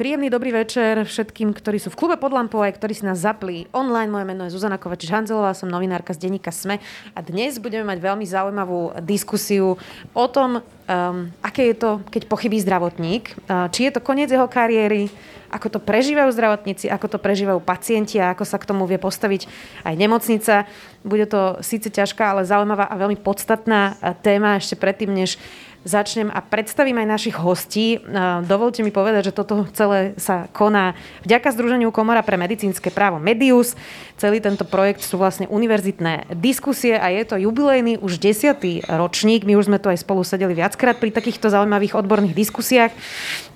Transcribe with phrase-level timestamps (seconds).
[0.00, 3.68] Príjemný dobrý večer všetkým, ktorí sú v klube pod lampou aj ktorí si nás zapli
[3.68, 4.08] online.
[4.08, 6.80] Moje meno je Zuzana Kovačič-Hanzelová, som novinárka z denníka SME
[7.12, 9.76] a dnes budeme mať veľmi zaujímavú diskusiu
[10.16, 14.48] o tom, um, aké je to, keď pochybí zdravotník, uh, či je to koniec jeho
[14.48, 15.12] kariéry,
[15.52, 19.52] ako to prežívajú zdravotníci, ako to prežívajú pacienti a ako sa k tomu vie postaviť
[19.84, 20.64] aj nemocnica.
[21.04, 25.36] Bude to síce ťažká, ale zaujímavá a veľmi podstatná uh, téma ešte predtým, než
[25.80, 27.96] začnem a predstavím aj našich hostí.
[28.44, 30.92] Dovolte mi povedať, že toto celé sa koná
[31.24, 33.72] vďaka Združeniu Komora pre medicínske právo Medius.
[34.20, 39.48] Celý tento projekt sú vlastne univerzitné diskusie a je to jubilejný už desiatý ročník.
[39.48, 42.92] My už sme tu aj spolu sedeli viackrát pri takýchto zaujímavých odborných diskusiách.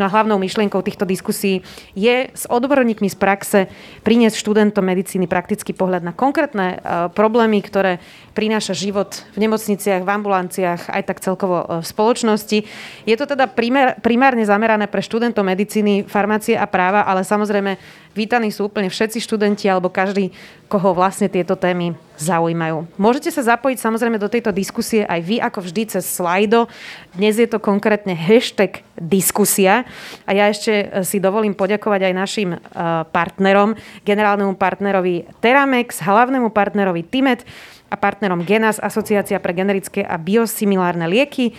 [0.01, 1.61] No a hlavnou myšlienkou týchto diskusí
[1.93, 3.61] je s odborníkmi z praxe
[4.01, 6.81] priniesť študentom medicíny praktický pohľad na konkrétne
[7.13, 8.01] problémy, ktoré
[8.33, 12.63] prináša život v nemocniciach, v ambulanciách, aj tak celkovo v spoločnosti spoločnosti.
[13.03, 17.75] Je to teda primár, primárne zamerané pre študentov medicíny, farmácie a práva, ale samozrejme
[18.15, 20.31] vítaní sú úplne všetci študenti alebo každý,
[20.71, 22.87] koho vlastne tieto témy zaujímajú.
[22.95, 26.71] Môžete sa zapojiť samozrejme do tejto diskusie aj vy, ako vždy, cez slajdo.
[27.19, 29.83] Dnes je to konkrétne hashtag diskusia
[30.23, 32.59] a ja ešte e, si dovolím poďakovať aj našim e,
[33.11, 33.75] partnerom,
[34.07, 37.43] generálnemu partnerovi Teramex, hlavnému partnerovi Timet
[37.91, 41.55] a partnerom Genas, Asociácia pre generické a biosimilárne lieky.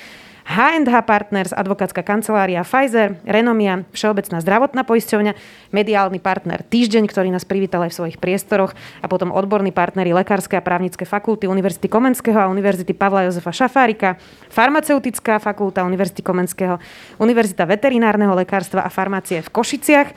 [0.45, 5.33] H&H Partners, advokátska kancelária Pfizer, Renomia, Všeobecná zdravotná poisťovňa,
[5.73, 10.53] mediálny partner Týždeň, ktorý nás privítal aj v svojich priestoroch a potom odborní partnery Lekárske
[10.53, 14.21] a právnické fakulty Univerzity Komenského a Univerzity Pavla Jozefa Šafárika,
[14.53, 16.77] Farmaceutická fakulta Univerzity Komenského,
[17.17, 20.09] Univerzita veterinárneho lekárstva a farmácie v Košiciach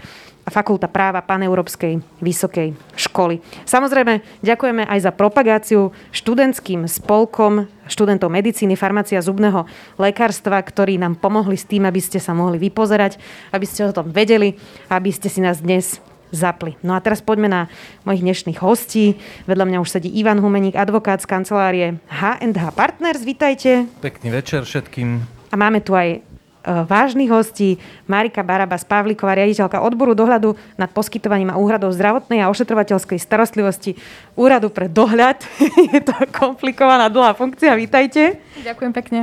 [0.49, 3.45] a Fakulta práva Paneurópskej vysokej školy.
[3.69, 9.69] Samozrejme, ďakujeme aj za propagáciu študentským spolkom študentov medicíny, farmácia zubného
[10.01, 13.21] lekárstva, ktorí nám pomohli s tým, aby ste sa mohli vypozerať,
[13.53, 14.57] aby ste o tom vedeli,
[14.89, 16.01] aby ste si nás dnes
[16.33, 16.81] zapli.
[16.81, 17.63] No a teraz poďme na
[18.09, 19.21] mojich dnešných hostí.
[19.45, 23.21] Vedľa mňa už sedí Ivan Humeník, advokát z kancelárie H&H Partners.
[23.21, 23.85] Vítajte.
[24.01, 25.25] Pekný večer všetkým.
[25.49, 26.21] A máme tu aj
[26.69, 27.81] vážnych hostí.
[28.05, 33.97] Marika Barabas Pavlíková, riaditeľka odboru dohľadu nad poskytovaním a úhradou zdravotnej a ošetrovateľskej starostlivosti
[34.39, 35.43] Úradu pre dohľad.
[35.95, 37.75] Je to komplikovaná dlhá funkcia.
[37.75, 38.39] Vítajte.
[38.63, 39.21] Ďakujem pekne.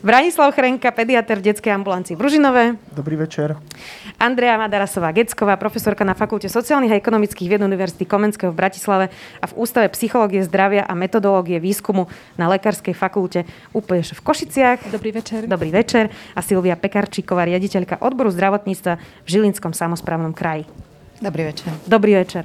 [0.00, 2.64] Branislav Chrenka, pediatr v detskej ambulancii v Ružinové.
[2.92, 3.56] Dobrý večer.
[4.16, 9.52] Andrea Madarasová-Gecková, profesorka na Fakulte sociálnych a ekonomických vied Univerzity Komenského v Bratislave a v
[9.60, 12.08] Ústave psychológie zdravia a metodológie výskumu
[12.40, 13.44] na Lekárskej fakulte
[13.76, 14.88] úplne v Košiciach.
[14.88, 15.44] Dobrý večer.
[15.44, 16.08] Dobrý večer.
[16.32, 20.68] A Silvia Pekarčíková, riaditeľka odboru zdravotníctva v Žilinskom samozprávnom kraji.
[21.18, 21.72] Dobrý večer.
[21.88, 22.44] Dobrý večer.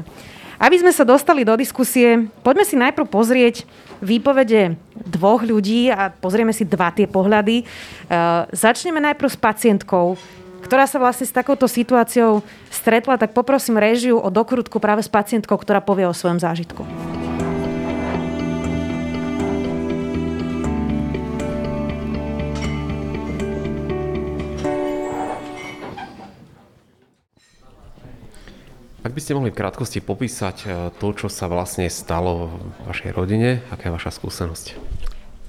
[0.62, 3.66] Aby sme sa dostali do diskusie, poďme si najprv pozrieť
[3.98, 7.66] výpovede dvoch ľudí a pozrieme si dva tie pohľady.
[7.66, 10.22] Uh, začneme najprv s pacientkou,
[10.62, 15.58] ktorá sa vlastne s takouto situáciou stretla, tak poprosím režiu o dokrutku práve s pacientkou,
[15.58, 16.86] ktorá povie o svojom zážitku.
[29.12, 33.12] Ak by ste mohli v krátkosti popísať e, to, čo sa vlastne stalo v vašej
[33.12, 34.80] rodine, aká je vaša skúsenosť?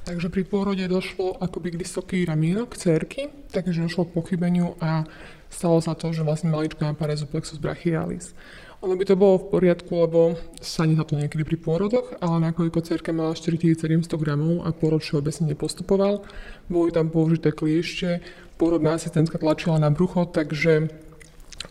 [0.03, 5.07] Takže pri pôrode došlo akoby k dystokii ramínok, cerky, takže došlo k pochybeniu a
[5.47, 8.35] stalo sa to, že vlastne maličká parezu plexus brachialis.
[8.83, 12.83] Ono by to bolo v poriadku, lebo stane sa to niekedy pri pôrodoch, ale nakoľko
[12.83, 16.27] cerka mala 4700 gramov a pôrod všeobecne nepostupoval,
[16.67, 18.27] boli tam použité kliešte,
[18.59, 20.91] pôrodná asistentka tlačila na brucho, takže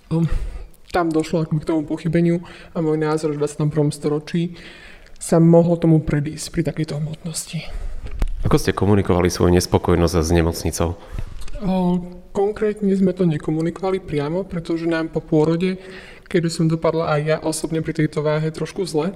[0.08, 0.24] um,
[0.92, 2.44] tam došlo k tomu pochybeniu
[2.76, 3.96] a môj názor v 21.
[3.96, 4.60] storočí
[5.16, 7.64] sa mohlo tomu predísť pri takejto hmotnosti.
[8.42, 10.90] Ako ste komunikovali svoju nespokojnosť s nemocnicou?
[11.62, 12.02] O,
[12.34, 15.78] konkrétne sme to nekomunikovali priamo, pretože nám po pôrode,
[16.26, 19.14] keďže som dopadla aj ja osobne pri tejto váhe trošku zle,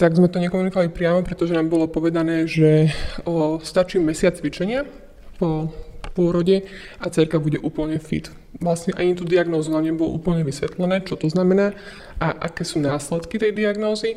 [0.00, 2.92] tak sme to nekomunikovali priamo, pretože nám bolo povedané, že
[3.28, 4.88] o, stačí mesiac cvičenia
[5.36, 5.68] po
[6.16, 6.64] pôrode
[6.96, 8.32] a cerka bude úplne fit.
[8.56, 11.76] Vlastne ani tú diagnózu nám nebolo úplne vysvetlené, čo to znamená
[12.16, 14.16] a aké sú následky tej diagnózy.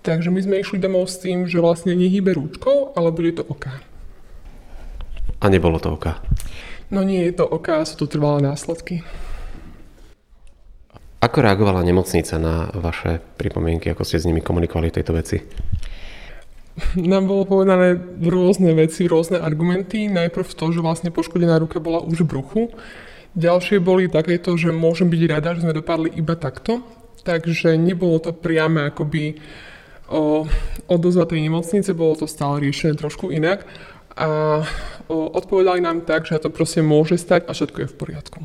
[0.00, 3.84] Takže my sme išli domov s tým, že vlastne nehybe rúčkou, ale bude to oka.
[5.40, 6.24] A nebolo to oka?
[6.88, 9.04] No nie je to oka, sú to trvalé následky.
[11.24, 15.40] Ako reagovala nemocnica na vaše pripomienky, ako ste s nimi komunikovali v tejto veci?
[16.98, 20.10] Nám bolo povedané rôzne veci, rôzne argumenty.
[20.10, 22.62] Najprv to, že vlastne poškodená ruka bola už v bruchu.
[23.34, 26.82] Ďalšie boli takéto, že môžem byť rada, že sme dopadli iba takto.
[27.22, 29.38] Takže nebolo to priame akoby
[30.12, 30.44] o
[30.86, 33.64] odozva tej nemocnice, bolo to stále riešené trošku inak.
[34.14, 34.60] A
[35.08, 38.38] o, odpovedali nám tak, že to proste môže stať a všetko je v poriadku.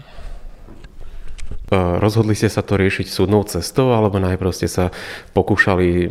[1.74, 4.89] Rozhodli ste sa to riešiť súdnou cestou, alebo najprv ste sa
[5.38, 6.10] pokúšali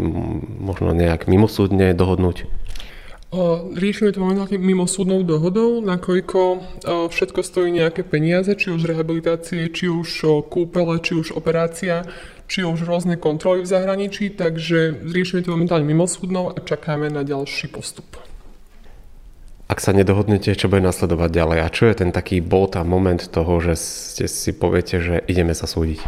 [0.63, 2.47] možno nejak mimosúdne dohodnúť?
[3.77, 4.89] Riešime to momentálne mimo
[5.21, 6.65] dohodou, nakoľko
[7.13, 10.09] všetko stojí nejaké peniaze, či už rehabilitácie, či už
[10.49, 12.09] kúpele, či už operácia,
[12.49, 17.69] či už rôzne kontroly v zahraničí, takže riešime to momentálne mimo a čakáme na ďalší
[17.69, 18.17] postup.
[19.69, 23.21] Ak sa nedohodnete, čo bude nasledovať ďalej a čo je ten taký bod a moment
[23.21, 26.01] toho, že ste si poviete, že ideme sa súdiť?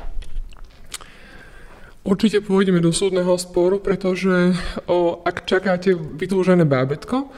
[2.01, 4.57] Určite pôjdeme do súdneho sporu, pretože
[4.89, 7.29] o, ak čakáte vytúžené bábetko,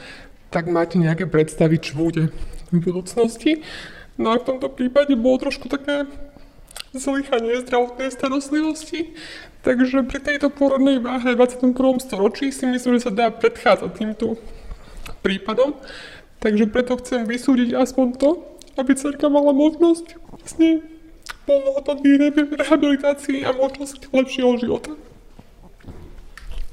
[0.54, 2.30] tak máte nejaké predstavy, čo bude
[2.70, 3.66] v budúcnosti.
[4.14, 6.06] No a v tomto prípade bolo trošku také
[6.94, 9.18] zlyhanie zdravotnej starostlivosti,
[9.66, 11.74] takže pri tejto porodnej váhe v 21.
[11.98, 14.38] storočí si myslím, že sa dá predchádzať týmto
[15.22, 15.78] prípadom.
[16.42, 18.30] Takže preto chcem vysúdiť aspoň to,
[18.76, 20.82] aby cerka mala možnosť vlastne
[21.46, 24.92] plnohodnotnej rehabilitácii a možnosť lepšieho života.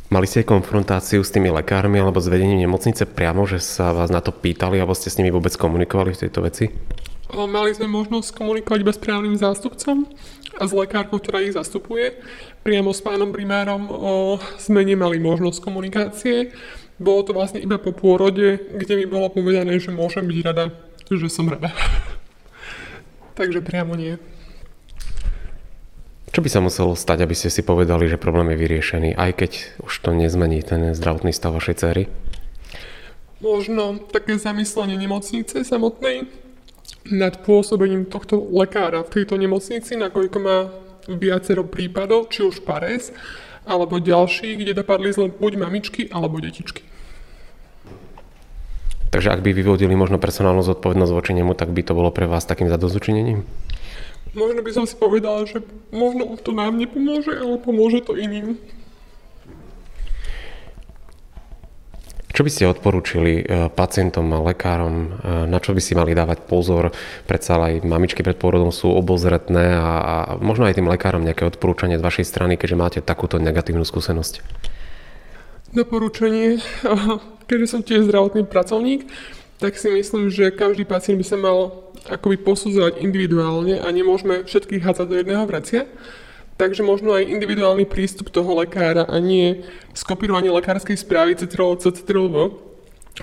[0.09, 4.25] Mali ste konfrontáciu s tými lekármi alebo s vedením nemocnice priamo, že sa vás na
[4.25, 6.65] to pýtali alebo ste s nimi vôbec komunikovali v tejto veci?
[7.29, 10.09] Mali sme možnosť komunikovať bezprávnym zástupcom
[10.57, 12.17] a s lekárkou, ktorá ich zastupuje.
[12.65, 16.57] Priamo s pánom primárom o, sme nemali možnosť komunikácie.
[16.99, 20.75] Bolo to vlastne iba po pôrode, kde mi bolo povedané, že môžem byť rada,
[21.07, 21.71] že som rada.
[23.39, 24.19] Takže priamo nie.
[26.29, 29.51] Čo by sa muselo stať, aby ste si povedali, že problém je vyriešený, aj keď
[29.81, 32.03] už to nezmení ten zdravotný stav vašej cery?
[33.39, 36.27] Možno také zamyslenie nemocnice samotnej
[37.07, 40.69] nad pôsobením tohto lekára v tejto nemocnici, nakoľko má
[41.07, 43.09] viacero prípadov, či už pares,
[43.65, 46.88] alebo ďalší, kde dopadli zle buď mamičky, alebo detičky.
[49.09, 52.45] Takže ak by vyvodili možno personálnu zodpovednosť voči nemu, tak by to bolo pre vás
[52.45, 53.41] takým zadozučinením?
[54.37, 58.61] Možno by som si povedala, že možno to nám nepomôže, ale pomôže to iným.
[62.29, 65.07] Čo by ste odporúčili e, pacientom a lekárom, e,
[65.49, 66.93] na čo by si mali dávať pozor?
[67.27, 71.99] Predsa aj mamičky pred pôrodom sú obozretné a, a možno aj tým lekárom nejaké odporúčanie
[71.99, 74.45] z vašej strany, keďže máte takúto negatívnu skúsenosť.
[75.69, 76.57] Doporúčanie,
[77.45, 79.05] keďže som tiež zdravotný pracovník,
[79.61, 84.81] tak si myslím, že každý pacient by sa mal akoby posudzovať individuálne a nemôžeme všetkých
[84.81, 85.85] hádzať do jedného vracia.
[86.57, 89.63] Takže možno aj individuálny prístup toho lekára a nie
[89.93, 92.51] skopírovanie lekárskej správy CTRL, CTRL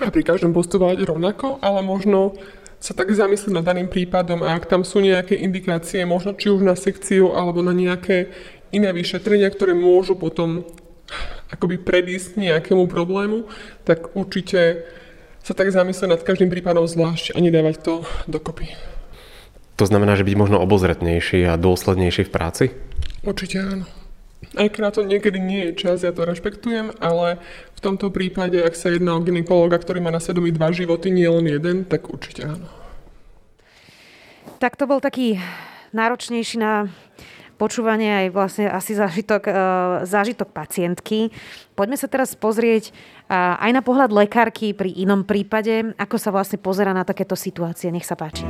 [0.01, 2.33] a pri každom postupovať rovnako, ale možno
[2.79, 6.61] sa tak zamyslieť nad daným prípadom a ak tam sú nejaké indikácie, možno či už
[6.61, 8.29] na sekciu alebo na nejaké
[8.69, 10.63] iné vyšetrenia, ktoré môžu potom
[11.51, 13.47] akoby predísť nejakému problému,
[13.87, 14.83] tak určite
[15.43, 17.93] sa tak zamyslieť nad každým prípadom zvlášť a nedávať to
[18.27, 18.75] dokopy.
[19.79, 22.65] To znamená, že byť možno obozretnejší a dôslednejší v práci?
[23.23, 23.85] Určite áno.
[24.57, 27.41] Aj keď na to niekedy nie je čas, ja to rešpektujem, ale
[27.77, 31.29] v tomto prípade, ak sa jedná o ginekologa, ktorý má na svedomí dva životy, nie
[31.29, 32.69] len jeden, tak určite áno.
[34.57, 35.37] Tak to bol taký
[35.93, 36.89] náročnejší na
[37.57, 39.55] počúvanie aj vlastne asi zážitok, uh,
[40.05, 41.33] zážitok pacientky.
[41.73, 42.93] Poďme sa teraz pozrieť
[43.27, 47.89] uh, aj na pohľad lekárky pri inom prípade, ako sa vlastne pozera na takéto situácie.
[47.89, 48.45] Nech sa páči.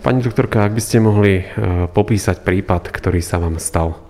[0.00, 4.09] Pani doktorka, ak by ste mohli uh, popísať prípad, ktorý sa vám stal.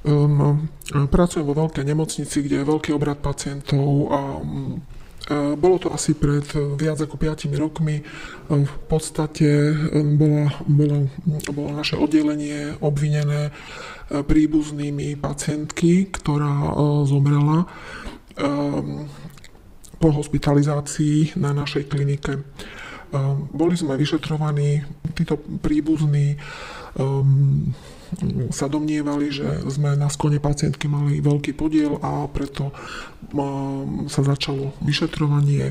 [0.00, 0.68] Um,
[1.12, 4.80] pracujem vo veľkej nemocnici, kde je veľký obrad pacientov a um,
[5.60, 6.42] bolo to asi pred
[6.74, 8.02] viac ako 5 rokmi.
[8.50, 9.70] V podstate
[10.18, 11.06] bola, bola,
[11.54, 13.54] bolo naše oddelenie obvinené
[14.10, 16.74] príbuznými pacientky, ktorá
[17.06, 17.70] zomrela
[20.00, 22.42] po hospitalizácii na našej klinike.
[23.54, 24.82] Boli sme vyšetrovaní,
[25.14, 26.34] títo príbuzní
[28.50, 32.74] sa domnievali, že sme na sklone pacientky mali veľký podiel a preto
[34.10, 35.70] sa začalo vyšetrovanie,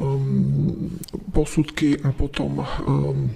[0.00, 0.96] um,
[1.34, 3.28] posudky a potom um,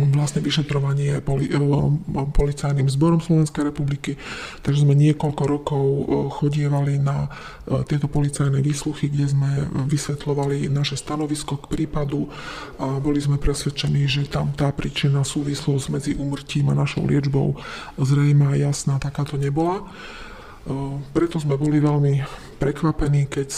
[0.00, 1.58] vlastne vyšetrovanie poli, eh,
[2.32, 4.16] policajným zborom Slovenskej republiky,
[4.64, 9.50] takže sme niekoľko rokov eh, chodievali na eh, tieto policajné výsluchy, kde sme
[9.84, 12.32] vysvetľovali naše stanovisko k prípadu
[12.80, 17.58] a boli sme presvedčení, že tam tá príčina súvislosť medzi umrtím a našou liečbou
[18.00, 19.84] zrejme jasná takáto nebola.
[21.10, 22.22] Preto sme boli veľmi
[22.62, 23.50] prekvapení, keď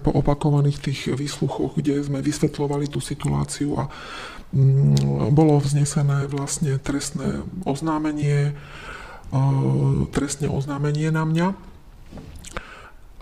[0.00, 3.90] po opakovaných tých výsluchoch, kde sme vysvetľovali tú situáciu a
[5.30, 8.56] bolo vznesené vlastne trestné oznámenie
[10.14, 11.48] trestné oznámenie na mňa.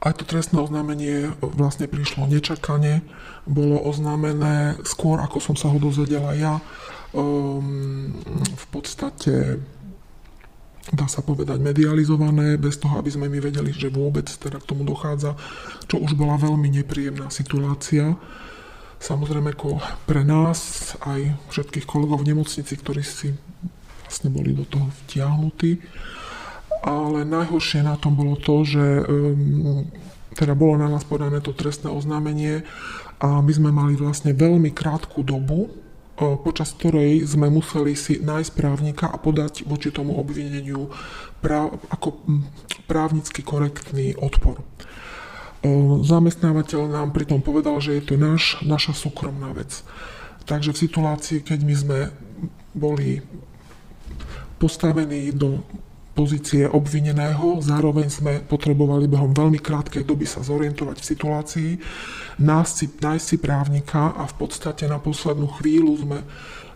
[0.04, 3.00] Aj to trestné oznámenie vlastne prišlo nečakane,
[3.48, 6.60] bolo oznámené skôr, ako som sa ho dozvedela ja.
[7.16, 8.12] Um,
[8.52, 9.64] v podstate
[10.92, 14.84] dá sa povedať, medializované, bez toho, aby sme my vedeli, že vôbec teda k tomu
[14.84, 15.32] dochádza,
[15.88, 18.12] čo už bola veľmi nepríjemná situácia.
[19.04, 23.36] Samozrejme, ako pre nás, aj všetkých kolegov v nemocnici, ktorí si
[24.08, 25.84] vlastne boli do toho vtiahnutí.
[26.80, 29.84] Ale najhoršie na tom bolo to, že um,
[30.32, 32.64] teda bolo na nás podané to trestné oznámenie
[33.20, 35.68] a my sme mali vlastne veľmi krátku dobu,
[36.16, 40.88] počas ktorej sme museli si nájsť právnika a podať voči tomu obvineniu
[41.42, 42.22] práv, ako
[42.86, 44.62] právnicky korektný odpor.
[46.04, 49.80] Zamestnávateľ nám pritom povedal, že je to náš, naša súkromná vec.
[50.44, 51.98] Takže v situácii, keď my sme
[52.76, 53.24] boli
[54.60, 55.64] postavení do
[56.14, 61.70] pozície obvineného, zároveň sme potrebovali behom veľmi krátkej doby sa zorientovať v situácii,
[62.38, 66.18] nájsť si, nájsť právnika a v podstate na poslednú chvíľu sme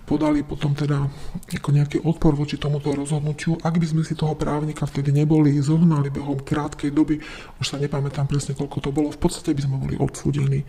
[0.09, 1.05] podali potom teda
[1.53, 3.61] ako nejaký odpor voči tomuto rozhodnutiu.
[3.61, 7.21] Ak by sme si toho právnika vtedy neboli zohnali behom krátkej doby,
[7.61, 10.65] už sa nepamätám presne, koľko to bolo, v podstate by sme boli odsúdení.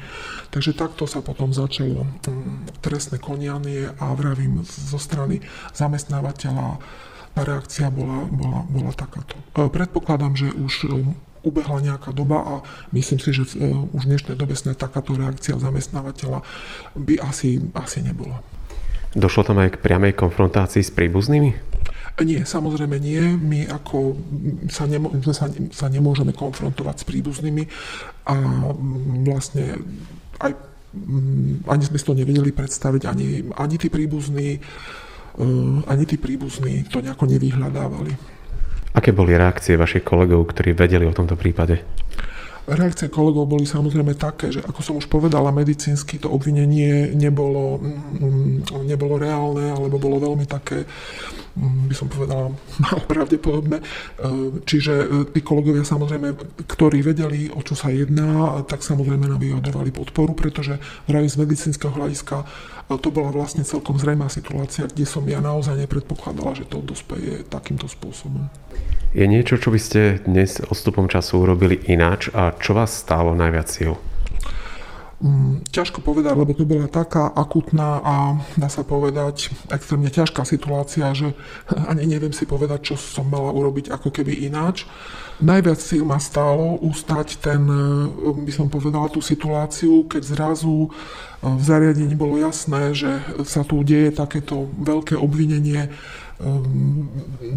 [0.51, 5.39] Takže takto sa potom začalo mm, trestné konianie a vravím zo strany
[5.71, 6.83] zamestnávateľa
[7.29, 9.39] tá reakcia bola, bola, bola takáto.
[9.55, 11.07] E, predpokladám, že už e,
[11.47, 12.53] ubehla nejaká doba a
[12.91, 16.43] myslím si, že e, už v dnešnej dobe snad takáto reakcia zamestnávateľa
[16.99, 18.43] by asi, asi nebola.
[19.15, 21.71] Došlo tam aj k priamej konfrontácii s príbuznými?
[22.19, 23.21] Nie, samozrejme nie.
[23.39, 24.19] My ako
[24.67, 27.63] sa, nemo, sa, sa nemôžeme konfrontovať s príbuznými
[28.27, 28.35] a
[29.23, 29.79] vlastne
[30.43, 30.51] aj
[31.69, 34.57] ani sme si to nevedeli predstaviť, ani, ani tí príbuzní
[35.39, 38.11] Ehm, ani tí príbuzní to nejako nevyhľadávali.
[38.91, 41.79] Aké boli reakcie vašich kolegov, ktorí vedeli o tomto prípade?
[42.69, 48.85] Reakcie kolegov boli samozrejme také, že ako som už povedala, medicínsky to obvinenie nebolo, mm,
[48.85, 50.85] nebolo reálne, alebo bolo veľmi také,
[51.57, 52.53] mm, by som povedala,
[53.11, 53.81] pravdepodobné.
[53.81, 56.37] Ehm, čiže e, tí kolegovia samozrejme,
[56.69, 60.77] ktorí vedeli, o čo sa jedná, tak samozrejme nám vyjadrovali podporu, pretože
[61.09, 62.45] z medicínskeho hľadiska
[62.97, 67.85] to bola vlastne celkom zrejmá situácia, kde som ja naozaj nepredpokladala, že to dospeje takýmto
[67.85, 68.49] spôsobom.
[69.09, 73.65] Je niečo, čo by ste dnes odstupom času urobili ináč a čo vás stálo najviac
[73.65, 73.97] síl?
[75.19, 78.15] Mm, ťažko povedať, lebo to bola taká akutná a
[78.55, 81.33] dá sa povedať extrémne ťažká situácia, že
[81.91, 84.85] ani neviem si povedať, čo som mala urobiť ako keby ináč.
[85.41, 90.89] Najviac síl ma stálo ustať ten, e, by som povedala, tú situáciu, keď zrazu e,
[91.43, 93.09] v zariadení bolo jasné, že
[93.41, 95.89] sa tu deje takéto veľké obvinenie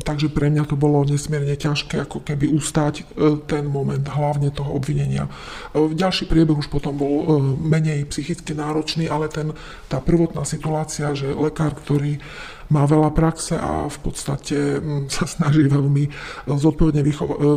[0.02, 3.04] takže pre mňa to bolo nesmierne ťažké ako keby ustať e,
[3.46, 5.30] ten moment, hlavne toho obvinenia.
[5.70, 7.26] E, ďalší priebeh už potom bol e,
[7.62, 9.54] menej psychicky náročný, ale ten,
[9.86, 12.18] tá prvotná situácia, že lekár, ktorý
[12.74, 16.10] má veľa praxe a v podstate mm, sa snaží veľmi
[16.50, 17.06] zodpovedne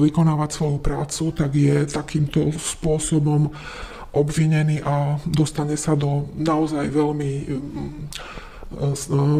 [0.05, 3.49] vykonávať svoju prácu, tak je takýmto spôsobom
[4.13, 7.89] obvinený a dostane sa do naozaj veľmi mm,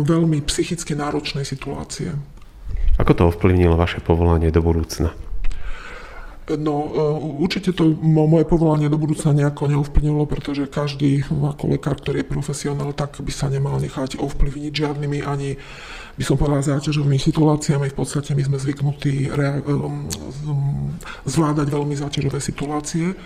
[0.06, 2.14] veľmi psychicky náročnej situácie.
[2.96, 5.12] Ako to ovplyvnilo vaše povolanie do budúcna?
[6.46, 12.22] No, e, určite to moje povolanie do budúcna nejako neovplyvnilo, pretože každý ako lekár, ktorý
[12.22, 15.58] je profesionál, tak by sa nemal nechať ovplyvniť žiadnymi ani,
[16.14, 17.90] by som povedal, záťažovými situáciami.
[17.90, 19.66] V podstate my sme zvyknutí rea-
[21.26, 23.18] zvládať veľmi záťažové situácie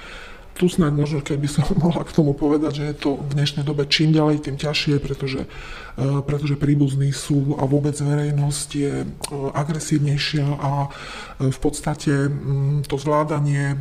[0.60, 3.88] tu snáď možno, keby som mohla k tomu povedať, že je to v dnešnej dobe
[3.88, 5.48] čím ďalej, tým ťažšie, pretože,
[5.96, 9.08] e, pretože príbuzní sú a vôbec verejnosť je e,
[9.56, 13.80] agresívnejšia a e, v podstate mm, to zvládanie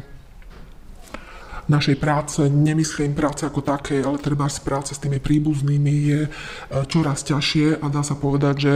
[1.68, 6.20] našej práce, nemyslím práce ako také, ale treba z práce s tými príbuznými je
[6.88, 8.74] čoraz ťažšie a dá sa povedať, že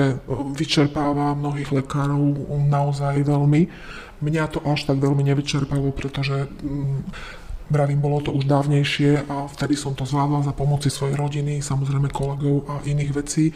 [0.53, 3.73] vyčerpáva mnohých lekárov naozaj veľmi.
[4.21, 7.33] Mňa to až tak veľmi nevyčerpalo, pretože mm,
[7.71, 12.11] Vravím, bolo to už dávnejšie a vtedy som to zvládla za pomoci svojej rodiny, samozrejme
[12.11, 13.55] kolegov a iných vecí.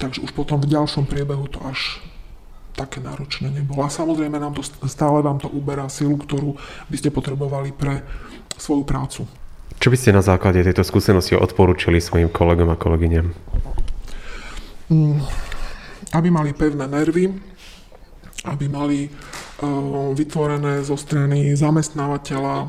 [0.00, 2.02] Takže už potom v ďalšom priebehu to až
[2.74, 3.86] také náročné nebolo.
[3.86, 6.58] A samozrejme nám to stále vám to uberá silu, ktorú
[6.90, 8.02] by ste potrebovali pre
[8.58, 9.22] svoju prácu.
[9.78, 13.26] Čo by ste na základe tejto skúsenosti odporúčili svojim kolegom a kolegyňam?
[14.90, 15.18] Mm,
[16.14, 17.32] aby mali pevné nervy,
[18.44, 22.68] aby mali uh, vytvorené zo strany zamestnávateľa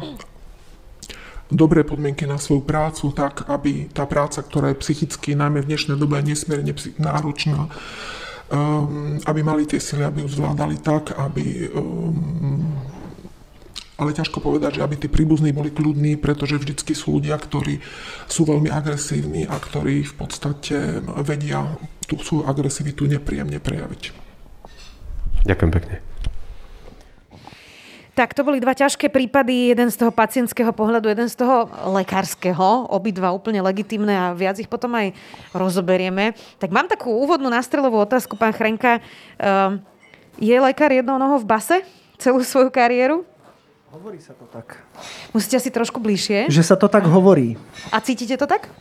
[1.52, 5.98] dobré podmienky na svoju prácu, tak aby tá práca, ktorá je psychicky, najmä v dnešnej
[5.98, 7.70] dobe nesmierne náročná,
[8.50, 12.66] um, aby mali tie sily, aby ju zvládali tak, aby um,
[13.96, 17.80] ale ťažko povedať, že aby tí príbuzní boli kľudní, pretože vždycky sú ľudia, ktorí
[18.28, 24.12] sú veľmi agresívni a ktorí v podstate vedia tú svoju agresivitu nepríjemne prejaviť.
[25.48, 26.15] Ďakujem pekne.
[28.16, 31.68] Tak to boli dva ťažké prípady, jeden z toho pacientského pohľadu, jeden z toho
[32.00, 35.12] lekárskeho, obidva úplne legitimné a viac ich potom aj
[35.52, 36.32] rozoberieme.
[36.56, 39.04] Tak mám takú úvodnú nastrelovú otázku, pán Chrenka.
[39.36, 39.84] Ehm,
[40.40, 41.84] je lekár jednou nohou v base
[42.16, 43.28] celú svoju kariéru?
[43.92, 44.80] Hovorí sa to tak.
[45.36, 46.48] Musíte si trošku bližšie.
[46.48, 47.60] Že sa to tak hovorí.
[47.92, 48.72] A cítite to tak?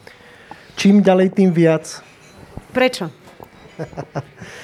[0.78, 2.02] Čím ďalej, tým viac.
[2.70, 3.10] Prečo?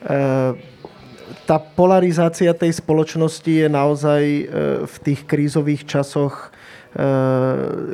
[0.00, 0.52] Eh,
[1.50, 4.44] tá polarizácia tej spoločnosti je naozaj eh,
[4.86, 6.54] v tých krízových časoch
[6.94, 7.02] eh,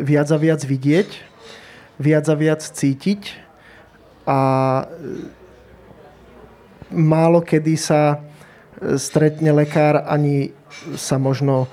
[0.05, 1.09] viac a viac vidieť,
[1.97, 3.49] viac a viac cítiť
[4.29, 4.41] a
[6.93, 8.21] málo kedy sa
[9.01, 10.53] stretne lekár ani
[10.99, 11.65] sa možno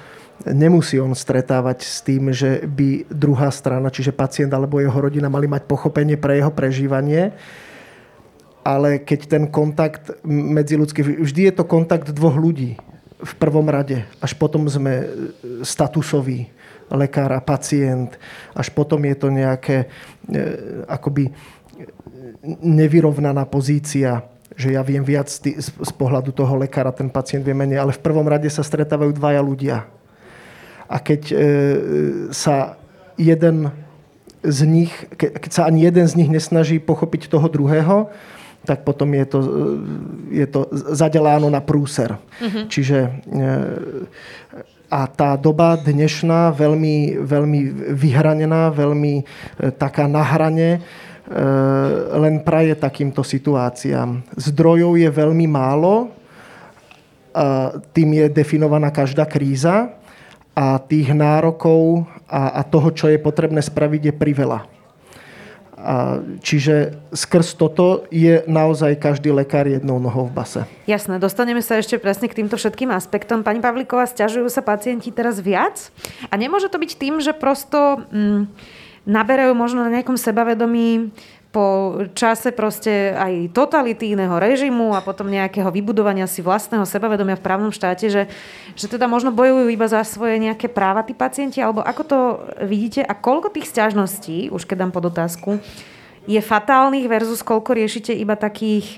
[0.47, 5.47] nemusí on stretávať s tým, že by druhá strana, čiže pacient alebo jeho rodina mali
[5.47, 7.35] mať pochopenie pre jeho prežívanie.
[8.63, 12.79] Ale keď ten kontakt medzi ľudský, vždy je to kontakt dvoch ľudí
[13.19, 14.07] v prvom rade.
[14.23, 15.07] Až potom sme
[15.63, 16.47] statusoví,
[16.87, 18.15] lekár a pacient.
[18.55, 19.87] Až potom je to nejaké
[20.31, 20.45] e,
[20.87, 21.31] akoby
[22.63, 27.89] nevyrovnaná pozícia že ja viem viac z pohľadu toho lekára, ten pacient vie menej, ale
[27.89, 29.89] v prvom rade sa stretávajú dvaja ľudia
[30.93, 31.35] a keď e,
[32.29, 32.77] sa
[33.17, 33.73] jeden
[34.43, 38.13] z nich, keď sa ani jeden z nich nesnaží pochopiť toho druhého,
[38.63, 39.49] tak potom je to, e,
[40.43, 42.15] je to zadeláno na prúser.
[42.15, 42.65] Uh-huh.
[42.71, 43.09] Čiže e,
[44.93, 47.59] a tá doba dnešná, veľmi, veľmi
[47.97, 49.25] vyhranená, veľmi
[49.73, 50.85] taká na hrane,
[52.13, 54.21] len praje takýmto situáciám.
[54.37, 56.13] Zdrojov je veľmi málo,
[57.89, 59.97] tým je definovaná každá kríza
[60.53, 64.72] a tých nárokov a, a toho, čo je potrebné spraviť, je priveľa.
[65.83, 70.61] A, čiže skrz toto je naozaj každý lekár jednou nohou v base.
[70.87, 73.43] Jasné, dostaneme sa ešte presne k týmto všetkým aspektom.
[73.43, 75.91] Pani Pavlíková, stiažujú sa pacienti teraz viac?
[76.31, 78.47] A nemôže to byť tým, že prosto mm,
[79.03, 81.11] naberajú možno na nejakom sebavedomí
[81.53, 87.69] po čase proste aj totalitívneho režimu a potom nejakého vybudovania si vlastného sebavedomia v právnom
[87.69, 88.25] štáte, že,
[88.73, 92.19] že teda možno bojujú iba za svoje nejaké práva tí pacienti, alebo ako to
[92.65, 95.61] vidíte a koľko tých stiažností, už keď dám pod otázku,
[96.25, 98.97] je fatálnych versus koľko riešite iba takých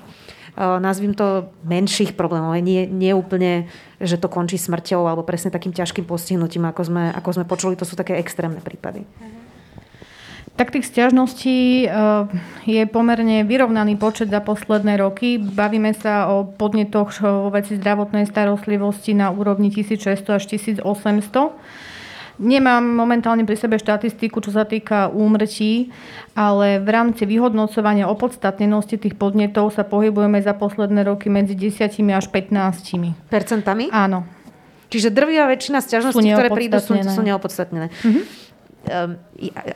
[0.55, 3.67] uh, nazvím to menších problémov, nie, nie úplne,
[3.99, 7.83] že to končí smrťou alebo presne takým ťažkým postihnutím, ako sme, ako sme počuli, to
[7.83, 9.03] sú také extrémne prípady.
[9.03, 9.44] Uh-huh.
[10.55, 11.91] Tak tých stiažností eh,
[12.63, 15.35] je pomerne vyrovnaný počet za posledné roky.
[15.35, 20.79] Bavíme sa o podnetoch vo veci zdravotnej starostlivosti na úrovni 1600 až 1800.
[22.35, 25.91] Nemám momentálne pri sebe štatistiku, čo sa týka úmrtí,
[26.35, 32.27] ale v rámci vyhodnocovania opodstatnenosti tých podnetov sa pohybujeme za posledné roky medzi 10 až
[32.31, 33.31] 15.
[33.31, 33.87] Percentami?
[33.87, 34.27] Áno.
[34.91, 37.87] Čiže drvivá väčšina stiažností, ktoré prídu, sú, sú neopodstatnené.
[38.03, 38.23] Mm-hmm.
[38.85, 39.17] Um,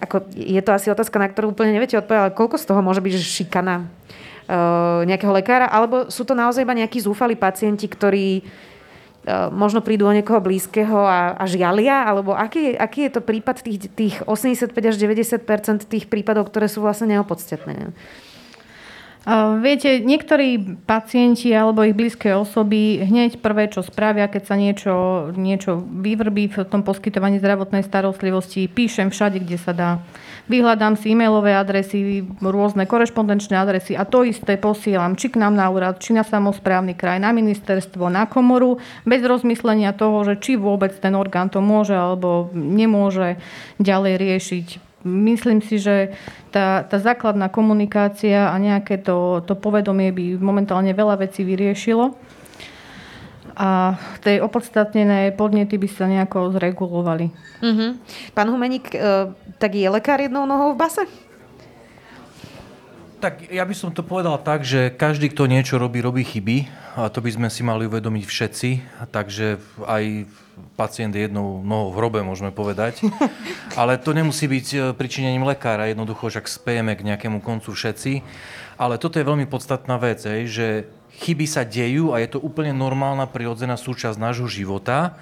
[0.06, 3.02] ako, je to asi otázka, na ktorú úplne neviete odpovedať, ale koľko z toho môže
[3.02, 9.50] byť šikana uh, nejakého lekára, alebo sú to naozaj iba nejakí zúfali pacienti, ktorí uh,
[9.50, 13.90] možno prídu o niekoho blízkeho a, a žialia, alebo aký, aký je to prípad tých,
[13.98, 17.90] tých 85 až 90 tých prípadov, ktoré sú vlastne neopodstatné?
[19.62, 24.94] Viete, niektorí pacienti alebo ich blízke osoby hneď prvé, čo spravia, keď sa niečo,
[25.38, 30.02] niečo vyvrbí v tom poskytovaní zdravotnej starostlivosti, píšem všade, kde sa dá.
[30.50, 35.70] Vyhľadám si e-mailové adresy, rôzne korešpondenčné adresy a to isté posielam či k nám na
[35.70, 40.98] úrad, či na samozprávny kraj, na ministerstvo, na komoru, bez rozmyslenia toho, že či vôbec
[40.98, 43.38] ten orgán to môže alebo nemôže
[43.78, 46.16] ďalej riešiť myslím si, že
[46.52, 52.16] tá, tá základná komunikácia a nejaké to, to povedomie by momentálne veľa vecí vyriešilo
[53.60, 57.28] a tej opodstatnené podnety by sa nejako zregulovali.
[57.60, 58.00] Uh-huh.
[58.32, 59.00] Pán Humeník, e,
[59.60, 61.04] tak je lekár jednou nohou v base?
[63.20, 67.12] Tak ja by som to povedal tak, že každý, kto niečo robí, robí chyby a
[67.12, 68.70] to by sme si mali uvedomiť všetci.
[69.12, 70.24] Takže aj
[70.80, 73.04] pacient je jednou nohou v hrobe, môžeme povedať.
[73.80, 78.24] Ale to nemusí byť e, pričinením lekára, jednoducho však spejeme k nejakému koncu všetci.
[78.80, 80.88] Ale toto je veľmi podstatná vec, že
[81.20, 85.20] chyby sa dejú a je to úplne normálna, prirodzená súčasť nášho života.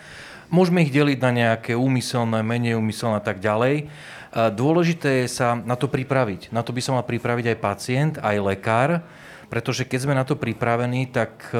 [0.53, 3.89] Môžeme ich deliť na nejaké úmyselné, menej úmyselné a tak ďalej.
[4.37, 6.53] Dôležité je sa na to pripraviť.
[6.53, 9.01] Na to by sa mal pripraviť aj pacient, aj lekár,
[9.49, 11.57] pretože keď sme na to pripravení, tak e,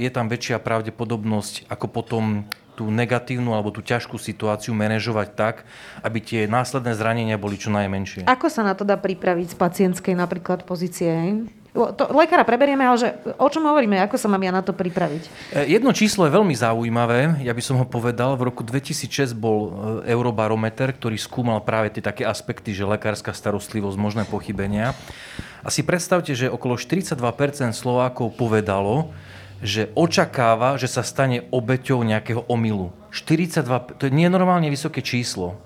[0.00, 5.56] je tam väčšia pravdepodobnosť, ako potom tú negatívnu alebo tú ťažkú situáciu manažovať tak,
[6.04, 8.28] aby tie následné zranenia boli čo najmenšie.
[8.28, 11.08] Ako sa na to dá pripraviť z pacientskej napríklad pozície?
[11.76, 15.52] To, lekára preberieme, ale že o čom hovoríme, ako sa mám ja na to pripraviť?
[15.52, 18.32] E, jedno číslo je veľmi zaujímavé, ja by som ho povedal.
[18.40, 19.70] V roku 2006 bol e,
[20.08, 24.96] Eurobarometer, ktorý skúmal práve tie také aspekty, že lekárska starostlivosť, možné pochybenia.
[25.60, 27.20] A si predstavte, že okolo 42%
[27.76, 29.12] Slovákov povedalo,
[29.60, 32.92] že očakáva, že sa stane obeťou nejakého omylu.
[33.12, 35.56] 42, to je nenormálne vysoké číslo.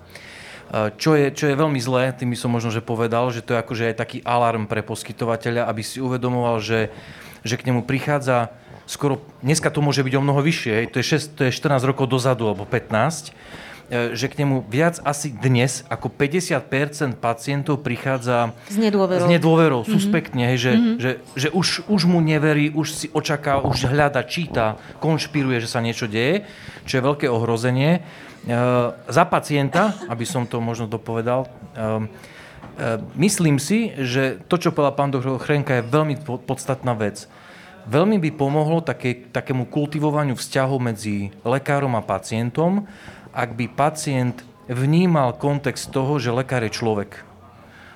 [0.71, 3.59] Čo je, čo je veľmi zlé, tým by som možno že povedal, že to je
[3.59, 6.87] akože aj taký alarm pre poskytovateľa, aby si uvedomoval, že,
[7.43, 8.55] že k nemu prichádza
[8.87, 12.07] skoro, dneska to môže byť o mnoho vyššie, to je, 6, to je 14 rokov
[12.07, 13.35] dozadu alebo 15,
[13.91, 19.81] E, že k nemu viac asi dnes ako 50% pacientov prichádza s nedôverou, s nedôverou
[19.83, 19.95] mm-hmm.
[19.99, 20.95] suspektne, hej, že, mm-hmm.
[20.95, 25.83] že, že už, už mu neverí, už si očakáva, už hľada, číta, konšpiruje, že sa
[25.83, 26.47] niečo deje,
[26.87, 27.99] čo je veľké ohrozenie.
[28.41, 28.57] E,
[29.05, 31.89] za pacienta, aby som to možno dopovedal, e, e,
[33.21, 37.29] myslím si, že to, čo povedal pán doktor Chrenka, je veľmi podstatná vec.
[37.85, 42.89] Veľmi by pomohlo také, takému kultivovaniu vzťahov medzi lekárom a pacientom,
[43.29, 47.21] ak by pacient vnímal kontext toho, že lekár je človek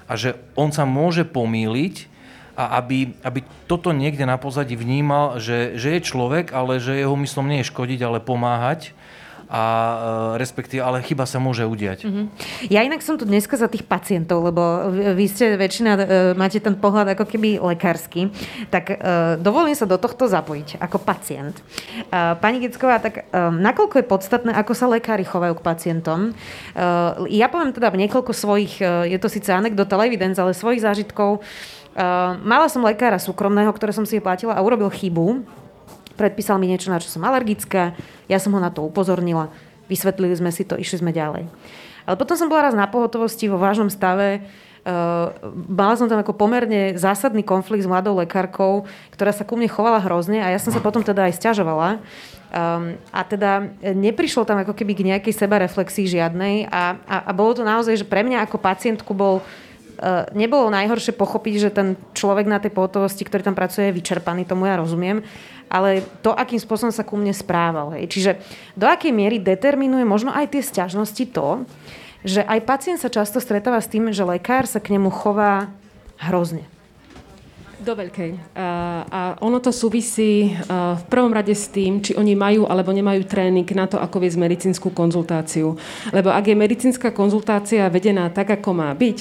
[0.05, 2.13] a že on sa môže pomýliť
[2.55, 7.17] a aby, aby toto niekde na pozadí vnímal, že, že je človek, ale že jeho
[7.17, 8.93] myslom nie je škodiť, ale pomáhať
[9.45, 9.95] a e,
[10.41, 12.05] respektíve, ale chyba sa môže udiať.
[12.05, 12.25] Mm-hmm.
[12.73, 16.01] Ja inak som tu dneska za tých pacientov, lebo vy ste väčšina, e,
[16.33, 18.33] máte ten pohľad ako keby lekársky,
[18.73, 18.95] tak e,
[19.37, 21.57] dovolím sa do tohto zapojiť ako pacient.
[22.13, 26.19] Pani Gicková, tak nakoľko je podstatné, ako sa lekári chovajú k pacientom?
[27.29, 31.43] Ja poviem teda niekoľko svojich, je to síce anekdota evidence, ale svojich zážitkov.
[32.43, 35.43] Mala som lekára súkromného, ktoré som si platila a urobil chybu,
[36.15, 37.93] predpísal mi niečo, na čo som alergická,
[38.31, 39.51] ja som ho na to upozornila,
[39.91, 41.45] vysvetlili sme si to, išli sme ďalej.
[42.05, 44.41] Ale potom som bola raz na pohotovosti vo vážnom stave,
[44.85, 45.33] Uh,
[45.65, 48.85] mala som tam ako pomerne zásadný konflikt s mladou lekárkou,
[49.17, 51.97] ktorá sa ku mne chovala hrozne a ja som sa potom teda aj stiažovala.
[52.53, 57.57] Um, a teda neprišlo tam ako keby k nejakej sebareflexii žiadnej a, a, a bolo
[57.57, 59.64] to naozaj, že pre mňa ako pacientku bol Uh,
[60.37, 64.69] nebolo najhoršie pochopiť, že ten človek na tej pohotovosti, ktorý tam pracuje, je vyčerpaný, tomu
[64.69, 65.25] ja rozumiem
[65.65, 67.97] ale to, akým spôsobom sa ku mne správal.
[67.97, 68.13] Hej.
[68.13, 68.31] Čiže
[68.77, 71.65] do akej miery determinuje možno aj tie sťažnosti to,
[72.25, 75.69] že aj pacient sa často stretáva s tým, že lekár sa k nemu chová
[76.17, 76.65] hrozne.
[77.75, 78.57] Do veľkej.
[78.57, 78.67] A,
[79.05, 83.67] a ono to súvisí v prvom rade s tým, či oni majú alebo nemajú tréning
[83.77, 85.77] na to, ako viesť medicínsku konzultáciu.
[86.09, 89.17] Lebo ak je medicínska konzultácia vedená tak, ako má byť,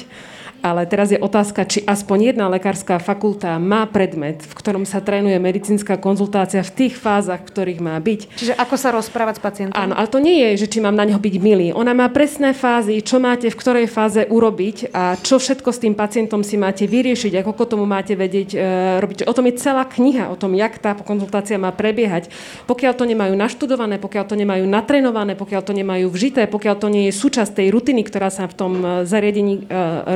[0.65, 5.37] ale teraz je otázka, či aspoň jedna lekárska fakulta má predmet, v ktorom sa trénuje
[5.37, 8.21] medicínska konzultácia v tých fázach, v ktorých má byť.
[8.33, 9.77] Čiže ako sa rozprávať s pacientom?
[9.77, 11.77] Áno, ale to nie je, že či mám na neho byť milý.
[11.77, 15.93] Ona má presné fázy, čo máte v ktorej fáze urobiť a čo všetko s tým
[15.93, 18.59] pacientom si máte vyriešiť, ako tomu máte vedieť e,
[19.05, 19.29] robiť.
[19.29, 22.33] O tom je celá kniha, o tom, jak tá konzultácia má prebiehať.
[22.65, 27.13] Pokiaľ to nemajú naštudované, pokiaľ to nemajú natrenované, pokiaľ to nemajú vžité, pokiaľ to nie
[27.13, 29.63] je súčasť tej rutiny, ktorá sa v tom e, zariadení e,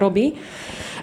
[0.00, 0.38] robí,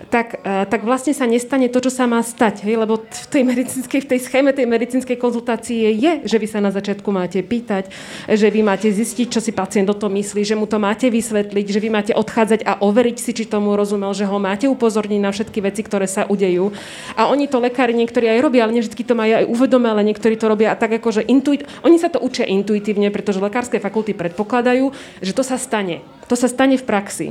[0.09, 2.63] tak, e, tak vlastne sa nestane to, čo sa má stať.
[2.65, 2.79] Hej?
[2.79, 6.69] Lebo v tej, medicínskej, v tej schéme tej medicínskej konzultácie je, že vy sa na
[6.71, 7.89] začiatku máte pýtať,
[8.29, 11.65] že vy máte zistiť, čo si pacient o tom myslí, že mu to máte vysvetliť,
[11.67, 15.31] že vy máte odchádzať a overiť si, či tomu rozumel, že ho máte upozorniť na
[15.33, 16.71] všetky veci, ktoré sa udejú.
[17.17, 20.07] A oni to lekári niektorí aj robia, ale nie vždy to majú aj uvedomé, ale
[20.07, 21.67] niektorí to robia a tak ako, že intuit...
[21.83, 26.05] oni sa to učia intuitívne, pretože lekárske fakulty predpokladajú, že to sa stane.
[26.25, 27.27] To sa stane v praxi.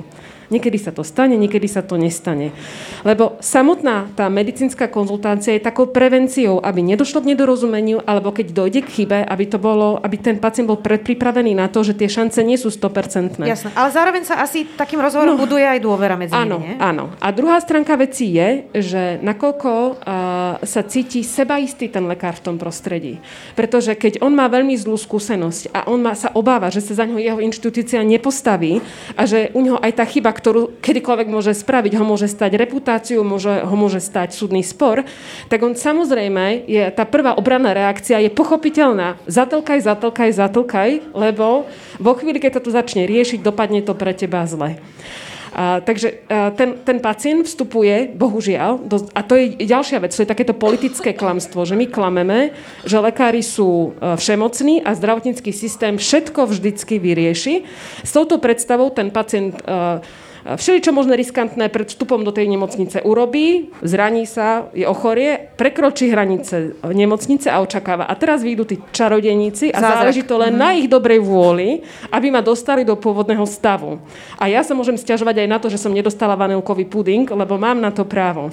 [0.52, 2.52] Niekedy sa to stane, niekedy sa to nestane.
[3.06, 8.80] Lebo samotná tá medicínska konzultácia je takou prevenciou, aby nedošlo k nedorozumeniu, alebo keď dojde
[8.84, 12.40] k chybe, aby to bolo, aby ten pacient bol predpripravený na to, že tie šance
[12.44, 13.40] nie sú 100%.
[13.40, 16.76] Jasné, ale zároveň sa asi takým rozhovorom no, buduje aj dôvera medzi áno, nimi, nie?
[16.80, 19.94] Áno, A druhá stránka veci je, že nakoľko uh,
[20.60, 23.22] sa cíti sebaistý ten lekár v tom prostredí.
[23.56, 27.04] Pretože keď on má veľmi zlú skúsenosť a on má, sa obáva, že sa za
[27.08, 28.82] ňo jeho inštitúcia nepostaví
[29.14, 33.22] a že u neho aj tá chyba, ktorú kedykoľvek môže spraviť, ho môže stať reputáciu,
[33.22, 35.06] môže, ho môže stať súdny spor,
[35.46, 39.16] tak on samozrejme, je, tá prvá obranná reakcia je pochopiteľná.
[39.30, 41.70] Zatlkaj, zatlkaj, zatlkaj, lebo
[42.02, 44.80] vo chvíli, keď to začne riešiť, dopadne to pre teba zle.
[45.54, 50.26] A, takže a, ten, ten pacient vstupuje, bohužiaľ, do, a to je ďalšia vec, to
[50.26, 52.50] je takéto politické klamstvo, že my klameme,
[52.82, 57.54] že lekári sú a, všemocní a zdravotnícky systém všetko vždycky vyrieši.
[58.02, 60.02] S touto predstavou ten pacient a,
[60.44, 66.12] všeli čo možné riskantné pred vstupom do tej nemocnice urobí, zraní sa, je ochorie, prekročí
[66.12, 68.04] hranice nemocnice a očakáva.
[68.04, 69.92] A teraz vyjdú tí čarodeníci a Zázrak.
[70.04, 70.60] záleží to len mm.
[70.60, 71.80] na ich dobrej vôli,
[72.12, 73.96] aby ma dostali do pôvodného stavu.
[74.36, 77.80] A ja sa môžem stiažovať aj na to, že som nedostala vanilkový puding, lebo mám
[77.80, 78.52] na to právo.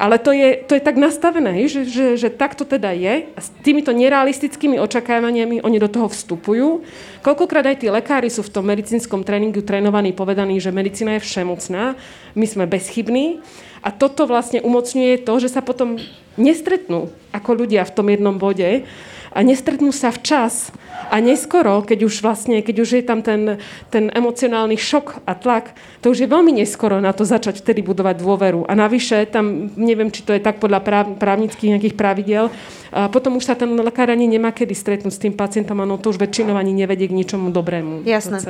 [0.00, 3.28] Ale to je, to je tak nastavené, že, že, že takto teda je.
[3.36, 6.80] S týmito nerealistickými očakávaniami oni do toho vstupujú.
[7.20, 11.92] Koľkokrát aj tí lekári sú v tom medicínskom tréningu trénovaní, povedaní, že medicína je všemocná,
[12.32, 13.44] my sme bezchybní.
[13.84, 16.00] A toto vlastne umocňuje to, že sa potom
[16.40, 18.88] nestretnú ako ľudia v tom jednom bode
[19.30, 20.74] a nestretnú sa včas
[21.10, 23.58] a neskoro, keď už vlastne, keď už je tam ten,
[23.90, 28.22] ten emocionálny šok a tlak, to už je veľmi neskoro na to začať vtedy budovať
[28.22, 28.66] dôveru.
[28.70, 32.46] A navyše, tam neviem, či to je tak podľa práv, právnických nejakých pravidel,
[32.90, 35.98] a potom už sa ten lekár ani nemá kedy stretnúť s tým pacientom, a no
[35.98, 38.02] to už väčšinou ani nevedie k ničomu dobrému.
[38.06, 38.42] Jasné.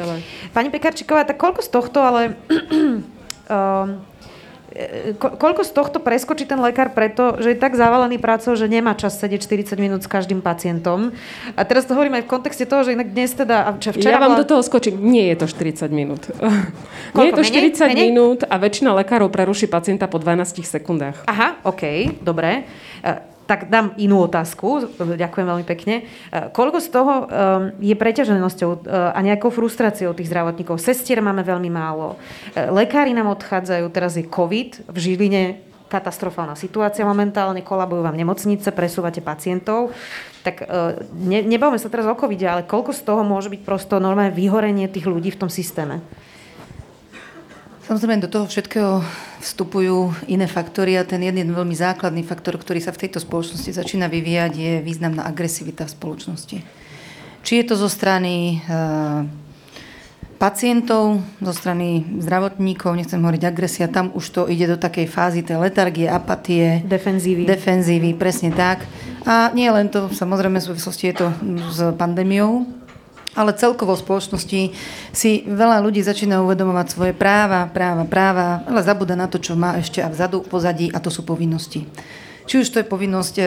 [0.53, 2.37] Pani Pekarčiková, tak koľko z tohto ale
[3.49, 4.01] um,
[5.21, 8.97] Ko- koľko z tohto preskočí ten lekár preto, že je tak zavalený prácou, že nemá
[8.97, 11.13] čas sedieť 40 minút s každým pacientom.
[11.55, 13.77] A teraz to hovorím aj v kontexte toho, že inak dnes teda...
[13.77, 14.41] Včera ja vám bola...
[14.43, 14.99] do toho skočím.
[15.01, 16.29] Nie je to 40 minút.
[17.13, 17.45] Koľko, Nie je to
[17.87, 18.05] 40 menej?
[18.11, 21.29] minút a väčšina lekárov preruší pacienta po 12 sekundách.
[21.29, 22.65] Aha, OK, dobre
[23.51, 24.95] tak dám inú otázku.
[24.95, 26.07] Ďakujem veľmi pekne.
[26.31, 27.25] E, koľko z toho e,
[27.83, 28.79] je preťaženosťou e,
[29.11, 30.79] a nejakou frustráciou tých zdravotníkov?
[30.79, 32.15] Sestier máme veľmi málo.
[32.55, 35.43] Lekári nám odchádzajú, teraz je COVID v Žiline,
[35.91, 39.91] katastrofálna situácia momentálne, kolabujú vám nemocnice, presúvate pacientov.
[40.47, 40.71] Tak
[41.19, 44.87] ne, nebavme sa teraz o covid ale koľko z toho môže byť prosto normálne vyhorenie
[44.87, 45.99] tých ľudí v tom systéme?
[47.91, 49.03] Samozrejme, do toho všetkého
[49.43, 54.07] vstupujú iné faktory a ten jeden veľmi základný faktor, ktorý sa v tejto spoločnosti začína
[54.07, 56.59] vyvíjať, je významná agresivita v spoločnosti.
[57.43, 58.79] Či je to zo strany e,
[60.39, 65.59] pacientov, zo strany zdravotníkov, nechcem hovoriť agresia, tam už to ide do takej fázy tej
[65.59, 66.87] letargie, apatie.
[66.87, 67.43] Defenzívy.
[67.43, 68.87] Defenzívy, presne tak.
[69.27, 71.29] A nie len to, samozrejme v súvislosti je to
[71.75, 72.71] s pandémiou,
[73.35, 74.61] ale celkovo v spoločnosti
[75.15, 79.79] si veľa ľudí začína uvedomovať svoje práva, práva, práva, ale zabúda na to, čo má
[79.79, 81.87] ešte a vzadu, pozadí a to sú povinnosti.
[82.51, 83.45] Či už to je povinnosť e,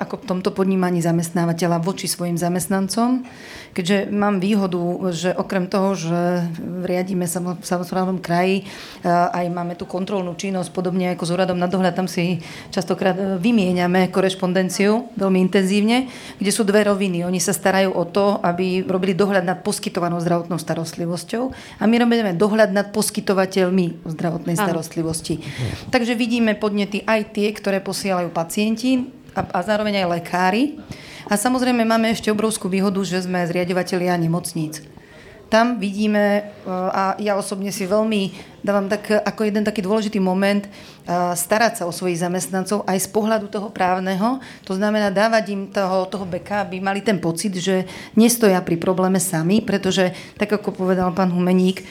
[0.00, 3.28] ako v tomto podnímaní zamestnávateľa voči svojim zamestnancom,
[3.76, 4.80] keďže mám výhodu,
[5.12, 6.48] že okrem toho, že
[6.80, 11.68] riadíme v samozprávnom kraji, e, aj máme tú kontrolnú činnosť, podobne ako s úradom na
[11.68, 12.40] dohľad, tam si
[12.72, 16.08] častokrát e, vymieňame korešpondenciu veľmi intenzívne,
[16.40, 17.28] kde sú dve roviny.
[17.28, 22.32] Oni sa starajú o to, aby robili dohľad nad poskytovanou zdravotnou starostlivosťou a my robíme
[22.32, 25.44] dohľad nad poskytovateľmi zdravotnej starostlivosti.
[25.44, 25.92] Ano.
[25.92, 30.64] Takže vidíme podnety aj tie, ktoré posielajú pacienti a, a zároveň aj lekári.
[31.26, 34.78] A samozrejme máme ešte obrovskú výhodu, že sme zriadovateľia nemocníc.
[35.46, 38.34] Tam vidíme, e, a ja osobne si veľmi
[38.66, 40.70] dávam tak, ako jeden taký dôležitý moment, e,
[41.38, 44.42] starať sa o svojich zamestnancov aj z pohľadu toho právneho.
[44.66, 47.86] To znamená dávať im toho, toho beka, aby mali ten pocit, že
[48.18, 51.84] nestoja pri probléme sami, pretože, tak ako povedal pán Humeník, e,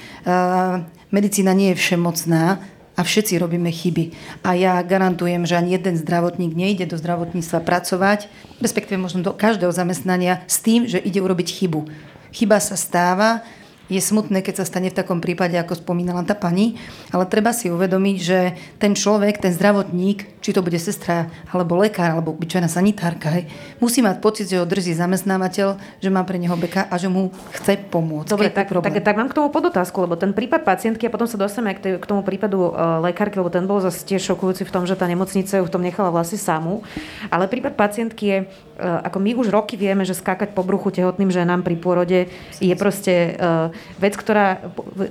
[1.15, 2.59] medicína nie je všemocná,
[2.95, 4.15] a všetci robíme chyby.
[4.41, 8.31] A ja garantujem, že ani jeden zdravotník nejde do zdravotníctva pracovať,
[8.63, 11.85] respektíve možno do každého zamestnania s tým, že ide urobiť chybu.
[12.31, 13.43] Chyba sa stáva,
[13.85, 16.77] je smutné, keď sa stane v takom prípade, ako spomínala tá pani,
[17.13, 18.39] ale treba si uvedomiť, že
[18.81, 23.45] ten človek, ten zdravotník, či to bude sestra, alebo lekár, alebo obyčajná sanitárka, hej,
[23.77, 27.29] musí mať pocit, že ho drží zamestnávateľ, že má pre neho beka a že mu
[27.61, 28.29] chce pomôcť.
[28.33, 31.37] Dobre, tak, tak, tak mám k tomu podotázku, lebo ten prípad pacientky a potom sa
[31.37, 34.89] dostaneme k, k tomu prípadu uh, lekárky, lebo ten bol zase tiež šokujúci v tom,
[34.89, 36.81] že tá nemocnica ju v tom nechala vlastne samú.
[37.29, 38.37] Ale prípad pacientky je,
[38.81, 42.19] uh, ako my už roky vieme, že skákať po bruchu tehotným ženám pri pôrode
[42.57, 44.61] je proste uh, vec, ktorá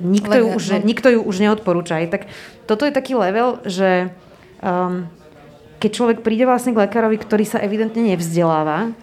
[0.00, 0.84] nikto ju, už, no.
[0.84, 2.02] nikto ju už neodporúča.
[2.08, 2.28] Tak
[2.64, 4.12] toto je taký level, že
[4.60, 5.08] um,
[5.78, 8.96] keď človek príde vlastne k lekárovi, ktorý sa evidentne nevzdeláva,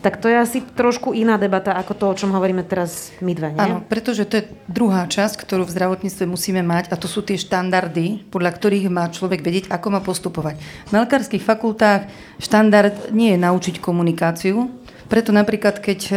[0.00, 3.52] tak to je asi trošku iná debata ako to, o čom hovoríme teraz my dve,
[3.52, 3.60] nie?
[3.60, 7.36] Áno, pretože to je druhá časť, ktorú v zdravotníctve musíme mať a to sú tie
[7.36, 10.56] štandardy, podľa ktorých má človek vedieť, ako má postupovať.
[10.88, 12.08] Na lekárskych fakultách
[12.40, 14.72] štandard nie je naučiť komunikáciu,
[15.12, 16.14] preto napríklad, keď e,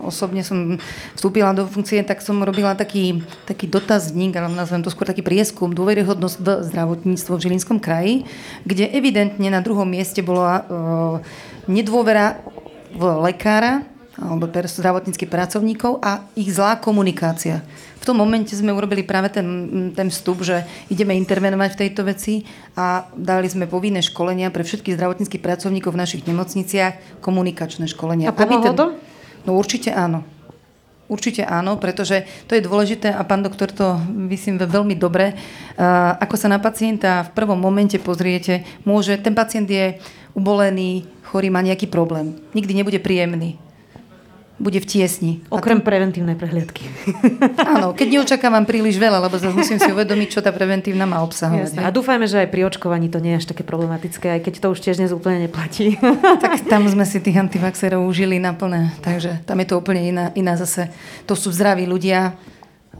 [0.00, 0.80] osobne som
[1.12, 5.76] vstúpila do funkcie, tak som robila taký, taký dotazník, ale nazvem to skôr taký prieskum,
[5.76, 8.24] dôveryhodnosť v zdravotníctvo v Žilinskom kraji,
[8.64, 10.64] kde evidentne na druhom mieste bola uh,
[11.68, 12.40] nedôvera
[12.96, 13.84] v lekára
[14.16, 17.62] alebo zdravotníckých pracovníkov a ich zlá komunikácia
[18.04, 19.46] tom momente sme urobili práve ten,
[19.94, 22.46] ten vstup, že ideme intervenovať v tejto veci
[22.78, 28.30] a dali sme povinné školenia pre všetkých zdravotníckých pracovníkov v našich nemocniciach, komunikačné školenia.
[28.30, 28.86] A pomohlo to?
[29.46, 30.26] No určite áno.
[31.08, 33.96] Určite áno, pretože to je dôležité a pán doktor to
[34.28, 35.32] myslím veľmi dobre.
[36.20, 39.96] Ako sa na pacienta v prvom momente pozriete, môže, ten pacient je
[40.36, 42.36] ubolený, chorý, má nejaký problém.
[42.52, 43.56] Nikdy nebude príjemný
[44.58, 45.32] bude v tiesni.
[45.48, 45.86] Okrem to...
[45.86, 46.82] preventívnej prehliadky.
[47.78, 51.78] Áno, keď neočakávam príliš veľa, lebo zase musím si uvedomiť, čo tá preventívna má obsahovať.
[51.78, 51.86] Jasne.
[51.86, 54.66] A dúfajme, že aj pri očkovaní to nie je až také problematické, aj keď to
[54.74, 55.94] už tiež dnes úplne neplatí.
[56.44, 58.98] tak tam sme si tých antivaxerov užili naplné.
[59.00, 60.90] Takže tam je to úplne iná, iná zase.
[61.30, 62.34] To sú zdraví ľudia,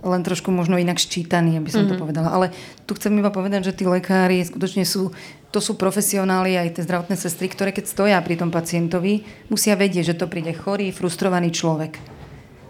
[0.03, 1.91] len trošku možno inak ščítaní, aby som mm-hmm.
[1.91, 2.03] to mhm.
[2.03, 2.29] povedala.
[2.31, 2.47] Ale
[2.87, 5.15] tu chcem iba povedať, že tí lekári skutočne sú
[5.49, 10.13] to sú profesionáli aj tie zdravotné sestry, ktoré keď stoja pri tom pacientovi, musia vedieť,
[10.13, 11.97] že to príde chorý, frustrovaný človek.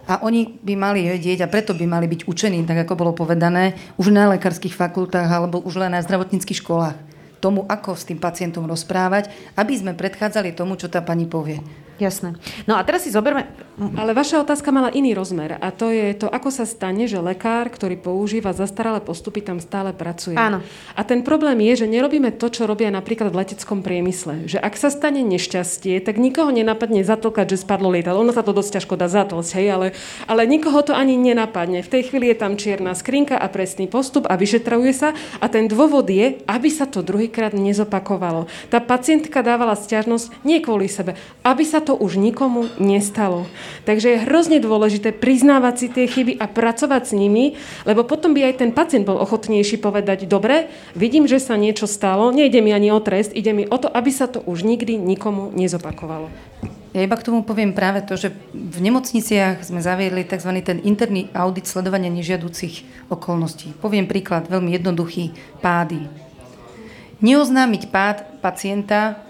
[0.09, 3.77] A oni by mali vedieť, a preto by mali byť učení, tak ako bolo povedané,
[4.01, 6.97] už na lekárskych fakultách alebo už len na zdravotníckých školách.
[7.43, 11.61] Tomu, ako s tým pacientom rozprávať, aby sme predchádzali tomu, čo tá pani povie.
[11.98, 12.38] Jasné.
[12.70, 13.50] No a teraz si zoberme...
[13.78, 17.70] Ale vaša otázka mala iný rozmer a to je to, ako sa stane, že lekár,
[17.70, 20.34] ktorý používa zastaralé postupy, tam stále pracuje.
[20.34, 20.66] Áno.
[20.98, 24.50] A ten problém je, že nerobíme to, čo robia napríklad v leteckom priemysle.
[24.50, 28.26] Že ak sa stane nešťastie, tak nikoho nenapadne zatlkať, že spadlo lietadlo.
[28.26, 29.87] Ono sa to dosť ťažko dá zatlcť, hej, ale,
[30.26, 31.87] ale nikoho to ani nenapadne.
[31.87, 35.70] V tej chvíli je tam čierna skrinka a presný postup a vyšetruje sa a ten
[35.70, 38.50] dôvod je, aby sa to druhýkrát nezopakovalo.
[38.74, 41.14] Tá pacientka dávala stiažnosť nie kvôli sebe,
[41.46, 43.48] aby sa to už nikomu nestalo.
[43.88, 47.57] Takže je hrozne dôležité priznávať si tie chyby a pracovať s nimi,
[47.88, 52.29] lebo potom by aj ten pacient bol ochotnejší povedať, dobre, vidím, že sa niečo stalo,
[52.29, 55.48] nejde mi ani o trest, ide mi o to, aby sa to už nikdy nikomu
[55.57, 56.29] nezopakovalo.
[56.92, 60.51] Ja iba k tomu poviem práve to, že v nemocniciach sme zaviedli tzv.
[60.61, 63.77] ten interný audit sledovania nežiaducich okolností.
[63.81, 66.05] Poviem príklad, veľmi jednoduchý, pády.
[67.20, 69.28] Neoznámiť pád pacienta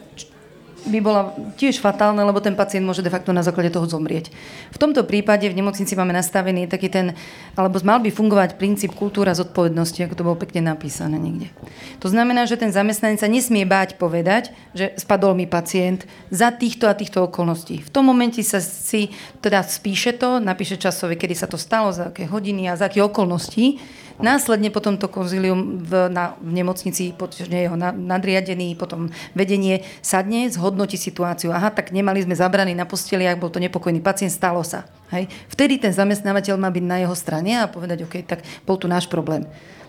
[0.88, 1.22] by bola
[1.60, 4.32] tiež fatálna, lebo ten pacient môže de facto na základe toho zomrieť.
[4.74, 7.12] V tomto prípade v nemocnici máme nastavený taký ten,
[7.54, 11.52] alebo mal by fungovať princíp kultúra zodpovednosti, ako to bolo pekne napísané niekde.
[12.00, 16.88] To znamená, že ten zamestnanec sa nesmie báť povedať, že spadol mi pacient za týchto
[16.88, 17.84] a týchto okolností.
[17.84, 19.12] V tom momente sa si
[19.44, 23.04] teda spíše to, napíše časové, kedy sa to stalo, za aké hodiny a za aké
[23.04, 23.78] okolnosti
[24.18, 31.54] Následne potom to konzilium v, na, v nemocnici, jeho nadriadený, potom vedenie sadne, zhodnotí situáciu.
[31.54, 34.90] Aha, tak nemali sme zabraný na posteliach, bol to nepokojný pacient, stalo sa.
[35.14, 35.30] Hej.
[35.48, 39.06] Vtedy ten zamestnávateľ má byť na jeho strane a povedať, OK, tak bol tu náš
[39.06, 39.46] problém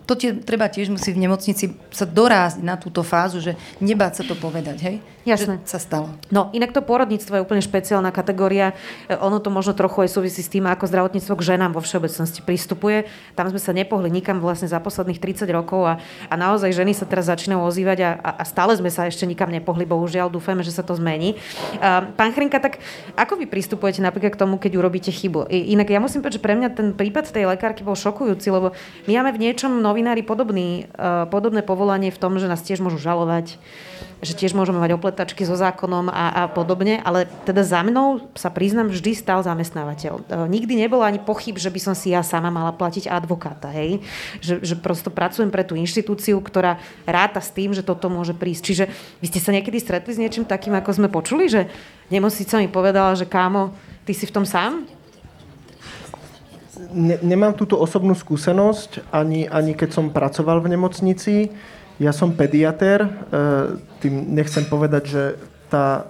[0.09, 4.23] to tie, treba tiež musí v nemocnici sa dorásť na túto fázu, že nebáť sa
[4.25, 4.95] to povedať, hej?
[5.27, 5.60] Jasné.
[5.63, 6.08] Že sa stalo.
[6.32, 8.71] No, inak to porodníctvo je úplne špeciálna kategória.
[9.12, 12.39] E, ono to možno trochu aj súvisí s tým, ako zdravotníctvo k ženám vo všeobecnosti
[12.39, 13.03] pristupuje.
[13.36, 15.93] Tam sme sa nepohli nikam vlastne za posledných 30 rokov a,
[16.32, 19.84] a naozaj ženy sa teraz začínajú ozývať a, a, stále sme sa ešte nikam nepohli,
[19.84, 20.32] bohužiaľ.
[20.32, 21.36] Dúfajme, že sa to zmení.
[21.79, 22.79] Uh, pán Chrinka, tak
[23.19, 25.51] ako vy pristupujete napríklad k tomu, keď urobíte chybu?
[25.51, 28.71] Inak ja musím povedať, že pre mňa ten prípad tej lekárky bol šokujúci, lebo
[29.05, 32.97] my máme v niečom novinári podobný, uh, podobné povolanie v tom, že nás tiež môžu
[32.97, 33.60] žalovať,
[34.19, 38.51] že tiež môžeme mať opletačky so zákonom a, a podobne, ale teda za mnou sa
[38.51, 40.13] priznám, vždy stal zamestnávateľ.
[40.27, 44.03] Uh, nikdy nebolo ani pochyb, že by som si ja sama mala platiť advokáta, hej?
[44.43, 48.63] Že, že prosto pracujem pre tú inštitúciu, ktorá ráta s tým, že toto môže prísť.
[48.67, 48.84] Čiže
[49.23, 51.71] vy ste sa niekedy stretli s niečím takým, ako sme počuli, že
[52.12, 53.71] nemocnica mi povedala, že kámo,
[54.03, 54.99] ty si v tom sám?
[56.93, 61.36] ne, nemám túto osobnú skúsenosť, ani, ani keď som pracoval v nemocnici.
[61.99, 63.09] Ja som pediatér, e,
[63.99, 65.23] tým nechcem povedať, že
[65.67, 66.07] tá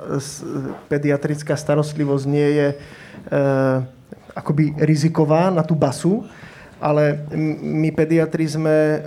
[0.86, 2.76] pediatrická starostlivosť nie je e,
[4.38, 6.30] akoby riziková na tú basu,
[6.78, 7.26] ale
[7.66, 9.00] my pediatri sme e,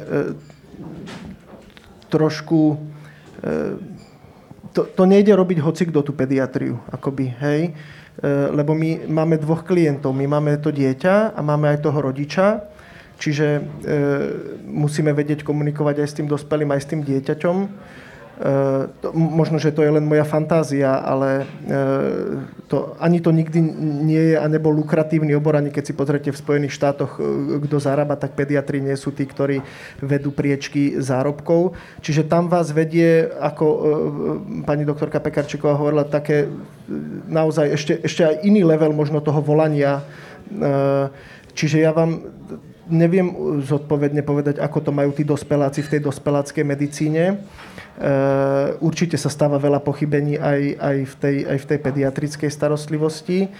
[2.10, 2.90] trošku...
[4.72, 7.74] To, to nejde robiť hoci kto tú pediatriu, akoby, hej.
[8.54, 10.14] Lebo my máme dvoch klientov.
[10.14, 12.71] My máme to dieťa a máme aj toho rodiča,
[13.22, 13.60] čiže e,
[14.66, 17.56] musíme vedieť komunikovať aj s tým dospelým, aj s tým dieťaťom.
[18.32, 23.60] Uh, to, možno, že to je len moja fantázia, ale uh, to, ani to nikdy
[24.02, 27.76] nie je a nebol lukratívny obor, ani keď si pozrete v Spojených štátoch, uh, kto
[27.78, 29.62] zarába, tak pediatri nie sú tí, ktorí
[30.00, 31.76] vedú priečky zárobkov.
[32.02, 33.66] Čiže tam vás vedie, ako
[34.64, 36.48] pani doktorka Pekarčíková hovorila, také
[37.28, 40.02] naozaj ešte, ešte aj iný level možno toho volania.
[41.52, 42.32] Čiže ja vám
[42.90, 47.38] neviem zodpovedne povedať, ako to majú tí dospeláci v tej dospeláckej medicíne.
[47.92, 53.52] Eh, určite sa stáva veľa pochybení aj, aj, v, tej, aj v tej pediatrickej starostlivosti.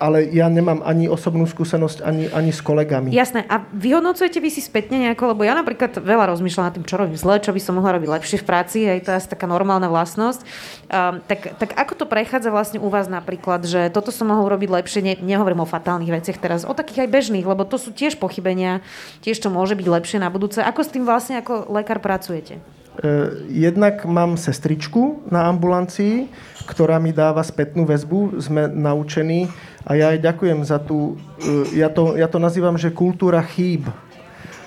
[0.00, 3.12] Ale ja nemám ani osobnú skúsenosť, ani, ani s kolegami.
[3.12, 3.44] Jasné.
[3.44, 7.20] A vyhodnocujete vy si spätne nejako, lebo ja napríklad veľa rozmýšľam nad tým, čo robím
[7.20, 9.92] zle, čo by som mohla robiť lepšie v práci, aj to je asi taká normálna
[9.92, 10.40] vlastnosť.
[10.88, 14.72] Um, tak, tak ako to prechádza vlastne u vás napríklad, že toto som mohol robiť
[14.80, 18.16] lepšie, ne, nehovorím o fatálnych veciach teraz, o takých aj bežných, lebo to sú tiež
[18.16, 18.80] pochybenia,
[19.20, 20.64] tiež to môže byť lepšie na budúce.
[20.64, 22.79] Ako s tým vlastne ako lekár pracujete?
[22.90, 26.26] Uh, jednak mám sestričku na ambulancii,
[26.66, 28.42] ktorá mi dáva spätnú väzbu.
[28.42, 29.50] Sme naučení
[29.86, 33.88] a ja aj ďakujem za tú, e, ja to, ja to nazývam, že kultúra chýb.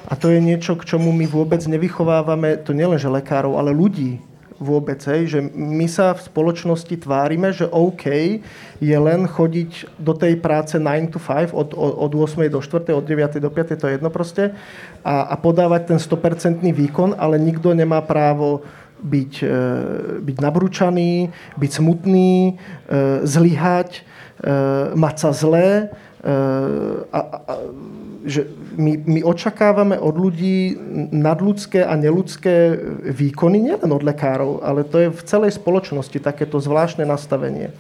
[0.10, 4.20] A to je niečo, k čomu my vôbec nevychovávame, to nielenže lekárov, ale ľudí
[4.64, 4.98] vôbec.
[5.04, 8.08] Hej, že my sa v spoločnosti tvárime, že OK
[8.80, 13.04] je len chodiť do tej práce 9 to 5, od, od 8 do 4, od
[13.04, 14.56] 9 do 5, to je jedno proste,
[15.04, 18.64] a, a podávať ten 100% výkon, ale nikto nemá právo
[19.04, 19.60] byť, e,
[20.24, 21.28] byť nabrúčaný,
[21.60, 22.56] byť smutný,
[22.88, 24.08] e, zlyhať,
[24.44, 25.88] Eh, mať sa zlé,
[26.24, 27.54] a, a,
[28.24, 28.48] že
[28.80, 30.80] my, my očakávame od ľudí
[31.12, 32.80] nadľudské a neludské
[33.12, 37.76] výkony, nielen od lekárov, ale to je v celej spoločnosti takéto zvláštne nastavenie.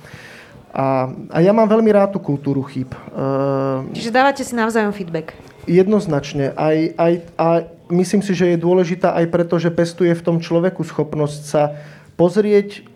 [0.73, 2.91] A, a ja mám veľmi rád tú kultúru chýb.
[2.91, 5.37] Eh, Čiže dávate si navzájom feedback?
[5.69, 6.51] Jednoznačne.
[6.59, 7.47] Aj, aj, a
[7.93, 11.77] myslím si, že je dôležitá aj preto, že pestuje v tom človeku schopnosť sa
[12.19, 12.92] pozrieť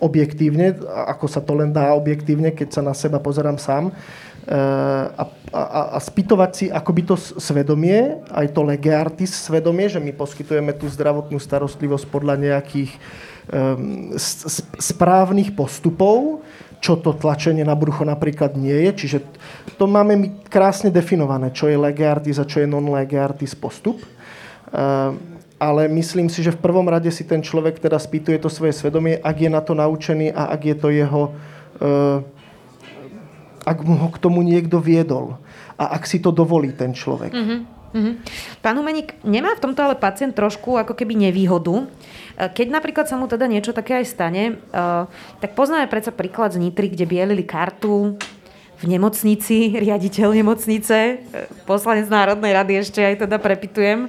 [0.00, 3.92] objektívne, ako sa to len dá objektívne, keď sa na seba pozerám sám, e,
[5.14, 5.24] a,
[5.54, 10.74] a, a spýtovať si akoby to svedomie, aj to lege artis svedomie, že my poskytujeme
[10.74, 12.90] tú zdravotnú starostlivosť podľa nejakých
[13.52, 14.14] um,
[14.78, 16.42] správnych postupov,
[16.80, 19.04] čo to tlačenie na brucho napríklad nie je.
[19.04, 19.18] Čiže
[19.76, 24.00] to máme my krásne definované, čo je lege artis a čo je non-lege artis postup.
[24.72, 28.72] Um, ale myslím si, že v prvom rade si ten človek teda spýtuje to svoje
[28.72, 31.22] svedomie, ak je na to naučený a ak je to jeho...
[31.76, 32.24] Uh,
[33.60, 35.36] ak mu ho k tomu niekto viedol
[35.76, 37.28] a ak si to dovolí ten človek.
[37.36, 37.60] Mm-hmm.
[38.62, 41.90] Pán Humeník, nemá v tomto ale pacient trošku ako keby nevýhodu?
[42.38, 45.10] Eh, keď napríklad sa mu teda niečo také aj stane, uh,
[45.42, 48.14] tak poznáme predsa príklad z Nitry, kde bielili kartu
[48.80, 51.20] v nemocnici, riaditeľ nemocnice,
[51.66, 54.08] poslanec Národnej rady ešte aj teda prepitujem.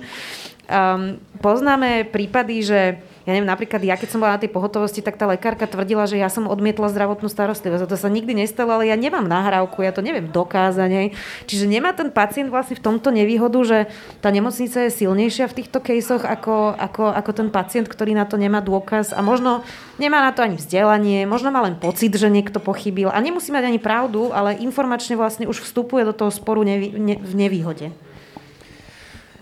[0.71, 2.79] Um, poznáme prípady, že
[3.21, 6.17] ja neviem, napríklad ja, keď som bola na tej pohotovosti, tak tá lekárka tvrdila, že
[6.17, 7.85] ja som odmietla zdravotnú starostlivosť.
[7.85, 11.13] A to sa nikdy nestalo, ale ja nemám nahrávku, ja to neviem dokázať.
[11.45, 13.77] Čiže nemá ten pacient vlastne v tomto nevýhodu, že
[14.25, 18.41] tá nemocnica je silnejšia v týchto kejsoch ako, ako, ako ten pacient, ktorý na to
[18.41, 19.61] nemá dôkaz a možno
[20.01, 23.69] nemá na to ani vzdelanie, možno má len pocit, že niekto pochybil a nemusí mať
[23.69, 27.93] ani pravdu, ale informačne vlastne už vstupuje do toho sporu nevý, ne, v nevýhode.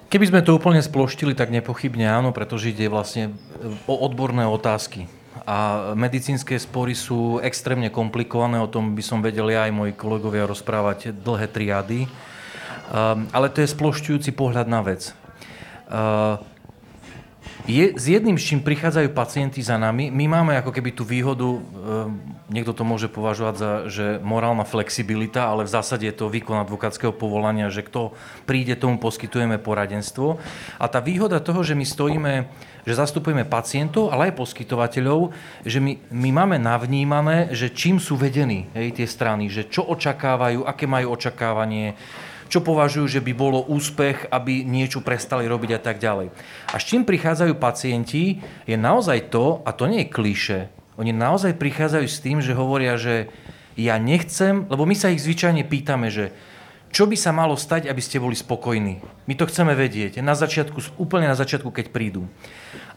[0.09, 3.29] Keby sme to úplne sploštili, tak nepochybne áno, pretože ide vlastne
[3.85, 5.05] o odborné otázky.
[5.45, 10.49] A medicínske spory sú extrémne komplikované, o tom by som vedel ja aj moji kolegovia
[10.49, 12.09] rozprávať dlhé triady.
[12.89, 15.13] Um, ale to je splošťujúci pohľad na vec.
[17.67, 21.43] Je, s jedným, s čím prichádzajú pacienti za nami, my máme ako keby tú výhodu,
[21.43, 21.59] e,
[22.55, 27.11] niekto to môže považovať za že morálna flexibilita, ale v zásade je to výkon advokátskeho
[27.11, 28.15] povolania, že kto
[28.47, 30.39] príde, tomu poskytujeme poradenstvo.
[30.79, 32.33] A tá výhoda toho, že my stojíme,
[32.87, 35.35] že zastupujeme pacientov, ale aj poskytovateľov,
[35.67, 40.63] že my, my máme navnímané, že čím sú vedení hej, tie strany, že čo očakávajú,
[40.63, 41.99] aké majú očakávanie,
[42.49, 46.33] čo považujú, že by bolo úspech, aby niečo prestali robiť a tak ďalej.
[46.73, 50.59] A s čím prichádzajú pacienti, je naozaj to, a to nie je kliše,
[50.99, 53.31] oni naozaj prichádzajú s tým, že hovoria, že
[53.79, 56.35] ja nechcem, lebo my sa ich zvyčajne pýtame, že
[56.91, 58.99] čo by sa malo stať, aby ste boli spokojní.
[59.23, 62.27] My to chceme vedieť, na začiatku, úplne na začiatku, keď prídu.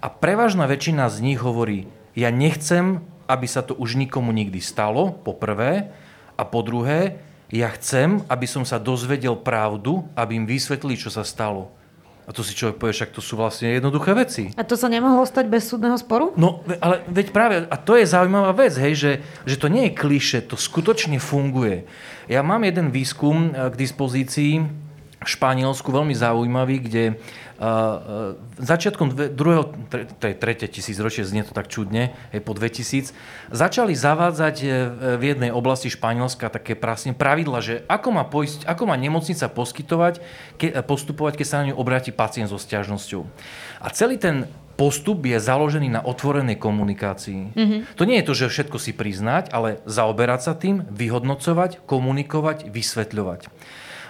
[0.03, 1.87] A prevažná väčšina z nich hovorí,
[2.19, 5.95] ja nechcem, aby sa to už nikomu nikdy stalo, po prvé,
[6.35, 7.23] a po druhé,
[7.53, 11.69] ja chcem, aby som sa dozvedel pravdu, aby im vysvetlili, čo sa stalo.
[12.23, 14.45] A to si človek povie, však to sú vlastne jednoduché veci.
[14.55, 16.31] A to sa nemohlo stať bez súdneho sporu?
[16.39, 19.99] No, ale veď práve, a to je zaujímavá vec, hej, že, že to nie je
[19.99, 21.85] kliše, to skutočne funguje.
[22.31, 24.82] Ja mám jeden výskum eh, k dispozícii
[25.25, 27.05] v Španielsku, veľmi zaujímavý, kde
[28.59, 29.71] začiatkom druhého,
[30.19, 33.15] tre, tretie tisícročie, znie to tak čudne, je po 2000,
[33.55, 34.67] začali zavádzať e,
[35.15, 40.15] v jednej oblasti Španielska také prasne pravidla, že ako má, poist, ako má nemocnica poskytovať,
[40.59, 43.23] ke, postupovať, keď sa na ňu obráti pacient so stiažnosťou.
[43.79, 47.55] A celý ten postup je založený na otvorenej komunikácii.
[47.55, 47.81] Mm-hmm.
[47.95, 53.47] To nie je to, že všetko si priznať, ale zaoberať sa tým, vyhodnocovať, komunikovať, vysvetľovať.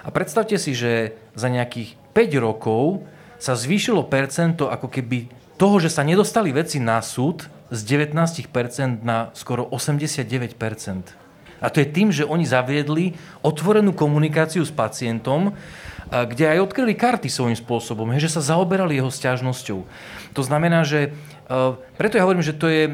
[0.03, 3.07] A predstavte si, že za nejakých 5 rokov
[3.39, 9.31] sa zvýšilo percento ako keby toho, že sa nedostali veci na súd z 19% na
[9.33, 10.59] skoro 89%.
[11.63, 13.15] A to je tým, že oni zaviedli
[13.47, 15.55] otvorenú komunikáciu s pacientom,
[16.11, 19.87] kde aj odkryli karty svojím spôsobom, že sa zaoberali jeho stiažnosťou.
[20.35, 21.15] To znamená, že
[21.95, 22.91] preto ja hovorím, že to je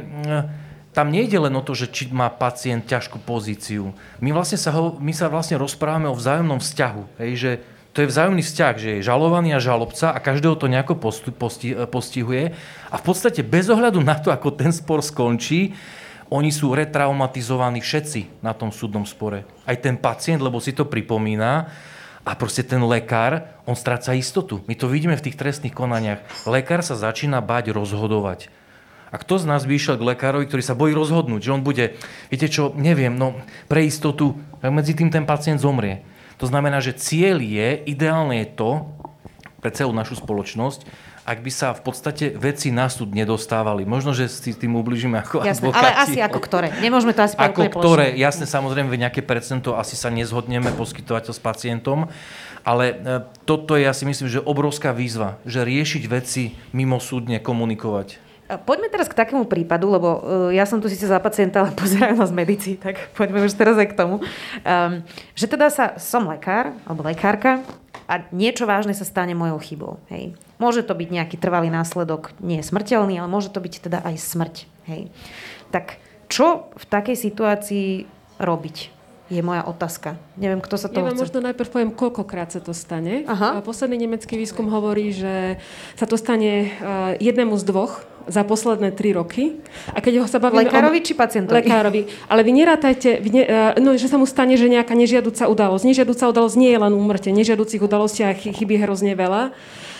[0.99, 3.95] tam nejde len o to, že či má pacient ťažkú pozíciu.
[4.19, 7.23] My, vlastne sa, ho, my sa vlastne rozprávame o vzájomnom vzťahu.
[7.23, 7.51] Hej, že
[7.95, 10.99] to je vzájomný vzťah, že je žalovaný a žalobca a každého to nejako
[11.87, 12.51] postihuje.
[12.91, 15.79] A v podstate bez ohľadu na to, ako ten spor skončí,
[16.35, 19.47] oni sú retraumatizovaní všetci na tom súdnom spore.
[19.71, 21.71] Aj ten pacient, lebo si to pripomína,
[22.29, 24.61] a proste ten lekár, on stráca istotu.
[24.69, 26.21] My to vidíme v tých trestných konaniach.
[26.45, 28.53] Lekár sa začína bať rozhodovať.
[29.09, 31.97] A kto z nás by išiel k lekárovi, ktorý sa bojí rozhodnúť, že on bude,
[32.29, 36.05] viete čo, neviem, no pre istotu, medzi tým ten pacient zomrie.
[36.39, 38.71] To znamená, že cieľ je, ideálne je to,
[39.59, 40.87] pre celú našu spoločnosť,
[41.29, 43.85] ak by sa v podstate veci na súd nedostávali.
[43.85, 45.85] Možno, že si tým ubližíme ako jasne, advokáti.
[45.85, 46.69] Ale asi ako ktoré.
[46.81, 48.23] Nemôžeme to asi Ako ktoré, plošne.
[48.23, 52.09] jasne, samozrejme, nejaké percento asi sa nezhodneme poskytovateľ s pacientom,
[52.65, 52.95] ale e,
[53.45, 58.28] toto je, ja si myslím, že obrovská výzva, že riešiť veci mimo súdne komunikovať.
[58.65, 62.17] Poďme teraz k takému prípadu, lebo uh, ja som tu síce za pacienta, ale pozerajú
[62.17, 64.25] nás medici, tak poďme už teraz aj k tomu.
[64.65, 65.05] Um,
[65.37, 67.61] že teda sa, som lekár, alebo lekárka
[68.09, 69.93] a niečo vážne sa stane mojou chybou.
[70.09, 70.33] Hej.
[70.57, 74.17] Môže to byť nejaký trvalý následok, nie je smrteľný, ale môže to byť teda aj
[74.17, 74.57] smrť.
[74.89, 75.13] Hej.
[75.69, 76.01] Tak
[76.33, 77.89] čo v takej situácii
[78.41, 78.97] robiť?
[79.29, 80.17] je moja otázka.
[80.41, 81.21] Neviem, kto sa to Ja chce.
[81.21, 83.29] možno najprv poviem, koľkokrát sa to stane.
[83.29, 83.61] Aha.
[83.61, 85.61] Posledný nemecký výskum hovorí, že
[86.01, 86.69] sa to stane eh,
[87.21, 89.59] jednému z dvoch za posledné tri roky.
[89.93, 91.05] A keď ho sa bavíme Lekárovi o...
[91.05, 91.65] či pacientovi?
[91.65, 92.07] Lekárovi.
[92.29, 95.85] Ale vy nerátajte, vy ne, eh, no, že sa mu stane, že nejaká nežiaduca udalosť.
[95.89, 97.29] Nežiaduca udalosť nie je len úmrte.
[97.33, 99.57] Nežiaducich udalostí a chybí hrozne veľa.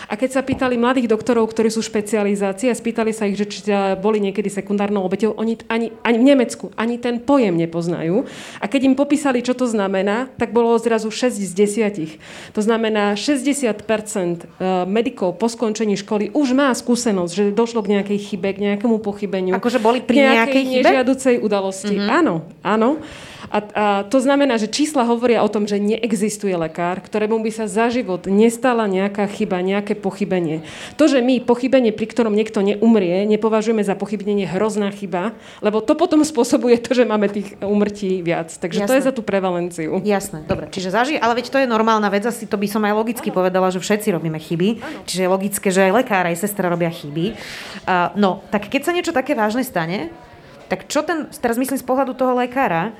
[0.09, 3.61] A keď sa pýtali mladých doktorov, ktorí sú špecializácie a spýtali sa ich, že či
[4.01, 8.25] boli niekedy sekundárnou obeťou, oni ani, ani v Nemecku ani ten pojem nepoznajú.
[8.57, 12.57] A keď im popísali, čo to znamená, tak bolo zrazu 6 z 10.
[12.57, 13.69] To znamená, 60%
[14.89, 19.53] medikov po skončení školy už má skúsenosť, že došlo k nejakej chybe, k nejakému pochybeniu.
[19.53, 22.01] Akože boli pri nejakej, nejakej nežiaducej udalosti.
[22.01, 22.17] Mm-hmm.
[22.17, 22.97] Áno, áno.
[23.49, 27.65] A, a to znamená, že čísla hovoria o tom, že neexistuje lekár, ktorému by sa
[27.65, 30.61] za život nestala nejaká chyba, nejaké pochybenie.
[31.01, 35.33] To, že my pochybenie, pri ktorom niekto neumrie, nepovažujeme za pochybenie hrozná chyba,
[35.65, 38.53] lebo to potom spôsobuje to, že máme tých umrtí viac.
[38.53, 38.89] Takže Jasné.
[38.89, 39.97] to je za tú prevalenciu.
[40.05, 40.69] Jasné, dobre.
[40.69, 43.37] Čiže zaži, ale veď to je normálna vec, asi to by som aj logicky ano.
[43.41, 44.69] povedala, že všetci robíme chyby.
[44.77, 45.01] Ano.
[45.09, 47.33] Čiže je logické, že aj lekár, aj sestra robia chyby.
[47.83, 50.13] Uh, no, tak keď sa niečo také vážne stane,
[50.69, 52.93] tak čo ten, teraz myslím z pohľadu toho lekára,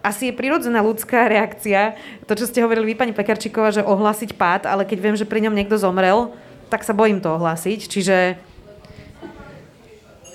[0.00, 4.66] asi je prirodzená ľudská reakcia, to, čo ste hovorili vy, pani Pekarčíková, že ohlásiť pád,
[4.68, 6.32] ale keď viem, že pri ňom niekto zomrel,
[6.72, 8.16] tak sa bojím to ohlásiť, čiže...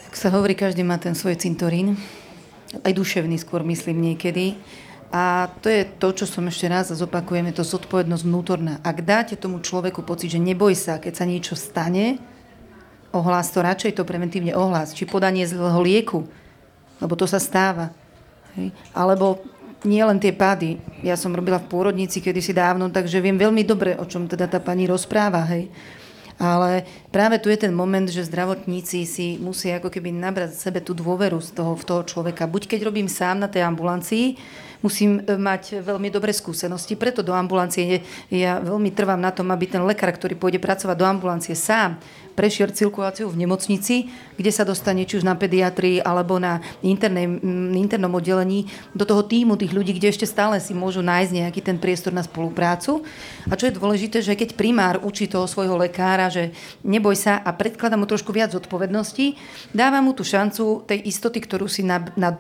[0.10, 2.00] Tak sa hovorí, každý má ten svoj cintorín,
[2.84, 4.56] aj duševný skôr, myslím, niekedy.
[5.16, 8.84] A to je to, čo som ešte raz zopakujem, je to zodpovednosť vnútorná.
[8.84, 12.20] Ak dáte tomu človeku pocit, že neboj sa, keď sa niečo stane,
[13.16, 14.92] ohlás to, radšej to preventívne ohlás.
[14.92, 16.28] Či podanie zlého lieku,
[17.00, 17.96] lebo to sa stáva
[18.56, 18.72] Hej.
[18.95, 19.43] Alebo
[19.86, 20.82] nie len tie pády.
[21.06, 24.58] Ja som robila v pôrodnici kedysi dávno, takže viem veľmi dobre, o čom teda tá
[24.58, 25.45] pani rozpráva.
[25.45, 25.70] Hej.
[26.36, 26.84] Ale
[27.16, 31.39] práve tu je ten moment, že zdravotníci si musia ako keby nabrať sebe tú dôveru
[31.39, 32.43] z toho, v toho človeka.
[32.43, 34.36] Buď keď robím sám na tej ambulancii,
[34.84, 39.64] musím e, mať veľmi dobré skúsenosti, preto do ambulancie ja veľmi trvám na tom, aby
[39.64, 41.95] ten lekár, ktorý pôjde pracovať do ambulancie sám,
[42.36, 47.40] prešiel cirkuláciu v nemocnici, kde sa dostane či už na pediatrii alebo na internej,
[47.74, 51.80] internom oddelení do toho týmu tých ľudí, kde ešte stále si môžu nájsť nejaký ten
[51.80, 53.02] priestor na spoluprácu.
[53.48, 56.52] A čo je dôležité, že keď primár učí toho svojho lekára, že
[56.84, 59.40] neboj sa a predkladá mu trošku viac zodpovednosti,
[59.72, 61.88] dáva mu tú šancu tej istoty, ktorú si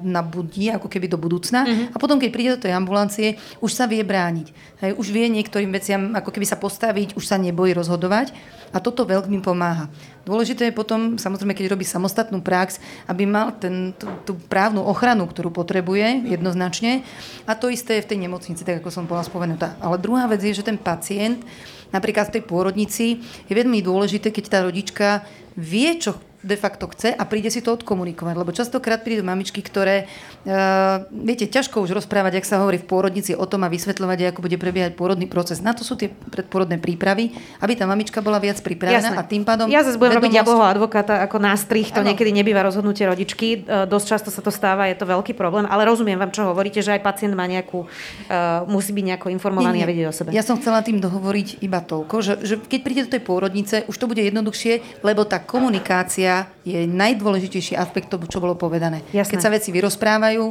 [0.03, 1.63] nabudí ako keby do budúcna.
[1.63, 1.95] Mm-hmm.
[1.95, 4.51] A potom, keď príde do tej ambulancie, už sa vie brániť.
[4.83, 8.35] Hej, už vie niektorým veciam ako keby sa postaviť, už sa nebojí rozhodovať.
[8.75, 9.84] A toto veľmi pomáha.
[10.25, 15.29] Dôležité je potom, samozrejme, keď robí samostatnú prax, aby mal ten, tú, tú právnu ochranu,
[15.29, 17.05] ktorú potrebuje jednoznačne.
[17.45, 19.77] A to isté je v tej nemocnici, tak ako som bola spomenutá.
[19.77, 21.45] Ale druhá vec je, že ten pacient
[21.93, 25.23] napríklad v tej pôrodnici je veľmi dôležité, keď tá rodička
[25.55, 28.35] vie, čo de facto chce a príde si to odkomunikovať.
[28.37, 30.05] Lebo častokrát prídu mamičky, ktoré,
[30.45, 34.45] uh, viete, ťažko už rozprávať, ak sa hovorí v pôrodnici o tom a vysvetľovať, ako
[34.45, 35.65] bude prebiehať pôrodný proces.
[35.65, 37.33] Na to sú tie predpôrodné prípravy,
[37.65, 39.17] aby tá mamička bola viac pripravená Jasné.
[39.17, 39.65] a tým pádom...
[39.65, 42.13] Ja zase budem robiť jablho advokáta ako nástrih, to ano.
[42.13, 43.65] niekedy nebýva rozhodnutie rodičky.
[43.65, 46.85] Uh, dosť často sa to stáva, je to veľký problém, ale rozumiem vám, čo hovoríte,
[46.85, 49.87] že aj pacient má nejakú, uh, musí byť nejako informovaný nie, nie.
[49.87, 50.29] a vedieť o sebe.
[50.29, 53.95] Ja som chcela tým dohovoriť iba toľko, že, že keď príde do tej pôrodnice, už
[53.97, 56.34] to bude jednoduchšie, lebo tá komunikácia
[56.67, 59.05] je najdôležitejší aspekt toho, čo bolo povedané.
[59.15, 59.37] Jasné.
[59.37, 60.43] Keď sa veci vyrozprávajú,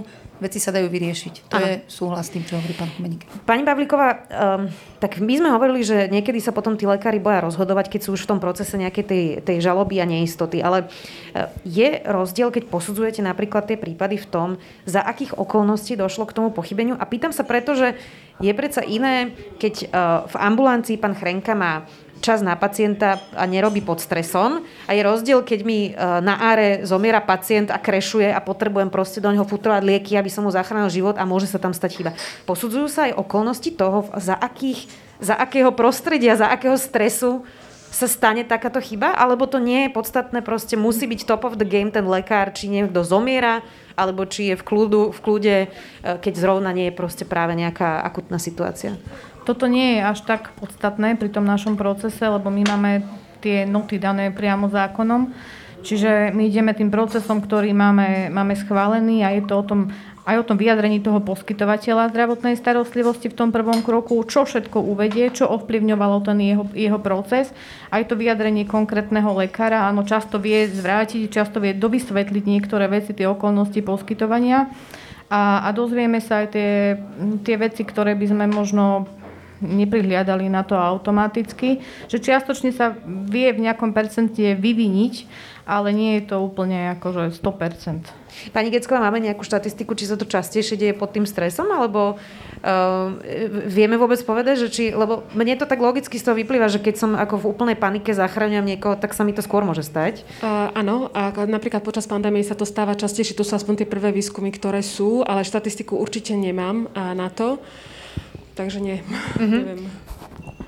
[0.43, 1.35] veci sa dajú vyriešiť.
[1.47, 1.66] To Áno.
[1.66, 3.22] je súhlas s tým, čo hovorí pán Kumeník.
[3.47, 4.66] Pani Pavlíková, um,
[4.99, 8.26] tak my sme hovorili, že niekedy sa potom tí lekári boja rozhodovať, keď sú už
[8.26, 10.59] v tom procese nejakej tej, tej žaloby a neistoty.
[10.59, 14.49] Ale uh, je rozdiel, keď posudzujete napríklad tie prípady v tom,
[14.85, 16.99] za akých okolností došlo k tomu pochybeniu.
[16.99, 17.95] A pýtam sa preto, že
[18.43, 19.30] je predsa iné,
[19.62, 19.89] keď uh,
[20.26, 21.87] v ambulancii pán Chrenka má
[22.25, 24.64] čas na pacienta a nerobí pod stresom.
[24.89, 29.20] A je rozdiel, keď mi e, na áre zomiera pacient a krešuje a potrebujem proste
[29.20, 32.11] do neho futrovať lieky, aby som mu zachránil život a môže sa tam stať chyba.
[32.49, 34.89] Posudzujú sa aj okolnosti toho, za, akých,
[35.20, 37.45] za akého prostredia, za akého stresu
[37.95, 41.68] sa stane takáto chyba, alebo to nie je podstatné, proste musí byť top of the
[41.68, 43.62] game ten lekár, či niekto zomiera,
[43.95, 45.68] alebo či je v, kľudu, v kľude, e,
[46.18, 48.99] keď zrovna nie je proste práve nejaká akutná situácia.
[49.45, 52.91] Toto nie je až tak podstatné pri tom našom procese, lebo my máme
[53.45, 55.37] tie noty dané priamo zákonom.
[55.85, 59.93] Čiže my ideme tým procesom, ktorý máme, máme schválený a je to o tom,
[60.25, 65.29] aj o tom vyjadrení toho poskytovateľa zdravotnej starostlivosti v tom prvom kroku, čo všetko uvedie,
[65.29, 67.53] čo ovplyvňovalo ten jeho, jeho proces.
[67.93, 73.29] Aj to vyjadrenie konkrétneho lekára, áno, často vie zvrátiť, často vie dovysvetliť niektoré veci, tie
[73.29, 74.73] okolnosti poskytovania.
[75.29, 76.97] A, a dozvieme sa aj tie,
[77.45, 79.05] tie veci, ktoré by sme možno
[79.65, 85.15] neprihliadali na to automaticky, že čiastočne sa vie v nejakom percente vyviniť,
[85.65, 88.25] ale nie je to úplne akože 100%.
[88.51, 93.15] Pani Gecková, máme nejakú štatistiku, či sa to častejšie deje pod tým stresom, alebo uh,
[93.71, 96.95] vieme vôbec povedať, že či, lebo mne to tak logicky z toho vyplýva, že keď
[96.99, 100.27] som ako v úplnej panike zachraňujem niekoho, tak sa mi to skôr môže stať.
[100.43, 104.11] Uh, áno, a napríklad počas pandémie sa to stáva častejšie, to sú aspoň tie prvé
[104.12, 107.62] výskumy, ktoré sú, ale štatistiku určite nemám uh, na to.
[108.55, 109.03] Takže nie,
[109.37, 109.63] mm-hmm.
[109.67, 109.91] neviem.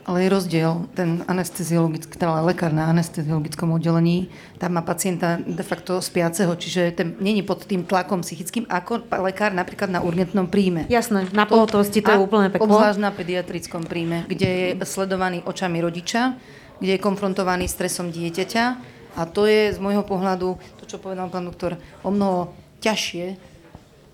[0.06, 5.98] Ale je rozdiel, ten anesteziologický, teda lekár na anesteziologickom oddelení, tam má pacienta de facto
[5.98, 10.86] spiaceho, čiže ten není pod tým tlakom psychickým, ako lekár napríklad na urgentnom príjme.
[10.86, 12.70] Jasné, na pohotovosti to je úplne peklo.
[12.70, 16.38] Obzvlášť na pediatrickom príjme, kde je sledovaný očami rodiča,
[16.78, 18.64] kde je konfrontovaný stresom dieťaťa
[19.18, 23.55] a to je z môjho pohľadu, to čo povedal pán doktor, o mnoho ťažšie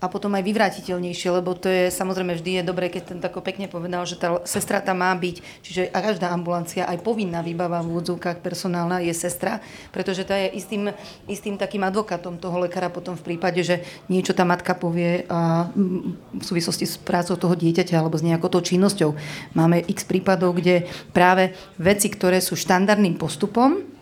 [0.03, 3.71] a potom aj vyvrátiteľnejšie, lebo to je samozrejme vždy je dobré, keď ten tako pekne
[3.71, 7.95] povedal, že tá sestra tam má byť, čiže a každá ambulancia, aj povinná výbava v
[7.95, 9.63] úvodzovkách personálna je sestra,
[9.95, 10.91] pretože tá je istým,
[11.31, 13.79] istým takým advokátom toho lekára potom v prípade, že
[14.11, 19.15] niečo tá matka povie a v súvislosti s prácou toho dieťaťa alebo s nejakou činnosťou.
[19.55, 20.83] Máme x prípadov, kde
[21.15, 23.92] práve veci, ktoré sú štandardným postupom,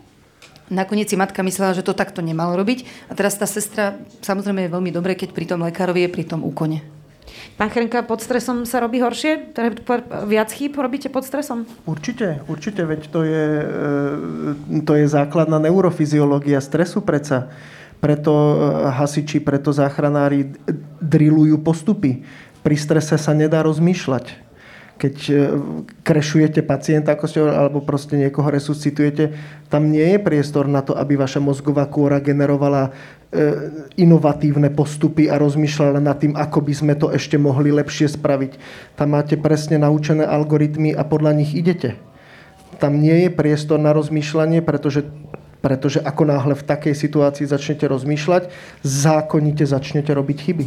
[0.72, 2.88] Nakoniec si matka myslela, že to takto nemalo robiť.
[3.06, 6.40] A teraz tá sestra, samozrejme je veľmi dobré, keď pri tom lekárovi je pri tom
[6.40, 6.80] úkone.
[7.60, 9.52] Pán Chrenka, pod stresom sa robí horšie?
[9.52, 9.68] Teda
[10.24, 11.68] viac chýb robíte pod stresom?
[11.84, 17.52] Určite, určite, veď to je, e, to je základná neurofyziológia stresu predsa.
[18.00, 18.54] Preto e,
[18.88, 20.56] hasiči, preto záchranári
[21.04, 22.24] drillujú postupy.
[22.64, 24.51] Pri strese sa nedá rozmýšľať
[25.00, 25.34] keď e,
[26.04, 29.34] krešujete pacienta, ako ste, alebo proste niekoho resuscitujete,
[29.72, 32.90] tam nie je priestor na to, aby vaša mozgová kôra generovala e,
[33.98, 38.52] inovatívne postupy a rozmýšľala nad tým, ako by sme to ešte mohli lepšie spraviť.
[38.94, 41.98] Tam máte presne naučené algoritmy a podľa nich idete.
[42.78, 45.06] Tam nie je priestor na rozmýšľanie, pretože
[45.62, 48.50] pretože ako náhle v takej situácii začnete rozmýšľať,
[48.82, 50.66] zákonite začnete robiť chyby.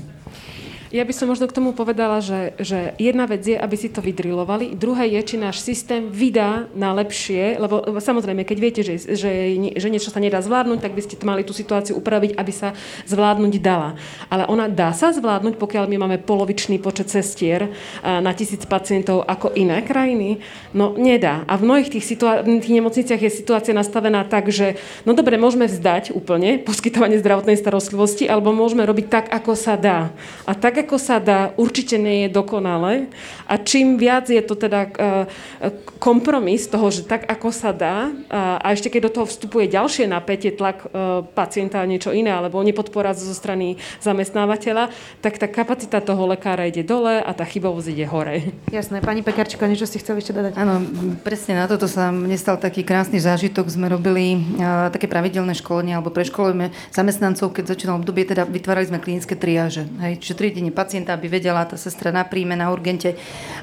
[0.95, 3.99] Ja by som možno k tomu povedala, že, že jedna vec je, aby si to
[3.99, 9.59] vydrilovali, druhé je, či náš systém vydá na lepšie, lebo samozrejme, keď viete, že, že,
[9.75, 12.71] že niečo sa nedá zvládnuť, tak by ste mali tú situáciu upraviť, aby sa
[13.11, 13.99] zvládnuť dala.
[14.31, 19.51] Ale ona dá sa zvládnuť, pokiaľ my máme polovičný počet cestier na tisíc pacientov ako
[19.51, 20.39] iné krajiny?
[20.71, 21.43] No nedá.
[21.51, 25.67] A v mnohých tých, situá- tých nemocniciach je situácia nastavená tak, že no dobre, môžeme
[25.67, 30.15] vzdať úplne poskytovanie zdravotnej starostlivosti, alebo môžeme robiť tak, ako sa dá.
[30.47, 33.09] A tak, ako sa dá, určite nie je dokonalé.
[33.49, 34.91] A čím viac je to teda e,
[35.97, 40.53] kompromis toho, že tak, ako sa dá, a ešte keď do toho vstupuje ďalšie napätie,
[40.53, 44.93] tlak e, pacienta a niečo iné, alebo nepodpora zo strany zamestnávateľa,
[45.25, 48.53] tak tá kapacita toho lekára ide dole a tá chybovosť ide hore.
[48.69, 49.01] Jasné.
[49.01, 50.53] Pani Pekarčka, niečo si chceli ešte dodať?
[50.59, 50.83] Áno,
[51.25, 53.65] presne na toto sa mne stal taký krásny zážitok.
[53.71, 58.99] Sme robili uh, také pravidelné školenie alebo preškolujeme zamestnancov, keď začínalo obdobie, teda vytvárali sme
[58.99, 59.87] klinické triáže.
[60.03, 63.15] Hej, čiže triedenie pacienta, aby vedela tá sestra na príjme, na urgente.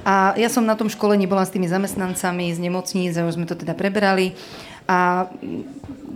[0.02, 3.54] A ja som na tom školení bola s tými zamestnancami z nemocníc, už sme to
[3.54, 4.32] teda prebrali.
[4.88, 5.28] A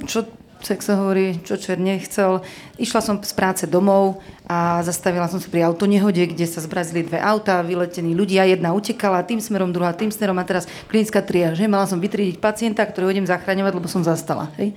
[0.09, 0.25] čo
[0.65, 2.41] tak sa hovorí, čo čer nechcel.
[2.81, 7.21] Išla som z práce domov a zastavila som sa pri autonehode, kde sa zbrazili dve
[7.21, 11.61] auta, vyletení ľudia, jedna utekala tým smerom, druhá tým smerom a teraz klinická triáž.
[11.69, 14.51] Mala som vytriediť pacienta, ktorého idem zachraňovať, lebo som zastala.
[14.57, 14.73] Hej.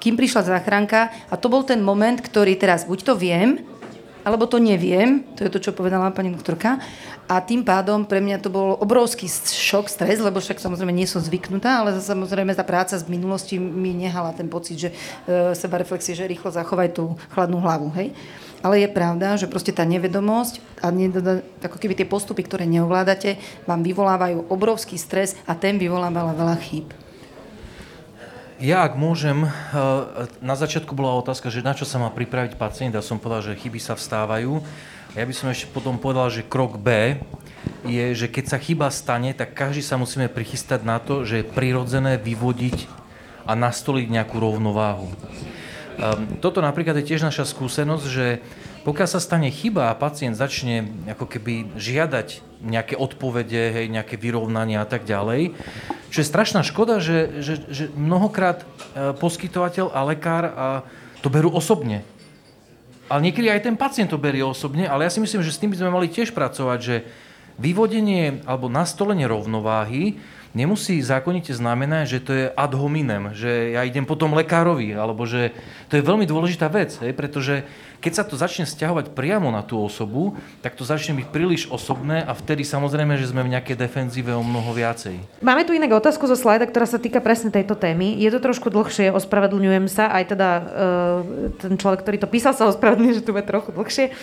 [0.00, 3.60] Kým prišla záchranka a to bol ten moment, ktorý teraz buď to viem,
[4.24, 6.80] alebo to neviem, to je to, čo povedala pani doktorka.
[7.30, 11.22] A tým pádom pre mňa to bol obrovský šok, stres, lebo však samozrejme nie som
[11.22, 16.18] zvyknutá, ale samozrejme tá práca z minulosti mi nehala ten pocit, že e, seba reflexie,
[16.18, 17.94] že rýchlo zachovaj tú chladnú hlavu.
[17.94, 18.10] Hej?
[18.60, 20.90] Ale je pravda, že proste tá nevedomosť a
[21.64, 26.90] ako keby tie postupy, ktoré neovládate, vám vyvolávajú obrovský stres a ten vyvoláva veľa chýb.
[28.60, 29.50] Ja, ak môžem, eh,
[30.44, 33.56] na začiatku bola otázka, že na čo sa má pripraviť pacient, ja som povedal, že
[33.56, 34.60] chyby sa vstávajú.
[35.16, 37.16] Ja by som ešte potom povedal, že krok B
[37.88, 41.50] je, že keď sa chyba stane, tak každý sa musíme prichystať na to, že je
[41.56, 42.84] prirodzené vyvodiť
[43.48, 45.08] a nastoliť nejakú rovnováhu.
[45.08, 48.44] Ehm, toto napríklad je tiež naša skúsenosť, že
[48.80, 54.84] pokiaľ sa stane chyba a pacient začne ako keby žiadať nejaké odpovede, hej, nejaké vyrovnania
[54.84, 55.56] a tak ďalej,
[56.12, 60.66] čo je strašná škoda, že, že, že mnohokrát e, poskytovateľ a lekár a
[61.24, 62.04] to berú osobne.
[63.10, 65.72] Ale niekedy aj ten pacient to berie osobne, ale ja si myslím, že s tým
[65.72, 66.96] by sme mali tiež pracovať, že
[67.60, 70.16] vyvodenie alebo nastolenie rovnováhy
[70.50, 75.54] nemusí zákonite znamenať, že to je ad hominem, že ja idem potom lekárovi, alebo že
[75.86, 77.62] to je veľmi dôležitá vec, hej, pretože
[78.00, 80.34] keď sa to začne stiahovať priamo na tú osobu,
[80.64, 84.40] tak to začne byť príliš osobné a vtedy samozrejme, že sme v nejakej defenzíve o
[84.40, 85.20] mnoho viacej.
[85.44, 88.16] Máme tu inak otázku zo slajda, ktorá sa týka presne tejto témy.
[88.16, 90.64] Je to trošku dlhšie, ospravedlňujem sa, aj teda uh,
[91.60, 94.16] ten človek, ktorý to písal, sa ospravedlňuje, že tu bude trochu dlhšie.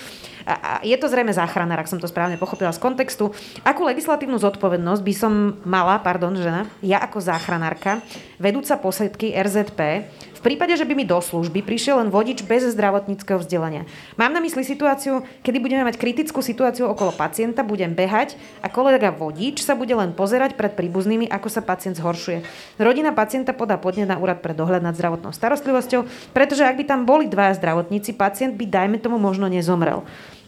[0.48, 3.36] A, je to zrejme záchranár, ak som to správne pochopila z kontextu.
[3.68, 8.00] Akú legislatívnu zodpovednosť by som mala, pardon, žena, ja ako záchranárka,
[8.40, 13.42] vedúca posedky RZP, v prípade, že by mi do služby prišiel len vodič bez zdravotníckého
[13.42, 13.90] vzdelania.
[14.22, 19.10] Mám na mysli situáciu, kedy budeme mať kritickú situáciu okolo pacienta, budem behať a kolega
[19.10, 22.46] vodič sa bude len pozerať pred príbuznými, ako sa pacient zhoršuje.
[22.78, 26.06] Rodina pacienta podá podnet na úrad pre dohľad nad zdravotnou starostlivosťou,
[26.38, 30.06] pretože ak by tam boli dvaja zdravotníci, pacient by, dajme tomu, možno nezomrel.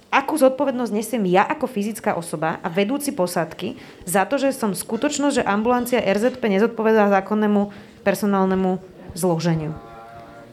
[0.09, 3.77] Akú zodpovednosť nesiem ja ako fyzická osoba a vedúci posádky
[4.09, 7.69] za to, že som skutočnosť, že ambulancia RZP nezodpovedá zákonnému
[8.01, 8.81] personálnemu
[9.13, 9.77] zloženiu.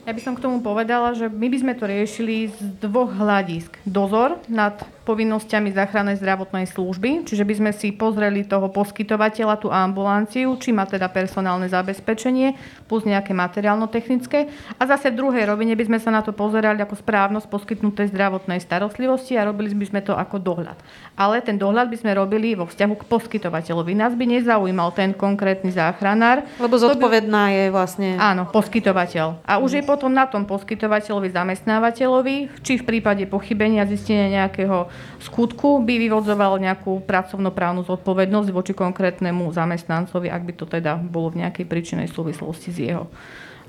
[0.05, 3.75] Ja by som k tomu povedala, že my by sme to riešili z dvoch hľadisk.
[3.89, 10.59] Dozor nad povinnosťami záchrannej zdravotnej služby, čiže by sme si pozreli toho poskytovateľa, tú ambulanciu,
[10.59, 12.59] či má teda personálne zabezpečenie,
[12.91, 14.51] plus nejaké materiálno-technické.
[14.77, 18.59] A zase v druhej rovine by sme sa na to pozerali ako správnosť poskytnutej zdravotnej
[18.59, 20.75] starostlivosti a robili by sme to ako dohľad.
[21.15, 23.95] Ale ten dohľad by sme robili vo vzťahu k poskytovateľovi.
[23.95, 26.43] Nás by nezaujímal ten konkrétny záchranár.
[26.59, 27.55] Lebo zodpovedná by...
[27.55, 28.09] je vlastne...
[28.19, 29.47] Áno, poskytovateľ.
[29.47, 32.37] A už je potom na tom poskytovateľovi, zamestnávateľovi,
[32.67, 34.89] či v prípade pochybenia zistenia nejakého
[35.21, 41.45] skutku by vyvodzoval nejakú pracovnoprávnu zodpovednosť voči konkrétnemu zamestnancovi, ak by to teda bolo v
[41.45, 43.05] nejakej príčinej súvislosti s jeho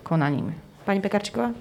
[0.05, 0.55] konaním.
[0.87, 1.51] Pani Pekarčíková?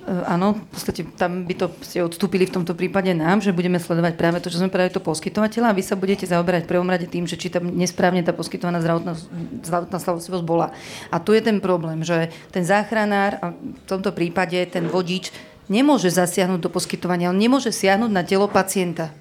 [0.00, 3.76] E, áno, v podstate tam by to ste odstúpili v tomto prípade nám, že budeme
[3.76, 7.04] sledovať práve to, čo sme práve to poskytovateľa a vy sa budete zaoberať prvom rade
[7.04, 9.12] tým, že či tam nesprávne tá poskytovaná zdravotná,
[9.60, 10.72] zdravotná starostlivosť bola.
[11.12, 15.28] A tu je ten problém, že ten záchranár a v tomto prípade ten vodič
[15.70, 19.14] nemôže zasiahnuť do poskytovania, on nemôže siahnuť na telo pacienta.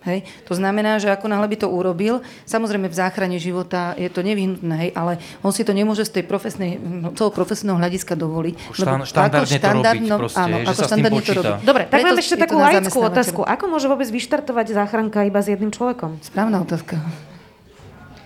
[0.00, 0.24] Hej.
[0.48, 4.74] To znamená, že ako náhle by to urobil, samozrejme v záchrane života je to nevyhnutné,
[4.88, 8.72] hej, ale on si to nemôže z tej profesnej, no, celého profesného hľadiska dovoliť.
[8.72, 11.52] Štán, štandardne to robiť proste, áno, že ako sa štandardne to robí.
[11.60, 13.40] Dobre, tak mám ešte takú laickú otázku.
[13.44, 16.16] Ako môže vôbec vyštartovať záchranka iba s jedným človekom?
[16.24, 16.96] Správna otázka.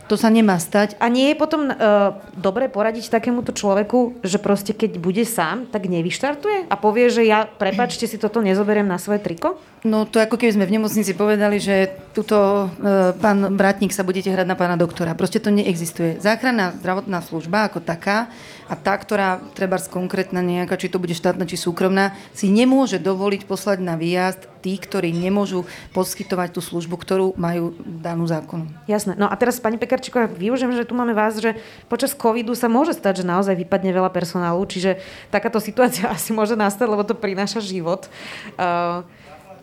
[0.08, 1.00] To sa nemá stať.
[1.00, 5.88] A nie je potom uh, dobre poradiť takémuto človeku, že proste keď bude sám, tak
[5.88, 9.56] nevyštartuje a povie, že ja, prepačte si toto nezoberiem na svoje triko?
[9.84, 14.32] No to ako keby sme v nemocnici povedali, že tuto e, pán Bratník sa budete
[14.32, 15.12] hrať na pána doktora.
[15.12, 16.16] Proste to neexistuje.
[16.24, 18.32] Záchranná zdravotná služba ako taká
[18.64, 23.44] a tá, ktorá treba konkrétna nejaká, či to bude štátna, či súkromná, si nemôže dovoliť
[23.44, 28.64] poslať na výjazd tí, ktorí nemôžu poskytovať tú službu, ktorú majú danú zákonu.
[28.88, 29.20] Jasné.
[29.20, 31.60] No a teraz, pani Pekarčíková, využijem, že tu máme vás, že
[31.92, 34.96] počas covidu sa môže stať, že naozaj vypadne veľa personálu, čiže
[35.28, 38.08] takáto situácia asi môže nastať, lebo to prináša život.
[38.56, 39.04] Uh,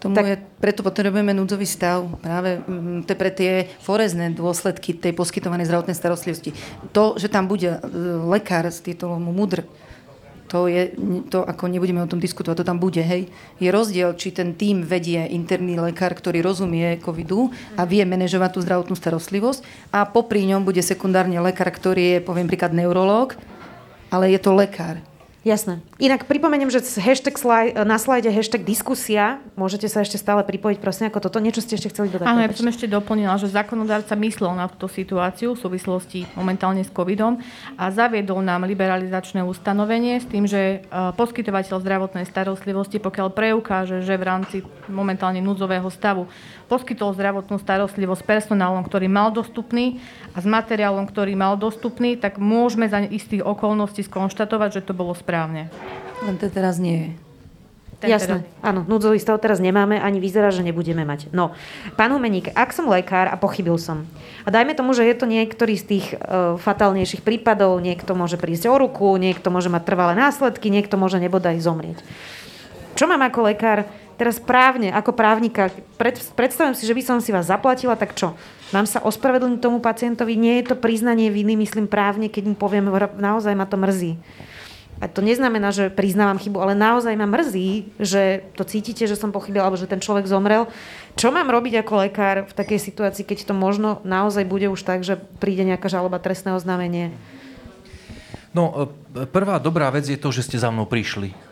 [0.01, 0.25] Tomu tak...
[0.25, 5.93] je, preto potrebujeme núdzový stav práve mm, te, pre tie forezné dôsledky tej poskytovanej zdravotnej
[5.93, 6.57] starostlivosti.
[6.89, 7.79] To, že tam bude e,
[8.25, 9.61] lekár s titulom mudr,
[10.51, 10.91] to je,
[11.31, 13.31] to ako nebudeme o tom diskutovať, to tam bude, hej.
[13.55, 18.59] Je rozdiel, či ten tým vedie interný lekár, ktorý rozumie covidu a vie manažovať tú
[18.59, 19.63] zdravotnú starostlivosť
[19.95, 23.39] a popri ňom bude sekundárne lekár, ktorý je, poviem príklad, neurológ,
[24.11, 24.99] ale je to lekár.
[25.41, 25.81] Jasné.
[25.97, 31.09] Inak pripomeniem, že hashtag slide, na slajde hashtag diskusia, môžete sa ešte stále pripojiť, prosím,
[31.09, 31.41] ako toto.
[31.41, 32.29] Niečo ste ešte chceli dodať?
[32.29, 36.85] Áno, ja by som ešte doplnila, že zákonodárca myslel na túto situáciu v súvislosti momentálne
[36.85, 37.41] s covidom
[37.73, 44.21] a zaviedol nám liberalizačné ustanovenie s tým, že e, poskytovateľ zdravotnej starostlivosti, pokiaľ preukáže, že
[44.21, 44.55] v rámci
[44.93, 46.29] momentálne núdzového stavu
[46.71, 49.99] poskytol zdravotnú starostlivosť personálom, ktorý mal dostupný
[50.31, 55.11] a s materiálom, ktorý mal dostupný, tak môžeme za istých okolností skonštatovať, že to bolo
[55.11, 55.67] správne.
[56.23, 57.11] Len to teraz nie je.
[58.01, 61.29] Jasné, áno, núdzový stav teraz nemáme, ani vyzerá, že nebudeme mať.
[61.29, 61.53] No,
[61.93, 64.09] pán Humeník, ak som lekár a pochybil som,
[64.41, 68.73] a dajme tomu, že je to niektorý z tých uh, fatálnejších prípadov, niekto môže prísť
[68.73, 72.01] o ruku, niekto môže mať trvalé následky, niekto môže nebodaj zomrieť.
[72.97, 73.85] Čo mám ako lekár
[74.21, 75.73] teraz právne, ako právnika?
[75.97, 78.37] Pred, predstavujem si, že by som si vás zaplatila, tak čo?
[78.69, 80.37] Mám sa ospravedlniť tomu pacientovi?
[80.37, 84.21] Nie je to priznanie viny, myslím právne, keď mu poviem, naozaj ma to mrzí.
[85.01, 89.33] A to neznamená, že priznávam chybu, ale naozaj ma mrzí, že to cítite, že som
[89.33, 90.69] pochybil, alebo že ten človek zomrel.
[91.17, 95.01] Čo mám robiť ako lekár v takej situácii, keď to možno naozaj bude už tak,
[95.01, 97.09] že príde nejaká žaloba trestného znamenie?
[98.53, 101.50] No, e, prvá dobrá vec je to, že ste za mnou prišli.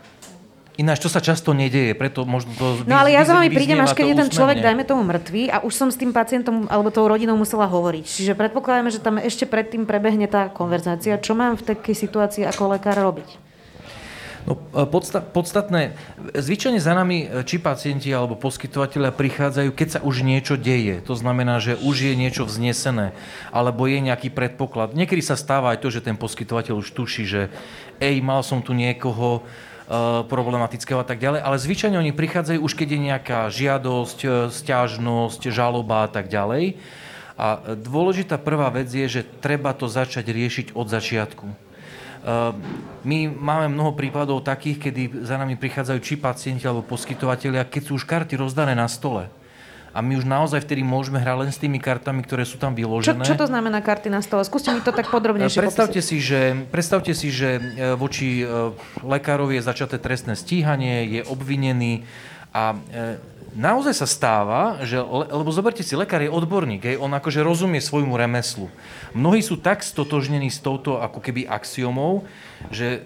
[0.78, 2.66] Ináč, to sa často nedieje, preto možno to...
[2.86, 5.56] No ale ja za vami prídem, až keď je ten človek, dajme tomu mŕtvý a
[5.66, 8.06] už som s tým pacientom alebo tou rodinou musela hovoriť.
[8.06, 11.20] Čiže predpokladáme, že tam ešte predtým prebehne tá konverzácia.
[11.20, 13.50] Čo mám v takej situácii ako lekár robiť?
[14.48, 15.92] No, e, podsta- podstatné,
[16.32, 21.04] zvyčajne za nami e, či pacienti alebo poskytovateľia prichádzajú, keď sa už niečo deje.
[21.04, 23.12] To znamená, že už je niečo vznesené,
[23.52, 24.96] alebo je nejaký predpoklad.
[24.96, 27.42] Niekedy sa stáva aj to, že ten poskytovateľ už tuší, že
[28.00, 29.44] ej, mal som tu niekoho,
[30.30, 35.50] problematického a tak ďalej, ale zvyčajne oni prichádzajú už keď je nejaká žiadosť, eh, stiažnosť,
[35.50, 36.78] žaloba a tak ďalej.
[37.40, 41.46] A dôležitá prvá vec je, že treba to začať riešiť od začiatku.
[41.50, 41.56] Eh,
[43.02, 47.98] my máme mnoho prípadov takých, kedy za nami prichádzajú či pacienti alebo poskytovateľia, keď sú
[47.98, 49.26] už karty rozdané na stole
[49.90, 53.26] a my už naozaj vtedy môžeme hrať len s tými kartami, ktoré sú tam vyložené.
[53.26, 54.46] Čo, čo to znamená karty na stole?
[54.46, 57.60] Skúste mi to tak podrobnejšie predstavte si, že, predstavte si, že e,
[57.98, 58.70] voči e,
[59.02, 62.06] lekárovi je začaté trestné stíhanie, je obvinený
[62.54, 63.18] a e,
[63.54, 68.14] naozaj sa stáva, že, lebo zoberte si, lekár je odborník, hej, on akože rozumie svojmu
[68.14, 68.70] remeslu.
[69.14, 72.26] Mnohí sú tak stotožnení s touto ako keby axiomou,
[72.70, 73.02] že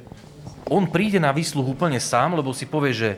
[0.68, 3.10] on príde na výsluh úplne sám, lebo si povie, že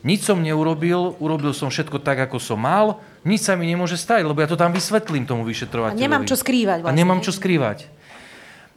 [0.00, 4.24] nič som neurobil, urobil som všetko tak, ako som mal, nič sa mi nemôže stať,
[4.24, 6.00] lebo ja to tam vysvetlím tomu vyšetrovateľovi.
[6.00, 6.96] A nemám čo skrývať vlastne.
[6.96, 8.00] A nemám čo skrývať.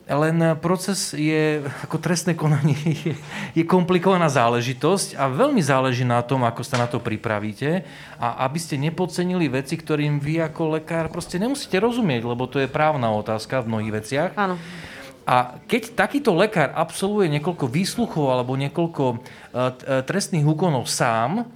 [0.03, 2.75] Len eh, proces je, ako trestné konanie,
[3.07, 3.13] je,
[3.55, 7.87] je komplikovaná záležitosť a veľmi záleží na tom, ako sa na to pripravíte
[8.19, 12.67] a aby ste nepodcenili veci, ktorým vy ako lekár proste nemusíte rozumieť, lebo to je
[12.67, 14.31] právna otázka v mnohých veciach.
[14.35, 14.59] Áno.
[15.23, 21.47] A keď takýto lekár absolvuje niekoľko výsluchov alebo niekoľko uh, trestných úkonov sám,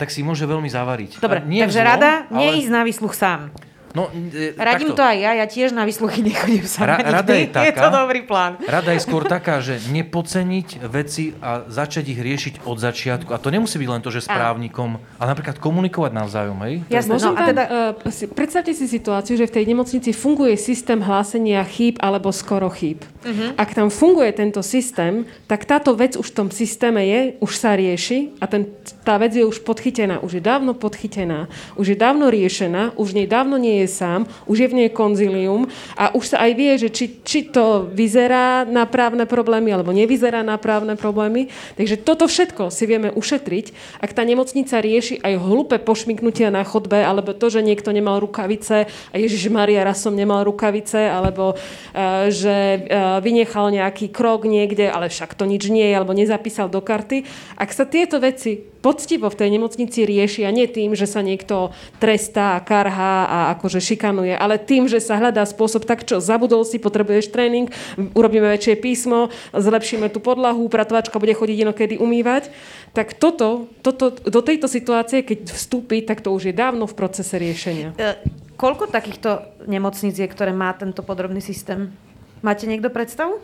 [0.00, 1.20] tak si môže veľmi zavariť.
[1.20, 3.52] Dobre, takže rada, neísť na výsluch sám.
[3.90, 5.02] No, e, Radím takto.
[5.02, 7.88] to aj ja, ja tiež na vysluchy nechodím sama Ra- rada je, taká, je to
[7.90, 8.52] dobrý plán.
[8.62, 13.34] Rada je skôr taká, že nepoceniť veci a začať ich riešiť od začiatku.
[13.34, 16.58] A to nemusí byť len to, že s právnikom, ale napríklad komunikovať navzájom.
[16.62, 16.74] Hej?
[16.86, 17.62] Jasne, no, a teda...
[17.66, 23.02] uh, predstavte si situáciu, že v tej nemocnici funguje systém hlásenia chýb alebo skoro chýb.
[23.20, 23.52] Uh-huh.
[23.58, 27.74] Ak tam funguje tento systém, tak táto vec už v tom systéme je, už sa
[27.74, 28.70] rieši a ten,
[29.02, 33.28] tá vec je už podchytená, už je dávno podchytená, už je dávno riešená, už nej
[33.28, 36.88] dávno nie je sám, už je v nej konzilium a už sa aj vie, že
[36.88, 41.52] či, či to vyzerá na právne problémy alebo nevyzerá na právne problémy.
[41.76, 46.96] Takže toto všetko si vieme ušetriť, ak tá nemocnica rieši aj hlúpe pošmiknutia na chodbe,
[47.00, 52.30] alebo to, že niekto nemal rukavice a Ježiš Maria, raz som nemal rukavice, alebo uh,
[52.30, 56.80] že uh, vynechal nejaký krok niekde, ale však to nič nie je, alebo nezapísal do
[56.80, 57.26] karty.
[57.58, 61.72] Ak sa tieto veci poctivo v tej nemocnici rieši a nie tým, že sa niekto
[62.00, 66.64] trestá a karhá a akože šikanuje, ale tým, že sa hľadá spôsob tak, čo zabudol
[66.64, 67.68] si, potrebuješ tréning,
[68.16, 72.48] urobíme väčšie písmo, zlepšíme tú podlahu, pratovačka bude chodiť inokedy umývať,
[72.96, 77.38] tak toto, toto, do tejto situácie, keď vstúpi, tak to už je dávno v procese
[77.38, 77.94] riešenia.
[77.94, 78.18] E,
[78.58, 81.92] koľko takýchto nemocníc je, ktoré má tento podrobný systém?
[82.40, 83.38] Máte niekto predstavu?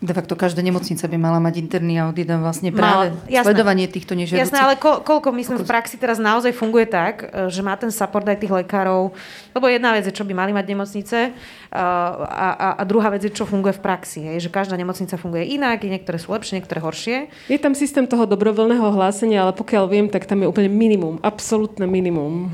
[0.00, 4.16] De facto každá nemocnica by mala mať interný audit a vlastne práve no, sledovanie týchto
[4.16, 4.48] nežiaducich.
[4.48, 7.92] Jasné, ale ko, koľko myslím v praxi teraz naozaj funguje tak, e, že má ten
[7.92, 9.12] support aj tých lekárov,
[9.52, 11.30] lebo jedna vec je, čo by mali mať nemocnice e,
[11.76, 14.24] a, a, a druhá vec je, čo funguje v praxi.
[14.24, 17.28] Je, že každá nemocnica funguje inak, niektoré sú lepšie, niektoré horšie.
[17.52, 21.84] Je tam systém toho dobrovoľného hlásenia, ale pokiaľ viem, tak tam je úplne minimum, absolútne
[21.84, 22.48] minimum.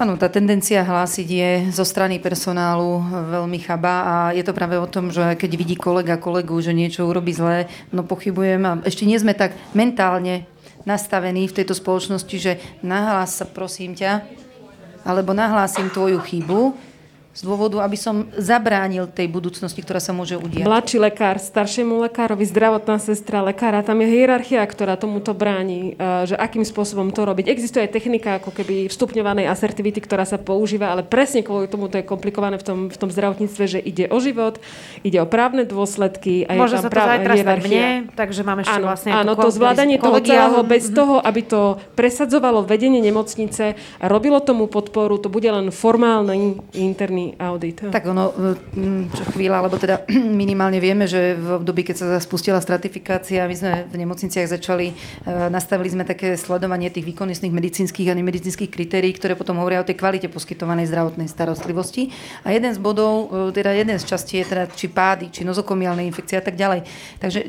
[0.00, 4.88] Áno, tá tendencia hlásiť je zo strany personálu veľmi chaba a je to práve o
[4.88, 9.20] tom, že keď vidí kolega kolegu, že niečo urobí zlé, no pochybujem a ešte nie
[9.20, 10.48] sme tak mentálne
[10.88, 14.24] nastavení v tejto spoločnosti, že nahlás sa prosím ťa,
[15.04, 16.72] alebo nahlásim tvoju chybu,
[17.32, 20.68] z dôvodu, aby som zabránil tej budúcnosti, ktorá sa môže udiať.
[20.68, 26.36] Mladší lekár, staršiemu lekárovi, zdravotná sestra lekára, tam je hierarchia, ktorá tomuto bráni, e, že
[26.36, 27.48] akým spôsobom to robiť.
[27.48, 31.96] Existuje aj technika ako keby vstupňovanej asertivity, ktorá sa používa, ale presne kvôli tomu to
[31.96, 34.60] je komplikované v tom, v tom zdravotníctve, že ide o život,
[35.00, 38.76] ide o právne dôsledky a Môže je tam sa to zajtra mne, takže máme ešte
[38.76, 40.94] Áno, vlastne áno to zvládanie toho celého bez Mhm.
[40.94, 47.21] toho, aby to presadzovalo vedenie nemocnice a robilo tomu podporu, to bude len formálny interný
[47.38, 47.78] audit.
[47.88, 50.06] Tak ono, mm, čo chvíľa, lebo teda
[50.42, 54.94] minimálne vieme, že v období, keď sa spustila stratifikácia, my sme v nemocniciach začali, e,
[55.48, 59.98] nastavili sme také sledovanie tých výkonnostných medicínskych a nemedicínskych kritérií, ktoré potom hovoria o tej
[59.98, 62.10] kvalite poskytovanej zdravotnej starostlivosti.
[62.42, 66.02] A jeden z bodov, e, teda jeden z častí je teda či pády, či nozokomiálne
[66.02, 66.84] infekcie a tak ďalej.
[67.22, 67.40] Takže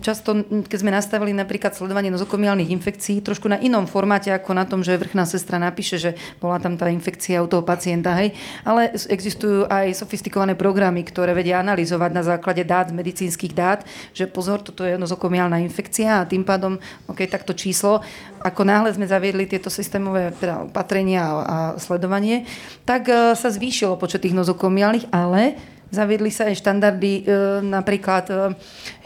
[0.00, 4.80] často, keď sme nastavili napríklad sledovanie nozokomiálnych infekcií, trošku na inom formáte ako na tom,
[4.84, 8.36] že vrchná sestra napíše, že bola tam tá infekcia u toho pacienta, hej.
[8.62, 13.80] Ale existujú aj sofistikované programy, ktoré vedia analyzovať na základe dát, medicínskych dát,
[14.12, 16.76] že pozor, toto je nozokomiálna infekcia a tým pádom,
[17.08, 18.04] ok, takto číslo,
[18.44, 21.34] ako náhle sme zaviedli tieto systémové teda, opatrenia a,
[21.80, 22.44] sledovanie,
[22.84, 25.56] tak e, sa zvýšilo počet tých nozokomiálnych, ale
[25.86, 28.34] Zaviedli sa aj štandardy e, napríklad e,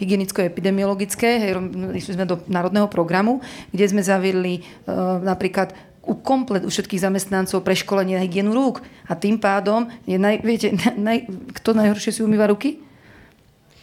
[0.01, 1.53] hygienicko-epidemiologické,
[1.93, 4.65] išli sme do národného programu, kde sme zaviedli
[5.21, 8.81] napríklad u komplet u všetkých zamestnancov preškolenie na hygienu rúk.
[9.07, 11.29] A tým pádom, je naj, viete, naj,
[11.61, 12.81] kto najhoršie si umýva ruky?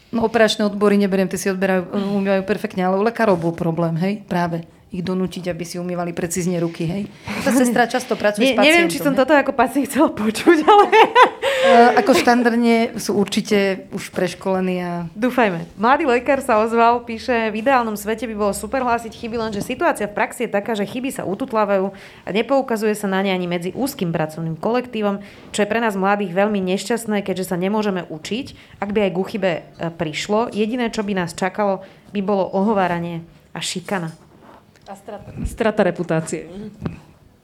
[0.07, 4.23] No operačné odbory, neberiem, tie si odberajú, umývajú perfektne, ale u lekárov bol problém, hej,
[4.23, 7.03] práve ich donútiť, aby si umývali precízne ruky, hej.
[7.43, 8.67] Tá sestra často pracuje Ne, s pacientom.
[8.71, 9.19] neviem, či som hej.
[9.19, 10.83] toto ako pacient chcela počuť, ale
[11.57, 15.65] E, Ako štandardne sú určite už preškolení a dúfajme.
[15.75, 20.05] Mladý lekár sa ozval, píše, v ideálnom svete by bolo super hlásiť chyby, lenže situácia
[20.05, 21.91] v praxi je taká, že chyby sa ututlávajú
[22.23, 25.19] a nepoukazuje sa na ne ani medzi úzkým pracovným kolektívom,
[25.49, 28.77] čo je pre nás mladých veľmi nešťastné, keďže sa nemôžeme učiť.
[28.77, 29.61] Ak by aj ku chybe e,
[29.91, 31.81] prišlo, jediné, čo by nás čakalo,
[32.13, 34.26] by bolo ohováranie a šikana.
[34.87, 36.47] A strata, strata reputácie.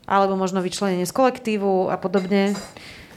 [0.07, 2.55] Alebo možno vyčlenenie z kolektívu a podobne.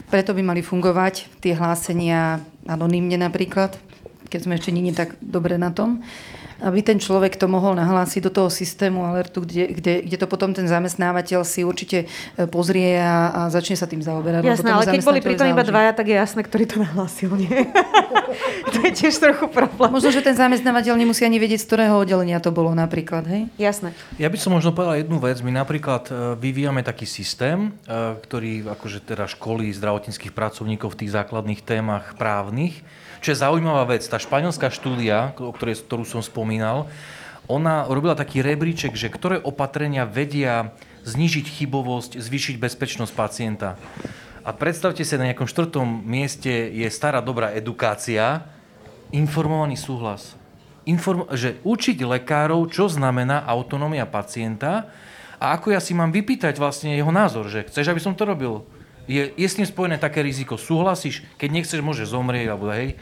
[0.07, 3.75] preto by mali fungovať tie hlásenia anonymne napríklad,
[4.31, 6.03] keď sme ešte nie tak dobre na tom,
[6.63, 10.55] aby ten človek to mohol nahlásiť do toho systému alertu, kde, kde, kde to potom
[10.55, 14.41] ten zamestnávateľ si určite e, pozrie a, a začne sa tým zaoberať.
[14.45, 17.31] Jasné, ale keď boli zamestnateľovi pri tom iba dvaja, tak je jasné, ktorý to nahlásil,
[17.35, 17.49] nie?
[18.73, 19.89] to je tiež trochu problém.
[19.91, 23.49] Možno, že ten zamestnávateľ nemusí ani vedieť, z ktorého oddelenia to bolo napríklad, hej?
[23.57, 23.93] Jasné.
[24.21, 25.37] Ja by som možno povedal jednu vec.
[25.41, 31.11] My napríklad e, vyvíjame taký systém, e, ktorý akože teda školí zdravotníckých pracovníkov v tých
[31.13, 32.81] základných témach právnych,
[33.21, 34.05] čo je zaujímavá vec.
[34.05, 36.89] Tá španielská štúdia, o ktorej, ktorú som spomínal,
[37.47, 40.75] ona robila taký rebríček, že ktoré opatrenia vedia
[41.07, 43.79] znižiť chybovosť, zvýšiť bezpečnosť pacienta.
[44.43, 48.43] A predstavte si, na nejakom štvrtom mieste je stará dobrá edukácia,
[49.11, 50.35] informovaný súhlas.
[50.87, 54.87] Inform- že učiť lekárov, čo znamená autonómia pacienta
[55.35, 58.63] a ako ja si mám vypýtať vlastne jeho názor, že chceš, aby som to robil.
[59.07, 60.59] Je, je s tým spojené také riziko.
[60.59, 61.23] Súhlasíš?
[61.39, 62.99] Keď nechceš, môžeš zomrieť, alebo hej.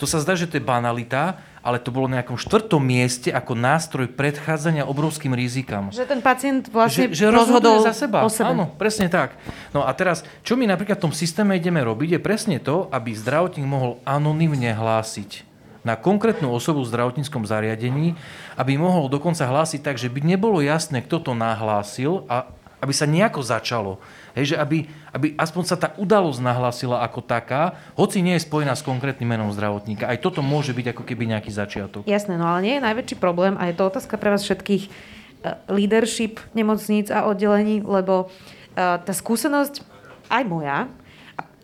[0.00, 3.54] To sa zdá, že to je banalita, ale to bolo na nejakom štvrtom mieste ako
[3.54, 5.94] nástroj predchádzania obrovským rizikám.
[5.94, 8.26] Že ten pacient vlastne že, že rozhodol za seba.
[8.26, 8.50] o sebe.
[8.52, 9.38] Áno, presne tak.
[9.70, 13.14] No a teraz, čo my napríklad v tom systéme ideme robiť, je presne to, aby
[13.14, 15.46] zdravotník mohol anonymne hlásiť
[15.86, 18.16] na konkrétnu osobu v zdravotníckom zariadení,
[18.56, 22.50] aby mohol dokonca hlásiť tak, že by nebolo jasné, kto to nahlásil a
[22.84, 23.92] aby sa nejako začalo.
[24.34, 28.74] Hej, že aby, aby aspoň sa tá udalosť nahlásila ako taká, hoci nie je spojená
[28.74, 30.10] s konkrétnym menom zdravotníka.
[30.10, 32.02] Aj toto môže byť ako keby nejaký začiatok.
[32.02, 35.54] Jasné, no ale nie je najväčší problém a je to otázka pre vás všetkých eh,
[35.70, 38.26] leadership nemocníc a oddelení, lebo
[38.74, 39.86] eh, tá skúsenosť,
[40.34, 40.90] aj moja,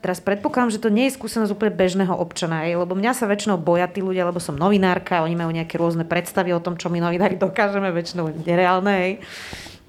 [0.00, 3.60] teraz predpokladám, že to nie je skúsenosť úplne bežného občana, aj, lebo mňa sa väčšinou
[3.60, 6.98] boja tí ľudia, lebo som novinárka, oni majú nejaké rôzne predstavy o tom, čo my
[7.04, 9.12] novinári dokážeme, väčšinou nereálne, hej.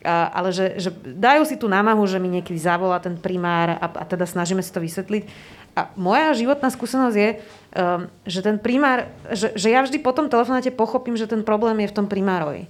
[0.07, 4.03] Ale že, že dajú si tú námahu, že mi niekedy zavolá ten primár a, a
[4.05, 5.23] teda snažíme si to vysvetliť.
[5.71, 10.27] A moja životná skúsenosť je, um, že ten primár, že, že ja vždy po tom
[10.27, 12.67] telefonáte pochopím, že ten problém je v tom primárovi.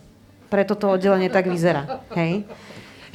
[0.52, 2.04] Preto to oddelenie tak vyzerá.
[2.14, 2.46] Hej?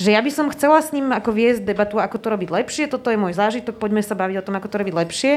[0.01, 3.12] Že ja by som chcela s ním ako viesť debatu, ako to robiť lepšie, toto
[3.12, 5.33] je môj zážitok, poďme sa baviť o tom, ako to robiť lepšie.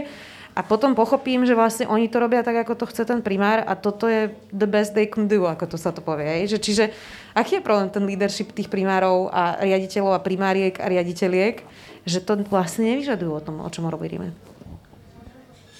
[0.60, 3.80] A potom pochopím, že vlastne oni to robia tak, ako to chce ten primár a
[3.80, 6.44] toto je the best they can do, ako to sa to povie.
[6.52, 6.84] Že, čiže
[7.32, 11.64] aký je problém ten leadership tých primárov a riaditeľov a primáriek a riaditeľiek,
[12.04, 14.36] že to vlastne nevyžadujú o tom, o čom hovoríme.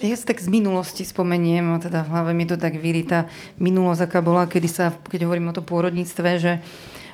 [0.00, 3.28] Ja si tak z minulosti spomeniem, a teda v hlave mi to tak vyrita
[3.60, 6.64] minulosť, aká bola, kedy sa, keď hovorím o tom pôrodníctve, že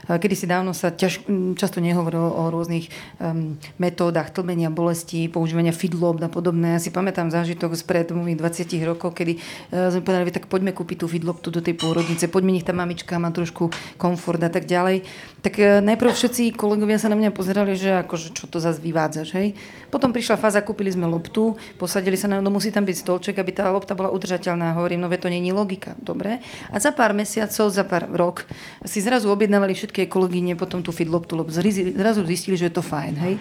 [0.06, 1.26] Kedy si dávno sa ťaž,
[1.58, 2.86] často nehovorilo o rôznych
[3.18, 6.78] um, metódach tlmenia bolesti, používania fidlob a podobné.
[6.78, 11.02] Ja si pamätám zážitok spred mojich 20 rokov, kedy uh, sme povedali, tak poďme kúpiť
[11.02, 11.06] tú
[11.42, 15.02] tu do tej pôrodnice, poďme nech tá mamička má trošku komfort a tak ďalej.
[15.42, 19.28] Tak uh, najprv všetci kolegovia sa na mňa pozerali, že akože čo to zase vyvádzaš,
[19.34, 19.58] hej.
[19.90, 23.50] Potom prišla fáza, kúpili sme loptu, posadili sa na no musí tam byť stolček, aby
[23.50, 24.78] tá lopta bola udržateľná.
[24.78, 25.96] Hovorím, no to není logika.
[25.98, 26.38] Dobre.
[26.70, 28.44] A za pár mesiacov, za pár rok
[28.84, 32.84] si zrazu objednávali všetky všetky kolegyne potom tú fidloptu, lebo zrazu zistili, že je to
[32.84, 33.34] fajn, hej.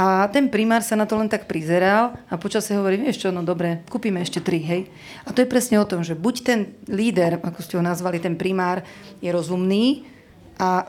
[0.00, 3.44] A ten primár sa na to len tak prizeral a počasie hovorí, vieš čo, no
[3.44, 4.88] dobre, kúpime ešte tri, hej.
[5.28, 8.40] A to je presne o tom, že buď ten líder, ako ste ho nazvali, ten
[8.40, 8.80] primár,
[9.20, 10.08] je rozumný,
[10.62, 10.84] a e,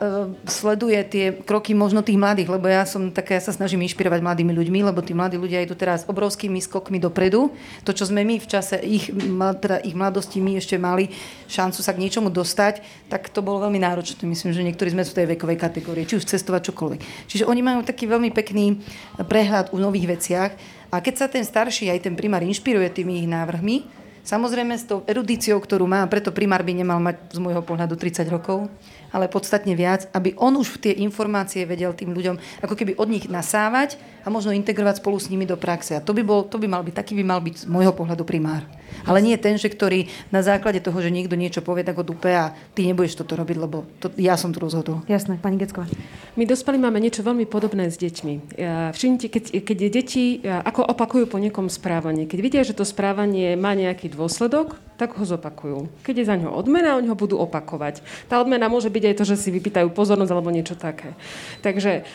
[0.46, 4.54] sleduje tie kroky možno tých mladých, lebo ja som také, ja sa snažím inšpirovať mladými
[4.54, 7.50] ľuďmi, lebo tí mladí ľudia idú teraz obrovskými skokmi dopredu.
[7.82, 9.10] To, čo sme my v čase ich,
[9.58, 11.10] teda ich mladosti my ešte mali
[11.50, 14.22] šancu sa k niečomu dostať, tak to bolo veľmi náročné.
[14.22, 17.00] Myslím, že niektorí sme v tej vekovej kategórii, či už cestovať čokoľvek.
[17.26, 18.78] Čiže oni majú taký veľmi pekný
[19.26, 20.50] prehľad u nových veciach
[20.94, 25.04] a keď sa ten starší, aj ten primár inšpiruje tými ich návrhmi, Samozrejme s tou
[25.04, 28.72] erudíciou, ktorú má, preto primár by nemal mať z môjho pohľadu 30 rokov,
[29.14, 32.34] ale podstatne viac, aby on už tie informácie vedel tým ľuďom
[32.66, 33.94] ako keby od nich nasávať
[34.26, 35.94] a možno integrovať spolu s nimi do praxe.
[35.94, 38.26] A to by, bol, to by mal byť, taký by mal byť z môjho pohľadu
[38.26, 38.66] primár.
[39.02, 42.30] Ale nie ten, že ktorý na základe toho, že niekto niečo povie, tak ho dupe
[42.30, 45.02] a ty nebudeš toto robiť, lebo to, ja som tu rozhodol.
[45.10, 45.90] Jasné, pani Gecková.
[46.38, 48.56] My dospali máme niečo veľmi podobné s deťmi.
[48.96, 52.26] Všimnite, keď, keď deti ako opakujú po niekom správanie.
[52.26, 55.90] Keď vidia, že to správanie má nejaký dôsledok, tak ho zopakujú.
[56.06, 58.02] Keď je za ňo odmena, oni ho budú opakovať.
[58.30, 61.18] Tá odmena môže byť aj to, že si vypýtajú pozornosť alebo niečo také.
[61.66, 62.06] Takže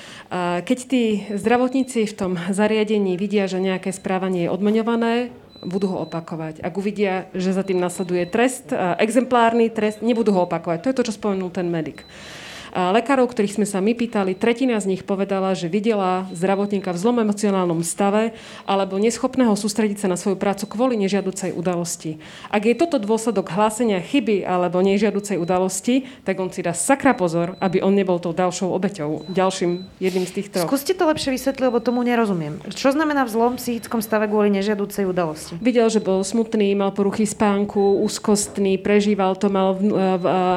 [0.63, 5.31] keď tí zdravotníci v tom zariadení vidia, že nejaké správanie je odmenované,
[5.63, 6.63] budú ho opakovať.
[6.63, 10.83] Ak uvidia, že za tým nasleduje trest, exemplárny trest, nebudú ho opakovať.
[10.83, 12.07] To je to, čo spomenul ten medic.
[12.75, 17.17] Lekárov, ktorých sme sa my pýtali, tretina z nich povedala, že videla zdravotníka v zlom
[17.25, 18.37] emocionálnom stave
[18.69, 22.21] alebo neschopného sústrediť sa na svoju prácu kvôli nežiaducej udalosti.
[22.53, 27.57] Ak je toto dôsledok hlásenia chyby alebo nežiaducej udalosti, tak on si dá sakra pozor,
[27.57, 30.57] aby on nebol tou ďalšou obeťou, ďalším jedným z týchto.
[30.69, 32.61] Skúste to lepšie vysvetliť, lebo tomu nerozumiem.
[32.69, 35.57] Čo znamená v zlom psychickom stave kvôli nežiaducej udalosti?
[35.57, 39.73] Videl, že bol smutný, mal poruchy spánku, úzkostný, prežíval to, mal,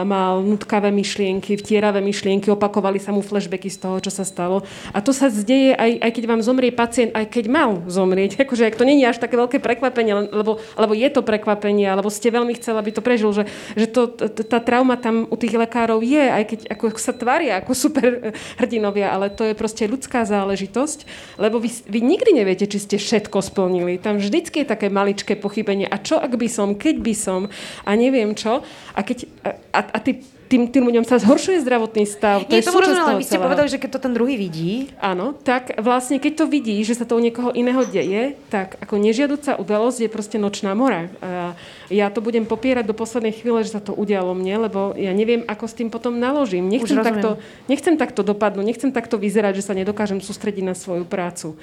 [0.05, 4.67] mal nutkavé myšlienky, vtieravé myšlienky, opakovali sa mu flashbacky z toho, čo sa stalo.
[4.91, 8.37] A to sa zdeje aj, aj keď vám zomrie pacient, aj keď mal zomrieť.
[8.45, 12.35] Akože ak to není až také veľké prekvapenie, lebo, lebo je to prekvapenie, alebo ste
[12.35, 13.47] veľmi chceli, aby to prežil, že,
[13.79, 17.73] že to, tá trauma tam u tých lekárov je, aj keď ako sa tvária ako
[17.89, 21.07] super hrdinovia, ale to je proste ľudská záležitosť,
[21.39, 24.03] lebo vy, vy nikdy neviete, či ste všetko splnili.
[24.03, 25.87] Tam vždycky je také maličké pochybenie.
[25.87, 27.41] A čo ak by som, keď by som
[27.87, 28.63] a neviem čo.
[28.93, 29.29] A, keď,
[29.73, 30.23] a, a ty
[30.53, 32.45] tým, tým ľuďom sa zhoršuje zdravotný stav.
[32.45, 34.93] To Nie, je tomu rozumiem, ale vy ste povedali, že keď to ten druhý vidí.
[35.01, 39.01] Áno, tak vlastne keď to vidí, že sa to u niekoho iného deje, tak ako
[39.01, 41.09] nežiaduca udalosť je proste nočná mora.
[41.25, 41.57] A
[41.89, 45.41] ja to budem popierať do poslednej chvíle, že sa to udialo mne, lebo ja neviem,
[45.49, 46.69] ako s tým potom naložím.
[46.69, 47.41] Nechcem, takto,
[47.73, 51.57] nechcem takto dopadnúť, nechcem takto vyzerať, že sa nedokážem sústrediť na svoju prácu.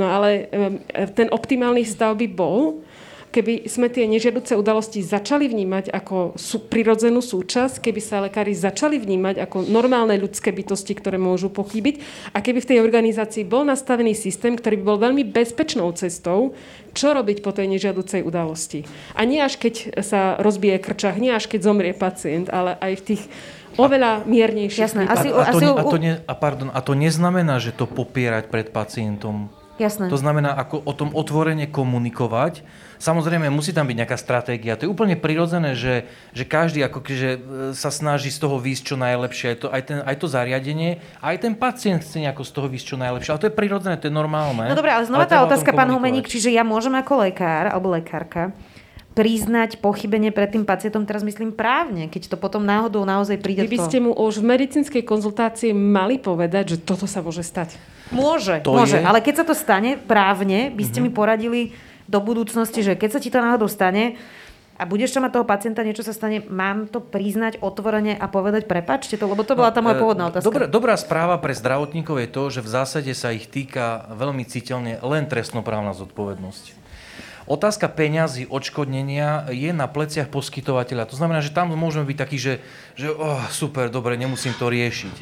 [0.00, 0.48] No ale
[1.12, 2.80] ten optimálny stav by bol,
[3.30, 8.98] keby sme tie nežiaduce udalosti začali vnímať ako sú, prirodzenú súčasť, keby sa lekári začali
[8.98, 12.02] vnímať ako normálne ľudské bytosti, ktoré môžu pochybiť
[12.34, 16.58] a keby v tej organizácii bol nastavený systém, ktorý by bol veľmi bezpečnou cestou,
[16.90, 18.82] čo robiť po tej nežiaducej udalosti.
[19.14, 23.04] A nie až keď sa rozbije krčach, nie až keď zomrie pacient, ale aj v
[23.14, 23.22] tých
[23.78, 24.82] oveľa miernejších.
[24.90, 25.06] Jasné.
[25.06, 28.50] Asi, a, a, to, a, to ne, a, pardon, a to neznamená, že to popierať
[28.50, 29.48] pred pacientom.
[29.80, 30.12] Jasné.
[30.12, 32.60] To znamená, ako o tom otvorene komunikovať,
[33.00, 34.76] Samozrejme, musí tam byť nejaká stratégia.
[34.76, 36.04] To je úplne prirodzené, že,
[36.36, 37.30] že každý ako keže
[37.72, 39.46] sa snaží z toho výjsť čo najlepšie.
[39.48, 42.86] Aj to, aj, ten, aj to zariadenie, aj ten pacient chce nejako z toho výjsť
[42.92, 43.30] čo najlepšie.
[43.32, 44.68] Ale to je prirodzené, to je normálne.
[44.68, 47.88] No dobré, ale znova ale tá otázka, pán Humeník, čiže ja môžem ako lekár alebo
[47.96, 48.52] lekárka
[49.10, 53.74] priznať pochybenie pred tým pacientom, teraz myslím právne, keď to potom náhodou naozaj príde Vy
[53.74, 57.74] by ste mu už v medicínskej konzultácii mali povedať, že toto sa môže stať.
[58.14, 59.06] Môže, to môže, je...
[59.06, 61.10] ale keď sa to stane právne, by ste mm-hmm.
[61.10, 61.60] mi poradili,
[62.10, 64.18] do budúcnosti, že keď sa ti to náhodou stane,
[64.80, 68.64] a budeš tam mať toho pacienta, niečo sa stane, mám to priznať otvorene a povedať,
[68.64, 70.48] prepačte to, lebo to bola tá moja no, pôvodná otázka.
[70.48, 74.96] Dobrá, dobrá správa pre zdravotníkov je to, že v zásade sa ich týka veľmi citeľne
[75.04, 76.80] len trestnoprávna zodpovednosť.
[77.44, 81.12] Otázka peňazí, odškodnenia je na pleciach poskytovateľa.
[81.12, 82.64] To znamená, že tam môžeme byť takí, že,
[82.96, 85.14] že oh, super, dobre, nemusím to riešiť.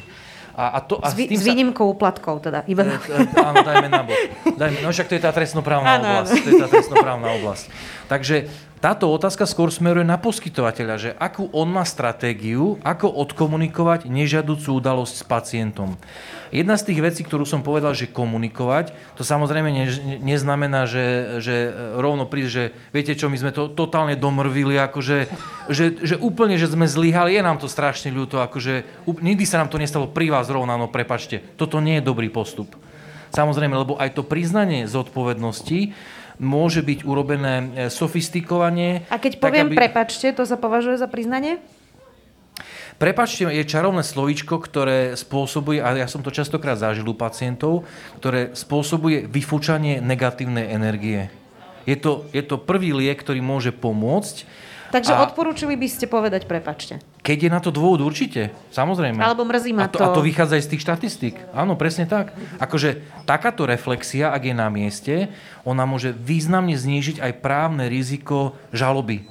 [0.59, 2.67] A, a to, a s, vý, s výnimkou úplatkov teda.
[2.67, 2.83] Iba...
[2.83, 4.19] E, e, áno, dajme na bod.
[4.59, 6.35] Dajme, no však to je tá trestnoprávna oblasť.
[6.35, 7.65] To je tá trestnoprávna oblasť.
[8.11, 8.35] Takže
[8.79, 15.15] táto otázka skôr smeruje na poskytovateľa, že akú on má stratégiu, ako odkomunikovať nežiaducú udalosť
[15.19, 15.99] s pacientom.
[16.49, 19.85] Jedna z tých vecí, ktorú som povedal, že komunikovať, to samozrejme ne,
[20.23, 21.55] neznamená, že, že
[21.99, 22.63] rovno príde, že
[22.95, 25.27] viete čo, my sme to totálne domrvili, akože,
[25.67, 29.69] že, že úplne, že sme zlyhali, je nám to strašne ľúto, akože nikdy sa nám
[29.69, 32.79] to nestalo pri vás rovná, no prepačte, toto nie je dobrý postup.
[33.29, 35.93] Samozrejme, lebo aj to priznanie zodpovednosti
[36.39, 39.05] môže byť urobené e, sofistikovanie.
[39.11, 39.81] A keď poviem tak, aby...
[39.85, 41.59] prepačte, to sa považuje za priznanie?
[42.99, 47.87] Prepačte je čarovné slovíčko, ktoré spôsobuje, a ja som to častokrát zažil u pacientov,
[48.19, 51.31] ktoré spôsobuje vyfúčanie negatívnej energie.
[51.87, 54.43] Je to, je to prvý liek, ktorý môže pomôcť
[54.89, 55.21] Takže a...
[55.25, 56.97] odporúčili by ste povedať prepačte.
[57.21, 59.21] Keď je na to dôvod určite, samozrejme.
[59.21, 60.01] Alebo mrzí ma a to.
[60.01, 61.35] A to vychádza aj z tých štatistík.
[61.53, 62.33] Áno, presne tak.
[62.57, 65.29] Akože takáto reflexia, ak je na mieste,
[65.61, 69.29] ona môže významne znížiť aj právne riziko žaloby.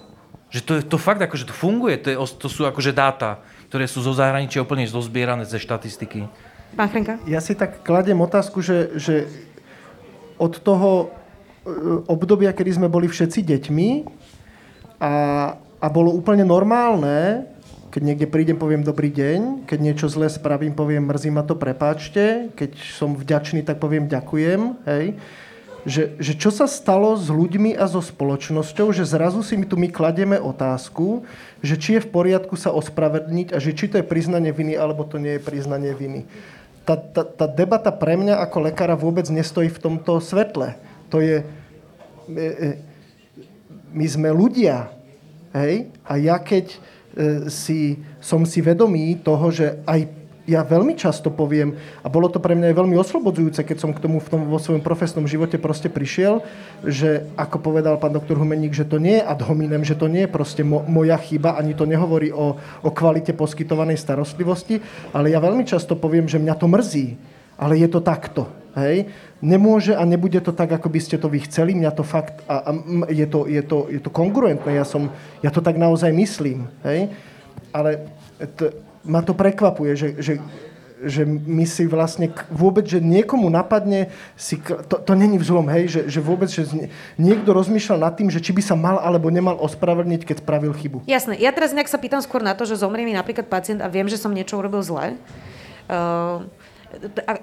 [0.48, 3.85] Že to, je, to fakt akože to funguje, to, je, to sú akože dáta, ktoré
[3.85, 6.24] sú zo zahraničia úplne zozbierané ze štatistiky.
[6.72, 7.20] Pán Chrenka?
[7.28, 9.28] Ja si tak kladiem otázku, že, že
[10.40, 11.06] od toho e,
[12.09, 13.89] obdobia, kedy sme boli všetci deťmi,
[14.99, 15.15] a,
[15.79, 17.47] a bolo úplne normálne,
[17.89, 22.53] keď niekde prídem, poviem dobrý deň, keď niečo zlé spravím, poviem mrzí ma to, prepáčte,
[22.53, 25.16] keď som vďačný, tak poviem ďakujem, hej.
[25.89, 29.79] Že, že čo sa stalo s ľuďmi a so spoločnosťou, že zrazu si my tu
[29.81, 31.25] my kladieme otázku,
[31.65, 35.07] že či je v poriadku sa ospravedlniť a že či to je priznanie viny, alebo
[35.09, 36.29] to nie je priznanie viny.
[36.85, 40.77] Tá, tá, tá debata pre mňa ako lekára vôbec nestojí v tomto svetle.
[41.09, 41.47] To je...
[43.93, 44.93] My sme ľudia.
[45.56, 45.93] Hej?
[46.05, 46.78] A ja keď e,
[47.52, 52.56] si, som si vedomý toho, že aj ja veľmi často poviem, a bolo to pre
[52.56, 55.93] mňa aj veľmi oslobodzujúce, keď som k tomu v tom, vo svojom profesnom živote proste
[55.93, 56.40] prišiel,
[56.81, 60.24] že ako povedal pán doktor Humeník, že to nie je ad hominem, že to nie
[60.24, 64.81] je proste mo, moja chyba, ani to nehovorí o, o kvalite poskytovanej starostlivosti,
[65.12, 67.06] ale ja veľmi často poviem, že mňa to mrzí,
[67.60, 68.48] ale je to takto.
[68.85, 69.11] Hej?
[69.43, 71.75] Nemôže a nebude to tak, ako by ste to vy chceli.
[71.75, 72.71] Mňa to fakt, a, a
[73.11, 75.11] je, to, je, to, je to kongruentné, ja, som,
[75.43, 76.71] ja to tak naozaj myslím.
[76.83, 77.11] Hej?
[77.75, 78.11] Ale
[78.57, 78.73] to,
[79.05, 80.33] ma to prekvapuje, že, že,
[81.03, 86.01] že my si vlastne vôbec, že niekomu napadne, si, to, to není vzlom, hej, že,
[86.11, 86.67] že vôbec, že
[87.15, 91.07] niekto rozmýšľal nad tým, že či by sa mal alebo nemal ospravedlniť, keď spravil chybu.
[91.07, 91.39] Jasné.
[91.39, 94.11] Ja teraz nejak sa pýtam skôr na to, že zomrie mi napríklad pacient a viem,
[94.11, 95.15] že som niečo urobil zle.
[95.89, 96.45] Uh,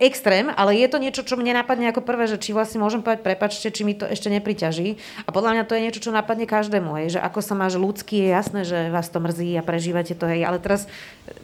[0.02, 3.22] extrém, ale je to niečo, čo mne napadne ako prvé, že či vlastne môžem povedať,
[3.22, 4.98] prepačte, či mi to ešte nepriťaží.
[5.26, 8.26] A podľa mňa to je niečo, čo napadne každému, hej, že ako sa máš ľudský,
[8.26, 10.90] je jasné, že vás to mrzí a prežívate to, hej, ale teraz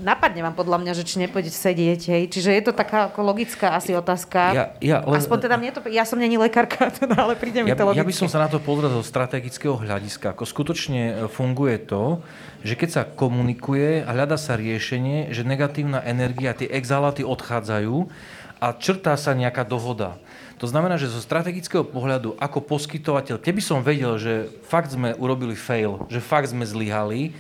[0.02, 3.78] napadne vám podľa mňa, že či nepôjdete sedieť, hej, čiže je to taká ako logická
[3.78, 4.40] asi otázka.
[4.54, 5.22] Ja, ja, len...
[5.22, 8.02] Aspoň teda mne to, ja som není lekárka, teda, ale príde mi ja, to logicky.
[8.02, 12.26] Ja by som sa na to pozrel zo strategického hľadiska, ako skutočne e, funguje to,
[12.62, 18.10] že keď sa komunikuje a hľada sa riešenie, že negatívna energia, tie exhaláty odchádzajú,
[18.62, 20.22] a črtá sa nejaká dohoda.
[20.62, 25.58] To znamená, že zo strategického pohľadu ako poskytovateľ, keby som vedel, že fakt sme urobili
[25.58, 27.34] fail, že fakt sme zlyhali,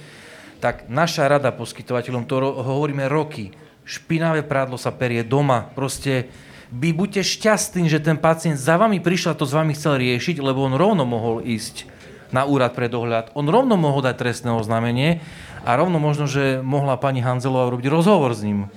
[0.58, 3.54] tak naša rada poskytovateľom, to hovoríme roky,
[3.86, 6.34] špinavé prádlo sa perie doma, proste
[6.74, 10.42] vy buďte šťastní, že ten pacient za vami prišiel a to s vami chcel riešiť,
[10.42, 11.91] lebo on rovno mohol ísť
[12.32, 13.36] na úrad pre dohľad.
[13.36, 15.20] On rovno mohol dať trestné oznámenie
[15.68, 18.72] a rovno možno, že mohla pani Hanzelová robiť rozhovor s ním.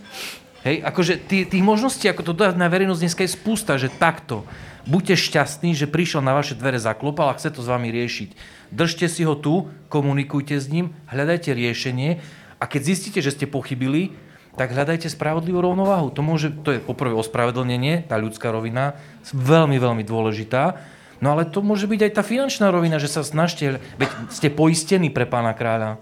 [0.64, 4.48] Hej, akože tých, tých možností, ako to dať na verejnosť dneska je spústa, že takto.
[4.84, 8.36] Buďte šťastní, že prišiel na vaše dvere, zaklopal a chce to s vami riešiť.
[8.72, 12.20] Držte si ho tu, komunikujte s ním, hľadajte riešenie
[12.60, 14.16] a keď zistíte, že ste pochybili,
[14.54, 16.14] tak hľadajte spravodlivú rovnováhu.
[16.14, 18.96] To, môže, to je poprvé ospravedlnenie, tá ľudská rovina,
[19.34, 20.78] veľmi, veľmi dôležitá.
[21.24, 25.08] No ale to môže byť aj tá finančná rovina, že sa snažte, veď ste poistení
[25.08, 25.96] pre pána kráľa.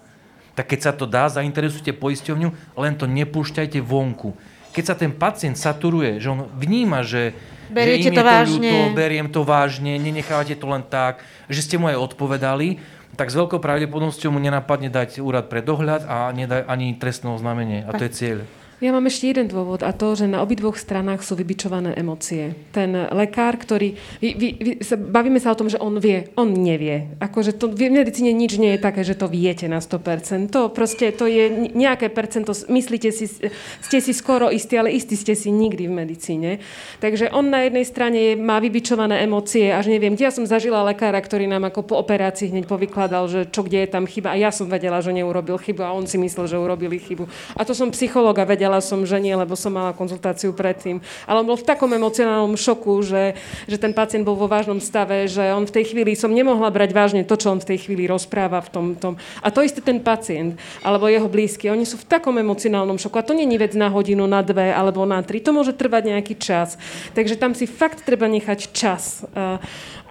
[0.59, 4.35] Tak keď sa to dá, zainteresujte poisťovňu, len to nepúšťajte vonku
[4.73, 7.37] keď sa ten pacient saturuje, že on vníma, že,
[7.69, 8.73] Beriete že to, to vážne.
[8.73, 11.21] Ľúto, beriem to vážne, nenechávate to len tak,
[11.53, 12.81] že ste mu aj odpovedali,
[13.13, 17.85] tak s veľkou pravdepodobnosťou mu nenapadne dať úrad pre dohľad a nedať ani trestné oznámenie.
[17.85, 18.39] A to je cieľ.
[18.83, 22.59] Ja mám ešte jeden dôvod a to, že na obidvoch stranách sú vybičované emócie.
[22.75, 23.95] Ten lekár, ktorý...
[24.19, 26.35] Vy, vy, vy, sa, bavíme sa o tom, že on vie.
[26.35, 27.15] On nevie.
[27.23, 30.51] Akože to, v medicíne nič nie je také, že to viete na 100%.
[30.51, 32.51] To proste, to je nejaké percento.
[32.51, 33.31] Myslíte si,
[33.87, 36.51] ste si skoro istí, ale istí ste si nikdy v medicíne.
[36.99, 41.23] Takže on na jednej strane má vybičované emócie, až neviem, kde ja som zažila lekára,
[41.23, 44.35] ktorý nám ako po operácii hneď povykladal, že čo kde je tam chyba.
[44.35, 47.31] A ja som vedela, že neurobil chybu a on si myslel, že urobili chybu.
[47.55, 51.05] A to som psychológa vedela Vedela som, že nie, lebo som mala konzultáciu predtým.
[51.29, 53.37] Ale on bol v takom emocionálnom šoku, že,
[53.69, 56.97] že ten pacient bol vo vážnom stave, že on v tej chvíli som nemohla brať
[56.97, 58.87] vážne to, čo on v tej chvíli rozpráva v tom.
[58.97, 59.21] tom.
[59.45, 63.21] A to isté ten pacient, alebo jeho blízky, oni sú v takom emocionálnom šoku.
[63.21, 65.45] A to je vec na hodinu, na dve alebo na tri.
[65.45, 66.81] To môže trvať nejaký čas.
[67.13, 69.21] Takže tam si fakt treba nechať čas.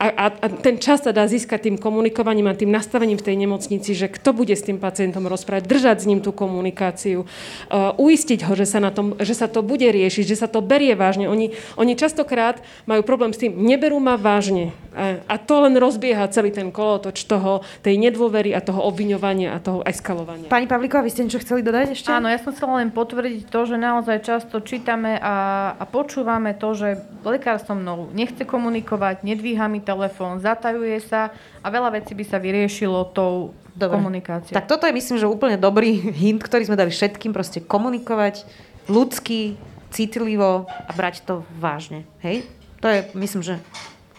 [0.01, 3.93] A, a, ten čas sa dá získať tým komunikovaním a tým nastavením v tej nemocnici,
[3.93, 8.53] že kto bude s tým pacientom rozprávať, držať s ním tú komunikáciu, uh, uistiť ho,
[8.57, 11.29] že sa, na tom, že sa to bude riešiť, že sa to berie vážne.
[11.29, 14.73] Oni, oni častokrát majú problém s tým, neberú ma vážne.
[14.91, 19.63] A, a to len rozbieha celý ten kolotoč toho, tej nedôvery a toho obviňovania a
[19.63, 20.51] toho eskalovania.
[20.51, 22.11] Pani Pavlíková, vy ste niečo chceli dodať ešte?
[22.11, 25.35] Áno, ja som chcela len potvrdiť to, že naozaj často čítame a,
[25.79, 31.31] a počúvame to, že lekár so mnou nechce komunikovať, nedvíha mi telefón, zatajuje sa
[31.63, 33.95] a veľa vecí by sa vyriešilo tou Dobre.
[33.95, 34.51] komunikáciou.
[34.51, 38.43] Tak toto je myslím, že úplne dobrý hint, ktorý sme dali všetkým, proste komunikovať
[38.91, 39.55] ľudsky,
[39.91, 42.03] citlivo a brať to vážne.
[42.23, 42.43] Hej?
[42.83, 43.55] To je, myslím, že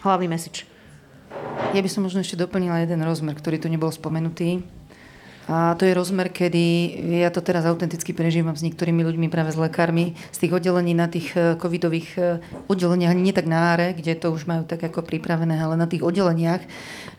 [0.03, 0.67] hlavný message.
[1.73, 4.61] Ja by som možno ešte doplnila jeden rozmer, ktorý tu nebol spomenutý.
[5.43, 6.63] A to je rozmer, kedy
[7.19, 11.11] ja to teraz autenticky prežívam s niektorými ľuďmi, práve s lekármi, z tých oddelení na
[11.11, 12.21] tých e, covidových e,
[12.71, 15.83] oddeleniach, ani nie tak na áre, kde to už majú tak ako pripravené, ale na
[15.83, 16.63] tých oddeleniach,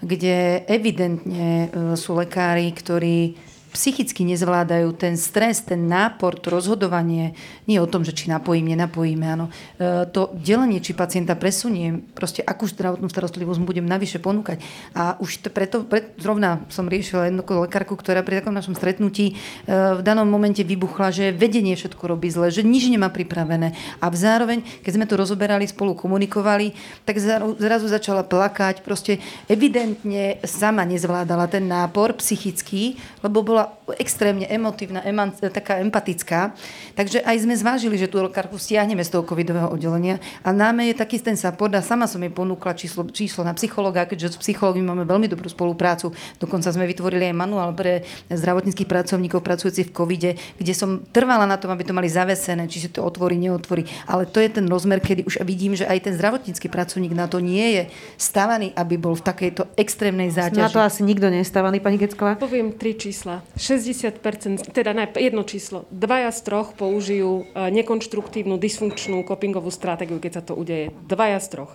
[0.00, 3.36] kde evidentne e, sú lekári, ktorí
[3.74, 7.34] psychicky nezvládajú ten stres, ten nápor, to rozhodovanie,
[7.66, 9.50] nie o tom, že či napojím, nenapojíme, áno,
[9.82, 14.62] e, to delenie, či pacienta presuniem, proste akú zdravotnú starostlivosť mu budem navyše ponúkať.
[14.94, 19.34] A už to preto, pre, zrovna som riešila jednu lekárku, ktorá pri takom našom stretnutí
[19.34, 23.74] e, v danom momente vybuchla, že vedenie všetko robí zle, že nič nemá pripravené.
[23.98, 26.70] A zároveň, keď sme to rozoberali, spolu komunikovali,
[27.02, 27.18] tak
[27.58, 29.18] zrazu začala plakať, proste
[29.50, 32.94] evidentne sama nezvládala ten nápor psychický,
[33.24, 33.63] lebo bola
[34.00, 36.56] extrémne emotívna, eman, taká empatická.
[36.96, 40.94] Takže aj sme zvážili, že tú lekárku stiahneme z toho covidového oddelenia a náme je
[40.96, 44.84] taký ten support a sama som jej ponúkla číslo, číslo na psychologa, keďže s psychológmi
[44.84, 46.14] máme veľmi dobrú spoluprácu.
[46.40, 51.60] Dokonca sme vytvorili aj manuál pre zdravotníckých pracovníkov pracujúcich v covide, kde som trvala na
[51.60, 53.84] tom, aby to mali zavesené, či si to otvorí, neotvorí.
[54.08, 57.38] Ale to je ten rozmer, kedy už vidím, že aj ten zdravotnícky pracovník na to
[57.42, 57.82] nie je
[58.16, 60.64] stavaný, aby bol v takejto extrémnej záťaži.
[60.64, 62.36] Na to asi nikto nie je stavaný, pani Gecková.
[62.38, 63.44] Poviem tri čísla.
[63.54, 70.42] 60%, teda jedno číslo, dvaja z troch použijú e, nekonštruktívnu, dysfunkčnú copingovú stratégiu, keď sa
[70.42, 70.90] to udeje.
[71.06, 71.72] Dvaja z troch.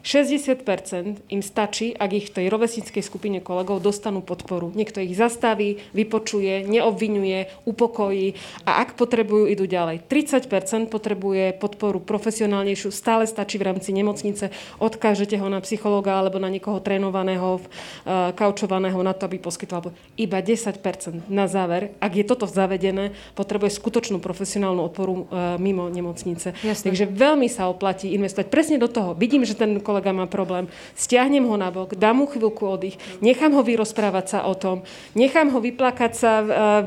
[0.00, 4.72] 60% im stačí, ak ich v tej rovesnickej skupine kolegov dostanú podporu.
[4.72, 10.06] Niekto ich zastaví, vypočuje, neobvinuje, upokojí a ak potrebujú, idú ďalej.
[10.08, 16.48] 30% potrebuje podporu profesionálnejšiu, stále stačí v rámci nemocnice, odkážete ho na psychológa alebo na
[16.48, 19.92] niekoho trénovaného, uh, kaučovaného na to, aby poskytoval.
[20.16, 26.56] Iba 10% na záver, ak je toto zavedené, potrebuje skutočnú profesionálnu odporu uh, mimo nemocnice.
[26.64, 26.92] Jasne.
[26.92, 29.12] Takže veľmi sa oplatí investovať presne do toho.
[29.14, 33.50] Vidím, že ten kolega má problém, stiahnem ho na bok, dám mu chvíľku oddych, nechám
[33.58, 34.86] ho vyrozprávať sa o tom,
[35.18, 36.32] nechám ho vyplakať sa,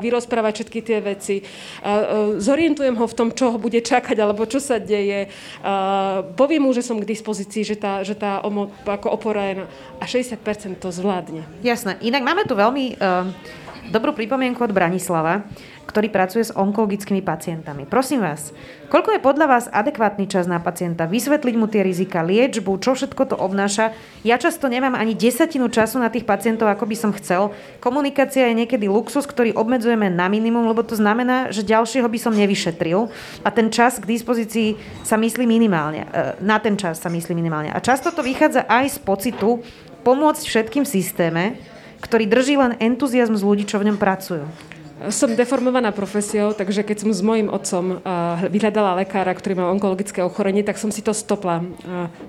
[0.00, 1.36] vyrozprávať všetky tie veci,
[2.40, 5.28] zorientujem ho v tom, čo ho bude čakať alebo čo sa deje,
[6.40, 8.40] poviem mu, že som k dispozícii, že tá, že tá
[8.88, 9.64] ako opora je na,
[10.00, 11.44] a 60% to zvládne.
[11.60, 12.00] Jasné.
[12.00, 13.28] Inak máme tu veľmi uh,
[13.90, 15.44] dobrú pripomienku od Branislava
[15.94, 17.86] ktorý pracuje s onkologickými pacientami.
[17.86, 18.50] Prosím vás,
[18.90, 21.06] koľko je podľa vás adekvátny čas na pacienta?
[21.06, 23.94] Vysvetliť mu tie rizika, liečbu, čo všetko to obnáša.
[24.26, 27.54] Ja často nemám ani desatinu času na tých pacientov, ako by som chcel.
[27.78, 32.34] Komunikácia je niekedy luxus, ktorý obmedzujeme na minimum, lebo to znamená, že ďalšieho by som
[32.34, 33.06] nevyšetril
[33.46, 34.74] a ten čas k dispozícii
[35.06, 36.10] sa myslí minimálne.
[36.10, 37.70] E, na ten čas sa myslí minimálne.
[37.70, 39.62] A často to vychádza aj z pocitu
[40.04, 41.56] pomôcť všetkým systéme,
[42.04, 44.44] ktorý drží len entuziasmus ľudí, čo v ňom pracujú.
[45.10, 47.98] Som deformovaná profesiou, takže keď som s mojim otcom
[48.46, 51.66] vyhľadala lekára, ktorý má onkologické ochorenie, tak som si to stopla.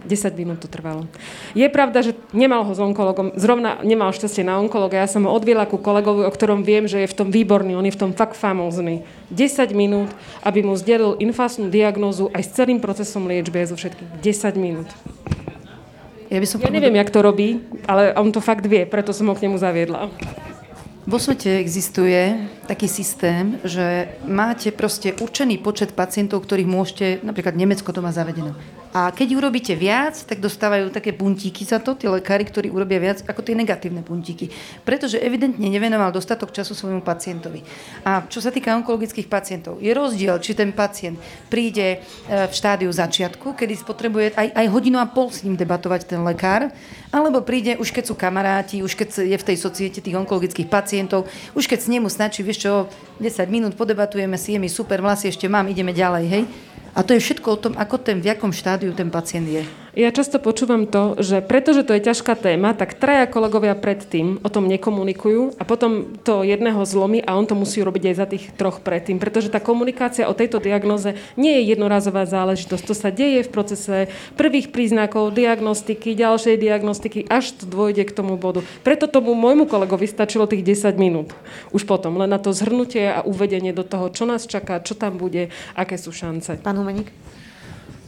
[0.04, 1.06] 10 minút to trvalo.
[1.54, 4.98] Je pravda, že nemal ho s onkologom, zrovna nemal šťastie na onkologa.
[4.98, 7.86] Ja som ho odviela ku kolegovi, o ktorom viem, že je v tom výborný, on
[7.86, 9.06] je v tom fakt famózny.
[9.30, 10.10] 10 minút,
[10.42, 14.90] aby mu zdelil infásnu diagnózu aj s celým procesom liečby, zo všetkých 10 minút.
[16.26, 19.30] Ja, by som ja neviem, jak to robí, ale on to fakt vie, preto som
[19.30, 20.10] ho k nemu zaviedla.
[21.06, 27.94] Vo svete existuje taký systém, že máte proste určený počet pacientov, ktorých môžete, napríklad Nemecko
[27.94, 28.58] to má zavedené.
[28.96, 33.28] A keď urobíte viac, tak dostávajú také puntíky za to, tí lekári, ktorí urobia viac
[33.28, 34.48] ako tie negatívne puntíky.
[34.88, 37.60] Pretože evidentne nevenoval dostatok času svojmu pacientovi.
[38.08, 41.20] A čo sa týka onkologických pacientov, je rozdiel, či ten pacient
[41.52, 46.16] príde e, v štádiu začiatku, kedy potrebuje aj, aj hodinu a pol s ním debatovať
[46.16, 46.72] ten lekár,
[47.16, 51.32] alebo príde už keď sú kamaráti, už keď je v tej societe tých onkologických pacientov,
[51.56, 52.92] už keď s nemu stačí, vieš čo,
[53.24, 56.44] 10 minút podebatujeme si, je mi super, vlasy ešte mám, ideme ďalej, hej.
[56.92, 59.85] A to je všetko o tom, ako ten, v jakom štádiu ten pacient je.
[59.96, 64.52] Ja často počúvam to, že pretože to je ťažká téma, tak traja kolegovia predtým o
[64.52, 68.52] tom nekomunikujú a potom to jedného zlomí a on to musí robiť aj za tých
[68.60, 69.24] troch predtým.
[69.24, 72.84] Pretože tá komunikácia o tejto diagnoze nie je jednorazová záležitosť.
[72.84, 73.96] To sa deje v procese
[74.36, 78.68] prvých príznakov, diagnostiky, ďalšej diagnostiky, až to dôjde k tomu bodu.
[78.84, 81.32] Preto tomu môjmu kolegovi stačilo tých 10 minút.
[81.72, 85.16] Už potom, len na to zhrnutie a uvedenie do toho, čo nás čaká, čo tam
[85.16, 86.60] bude, aké sú šance.
[86.60, 87.08] Pán Humeník?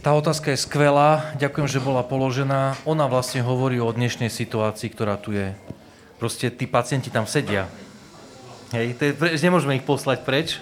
[0.06, 2.78] Tá otázka je skvelá, ďakujem, že bola položená.
[2.86, 5.58] Ona vlastne hovorí o dnešnej situácii, ktorá tu je.
[6.22, 7.66] Proste tí pacienti tam sedia.
[8.74, 10.62] Hej, to je, nemôžeme ich poslať preč.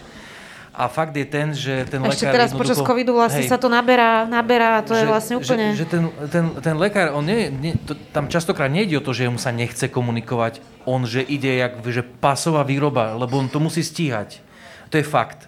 [0.76, 2.36] A fakt je ten, že ten Ešte lekár...
[2.36, 5.66] teraz počas covidu vlastne hej, sa to naberá, naberá, to že, je vlastne úplne...
[5.72, 9.16] Že, že ten, ten, ten lekár, on nie, nie, to, tam častokrát nejde o to,
[9.16, 13.64] že mu sa nechce komunikovať, on, že ide jak že pasová výroba, lebo on to
[13.64, 14.44] musí stíhať.
[14.92, 15.48] To je fakt.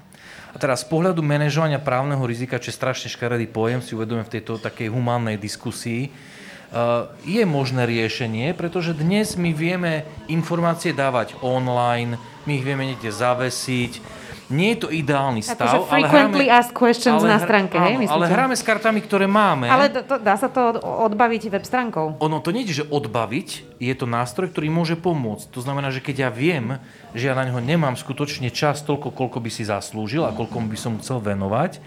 [0.58, 4.34] A teraz z pohľadu manažovania právneho rizika, čo je strašne škaredý pojem, si uvedomujem v
[4.42, 12.18] tejto takej humánnej diskusii, uh, je možné riešenie, pretože dnes my vieme informácie dávať online,
[12.50, 14.02] my ich vieme niekde zavesiť,
[14.48, 16.38] nie je to ideálny stav, akože ale hráme...
[16.48, 18.08] asked questions ale, na stránke, áno, hej?
[18.08, 19.68] Ale hráme s kartami, ktoré máme.
[19.68, 22.16] Ale to, to, dá sa to odbaviť web stránkou?
[22.24, 25.52] Ono to nie je, že odbaviť, je to nástroj, ktorý môže pomôcť.
[25.52, 26.80] To znamená, že keď ja viem,
[27.12, 30.78] že ja na neho nemám skutočne čas toľko, koľko by si zaslúžil a koľko by
[30.80, 31.84] som chcel venovať,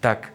[0.00, 0.32] tak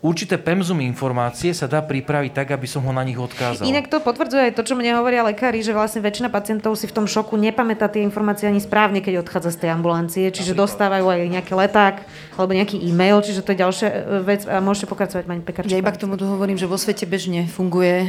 [0.00, 3.68] určité pemzum informácie sa dá pripraviť tak, aby som ho na nich odkázal.
[3.68, 6.96] Inak to potvrdzuje aj to, čo mne hovoria lekári, že vlastne väčšina pacientov si v
[6.96, 11.20] tom šoku nepamätá tie informácie ani správne, keď odchádza z tej ambulancie, čiže dostávajú aj
[11.28, 12.04] nejaký leták
[12.40, 14.40] alebo nejaký e-mail, čiže to je ďalšia e, vec.
[14.48, 15.76] A môžete pokračovať, pani Pekarčík.
[15.76, 18.08] Ja iba k tomu hovorím, že vo svete bežne funguje, e,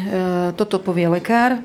[0.55, 1.59] toto povie lekár,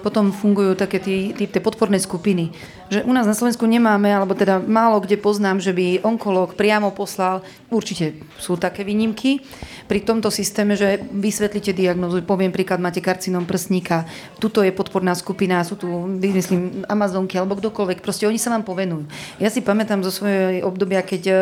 [0.00, 2.50] potom fungujú také tie, tie, tie podporné skupiny.
[2.90, 6.90] Že u nás na Slovensku nemáme, alebo teda málo kde poznám, že by onkolog priamo
[6.90, 9.44] poslal, určite sú také výnimky,
[9.90, 14.06] pri tomto systéme, že vysvetlíte diagnozu, poviem príklad, máte karcinom prsníka,
[14.38, 19.10] tuto je podporná skupina, sú tu, myslím, Amazonky alebo kdokoľvek, proste oni sa vám povenujú.
[19.42, 21.38] Ja si pamätám zo svojej obdobia, keď eh,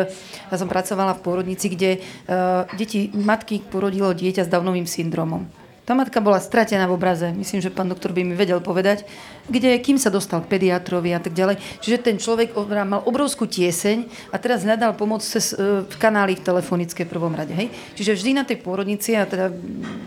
[0.49, 5.58] ja som pracovala v pôrodnici, kde uh, deti, matky porodilo dieťa s Downovým syndromom.
[5.89, 7.33] Tá matka bola stratená v obraze.
[7.33, 9.09] Myslím, že pán doktor by mi vedel povedať,
[9.49, 11.57] kde, kým sa dostal k pediatrovi a tak ďalej.
[11.81, 12.53] Čiže ten človek
[12.85, 17.51] mal obrovskú tieseň a teraz hľadal pomoc cez uh, kanály v telefonické prvom rade.
[17.57, 17.73] Hej?
[17.97, 19.49] Čiže vždy na tej pôrodnici, a teda,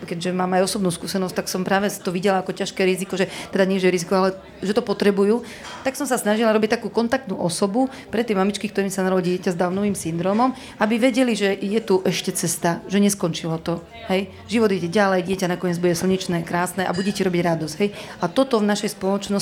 [0.07, 3.67] keďže mám aj osobnú skúsenosť, tak som práve to videla ako ťažké riziko, že teda
[3.67, 4.29] nie, že riziko, ale
[4.63, 5.43] že to potrebujú,
[5.83, 9.57] tak som sa snažila robiť takú kontaktnú osobu pre tie mamičky, ktorým sa narodí dieťa
[9.57, 13.81] s Downovým syndromom, aby vedeli, že je tu ešte cesta, že neskončilo to.
[14.07, 14.29] Hej?
[14.47, 17.75] Život ide ďalej, dieťa nakoniec bude slnečné, krásne a budete robiť radosť.
[17.81, 17.89] Hej?
[18.21, 19.32] A toto v našej spoločnosti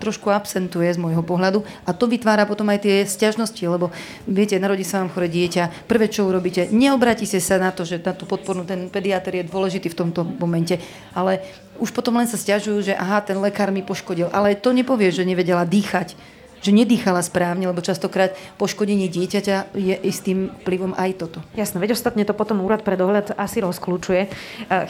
[0.00, 1.60] trošku absentuje z môjho pohľadu.
[1.84, 3.92] A to vytvára potom aj tie stiažnosti, lebo
[4.24, 8.16] viete, narodí sa vám chore dieťa, prvé čo urobíte, neobratíte sa na to, že na
[8.16, 10.80] tú podpornú ten pediatr je dôležitý v tomto momente,
[11.12, 11.44] ale
[11.76, 15.28] už potom len sa stiažujú, že aha, ten lekár mi poškodil, ale to nepovie, že
[15.28, 16.16] nevedela dýchať,
[16.60, 21.38] že nedýchala správne, lebo častokrát poškodenie dieťaťa je istým vplyvom aj toto.
[21.56, 24.28] Jasné, veď ostatne to potom úrad pre dohľad asi rozklúčuje.
[24.28, 24.28] E,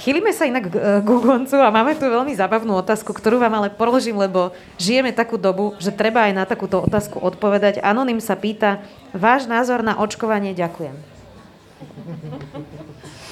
[0.03, 0.67] chýlime sa inak
[1.03, 4.51] k koncu a máme tu veľmi zábavnú otázku, ktorú vám ale položím, lebo
[4.83, 7.79] žijeme takú dobu, že treba aj na takúto otázku odpovedať.
[7.81, 8.83] Anonym sa pýta,
[9.15, 10.95] váš názor na očkovanie, ďakujem.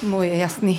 [0.07, 0.75] Môj je jasný.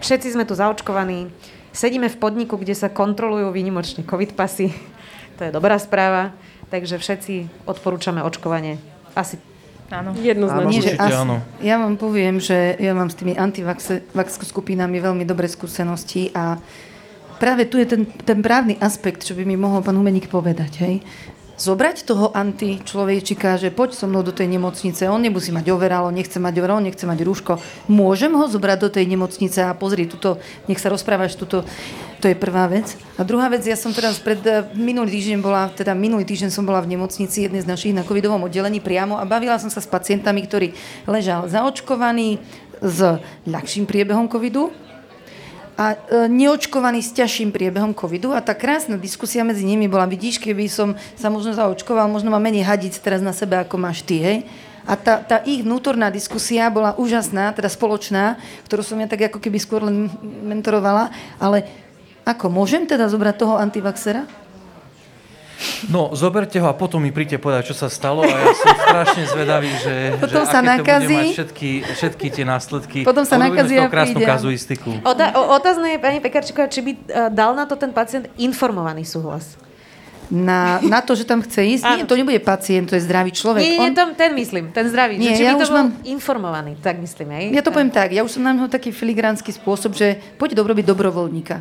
[0.00, 1.28] Všetci sme tu zaočkovaní.
[1.74, 4.72] Sedíme v podniku, kde sa kontrolujú výnimočne covid pasy.
[5.38, 6.30] To je dobrá správa
[6.70, 8.78] takže všetci odporúčame očkovanie.
[9.18, 9.36] Asi
[9.90, 10.14] Áno.
[10.14, 10.70] Jednoznačne.
[10.70, 11.42] Nie, že asi, áno.
[11.58, 13.90] Ja vám poviem, že ja mám s tými antivax
[14.46, 16.62] skupinami veľmi dobré skúsenosti a
[17.42, 20.78] práve tu je ten, ten právny aspekt, čo by mi mohol pán Humeník povedať.
[20.78, 20.94] Hej?
[21.60, 26.40] Zobrať toho anti-človečika, že poď so mnou do tej nemocnice, on nemusí mať overalo, nechce
[26.40, 27.60] mať overalo, nechce mať rúško.
[27.92, 30.40] Môžem ho zobrať do tej nemocnice a pozri, tuto,
[30.72, 31.68] nech sa rozprávaš, tuto,
[32.24, 32.96] to je prvá vec.
[33.20, 36.64] A druhá vec, ja som teraz pred, eh, minulý týždeň bola, teda minulý týždeň som
[36.64, 39.88] bola v nemocnici jednej z našich na covidovom oddelení priamo a bavila som sa s
[39.88, 40.72] pacientami, ktorý
[41.04, 42.40] ležal zaočkovaný
[42.80, 44.72] s ľahším priebehom covidu,
[45.80, 50.36] a e, neočkovaní s ťažším priebehom covidu a tá krásna diskusia medzi nimi bola, vidíš,
[50.36, 54.20] keby som sa možno zaočkoval, možno mám menej hadic teraz na sebe, ako máš ty,
[54.20, 54.38] hej?
[54.84, 58.36] A tá, tá ich vnútorná diskusia bola úžasná, teda spoločná,
[58.68, 60.12] ktorú som ja tak ako keby skôr len
[60.44, 61.08] mentorovala,
[61.40, 61.64] ale
[62.28, 64.28] ako, môžem teda zobrať toho antivaxera?
[65.86, 69.22] No, zoberte ho a potom mi príďte povedať, čo sa stalo a ja som strašne
[69.26, 72.98] zvedavý, že, potom že sa aké nakazí, to bude mať všetky, všetky tie následky.
[73.04, 73.92] Potom sa nakazí a príde.
[73.92, 74.90] krásnu kazuistiku.
[75.02, 79.60] Ota- otázne je, pani Pekarčíková, či by uh, dal na to ten pacient informovaný súhlas.
[80.30, 81.82] Na, na to, že tam chce ísť?
[81.82, 83.66] Nie, to nebude pacient, to je zdravý človek.
[83.66, 85.18] Nie, nie, On- to, ten myslím, ten zdravý.
[85.18, 87.44] Nie, že či ja by to už bol mám- informovaný, tak myslím, hej?
[87.50, 90.86] Ja to poviem tak, ja už som na neho taký filigránsky spôsob, že poď dobrobiť
[90.86, 91.56] dobrovoľníka.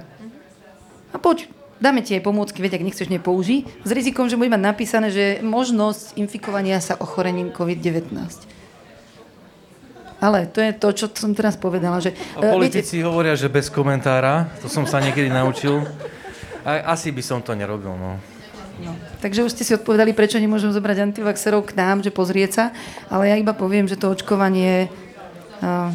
[1.09, 1.49] A poď,
[1.79, 5.39] dáme ti aj pomôcky, veď ak nechceš, nepoužij, s rizikom, že bude mať napísané, že
[5.41, 8.19] možnosť infikovania sa ochorením COVID-19.
[10.19, 12.11] Ale to je to, čo som teraz povedala, že...
[12.35, 15.79] A e, viete, politici hovoria, že bez komentára, to som sa niekedy naučil.
[16.67, 18.19] A, asi by som to nerobil, no.
[18.79, 22.65] No, takže už ste si odpovedali, prečo nemôžem zobrať antivaxerov k nám, že pozrieť sa,
[23.11, 24.91] ale ja iba poviem, že to očkovanie...
[25.63, 25.91] Uh,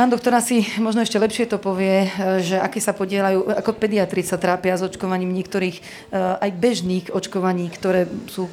[0.00, 4.24] pán doktor asi možno ešte lepšie to povie, eh, že aké sa podielajú, ako pediatri
[4.24, 8.48] sa trápia s očkovaním niektorých uh, aj bežných očkovaní, ktoré sú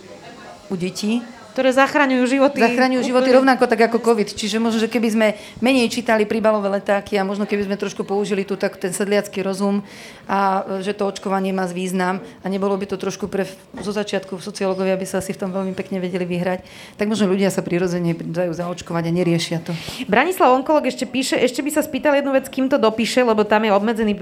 [0.68, 1.24] u detí.
[1.58, 2.62] Ktoré zachraňujú životy.
[2.62, 3.38] Zachraňujú životy úplne.
[3.42, 4.30] rovnako tak ako COVID.
[4.30, 5.28] Čiže možno, že keby sme
[5.58, 9.82] menej čítali príbalové letáky a možno keby sme trošku použili tu tak ten sedliacký rozum
[10.30, 13.50] a e, že to očkovanie má význam a nebolo by to trošku pre,
[13.82, 16.62] zo začiatku sociológovia by sa asi v tom veľmi pekne vedeli vyhrať,
[16.94, 19.74] tak možno ľudia sa prirodzene dajú zaočkovať a neriešia to.
[20.06, 23.66] Branislav Onkolog ešte píše, ešte by sa spýtal jednu vec, kým to dopíše, lebo tam
[23.66, 24.22] je obmedzený e,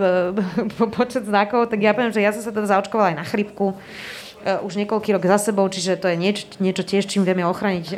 [0.80, 3.76] po- počet znakov, tak ja poviem, že ja som sa teda zaočkovala aj na chrypku
[4.46, 7.96] už niekoľký rok za sebou, čiže to je niečo, niečo tiež, čím vieme ochrániť e,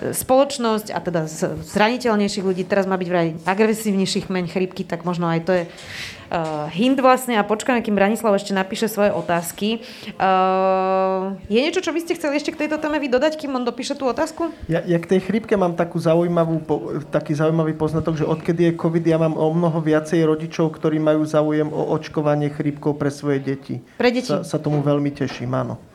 [0.00, 1.26] spoločnosť a teda
[1.62, 2.62] zraniteľnejších ľudí.
[2.66, 7.38] Teraz má byť vraj agresívnejší chmeň chrypky, tak možno aj to je uh, hint vlastne
[7.38, 9.84] a počkáme, kým Branislav ešte napíše svoje otázky.
[10.18, 13.64] Uh, je niečo, čo by ste chceli ešte k tejto téme vy dodať, kým on
[13.64, 14.50] dopíše tú otázku?
[14.66, 16.76] Ja, ja k tej chrípke mám takú zaujímavú, po,
[17.08, 21.22] taký zaujímavý poznatok, že odkedy je COVID, ja mám o mnoho viacej rodičov, ktorí majú
[21.22, 23.78] záujem o očkovanie chrípkou pre svoje deti.
[23.96, 24.28] Pre deti.
[24.28, 25.93] Sa, sa tomu veľmi teším, áno.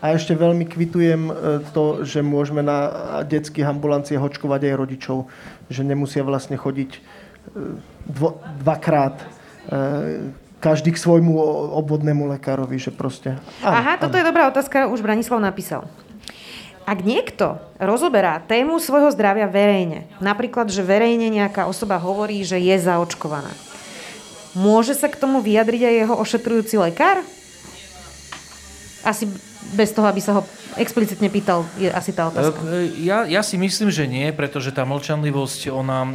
[0.00, 1.32] A ešte veľmi kvitujem e,
[1.76, 2.88] to, že môžeme na
[3.28, 5.18] detských ambulanciách očkovať aj rodičov,
[5.68, 7.00] že nemusia vlastne chodiť e,
[8.08, 9.24] dvo, dvakrát e,
[10.60, 11.36] každý k svojmu
[11.76, 13.36] obvodnému lekárovi, že proste...
[13.60, 14.02] Áno, Aha, áno.
[14.08, 15.84] toto je dobrá otázka, už Branislav napísal.
[16.88, 22.76] Ak niekto rozoberá tému svojho zdravia verejne, napríklad, že verejne nejaká osoba hovorí, že je
[22.80, 23.52] zaočkovaná,
[24.56, 27.20] môže sa k tomu vyjadriť aj jeho ošetrujúci lekár?
[29.00, 29.24] Asi
[29.76, 30.42] bez toho, aby sa ho
[30.76, 32.58] explicitne pýtal, je asi tá otázka.
[32.68, 36.12] E, Ja, ja si myslím, že nie, pretože tá mlčanlivosť, ona e,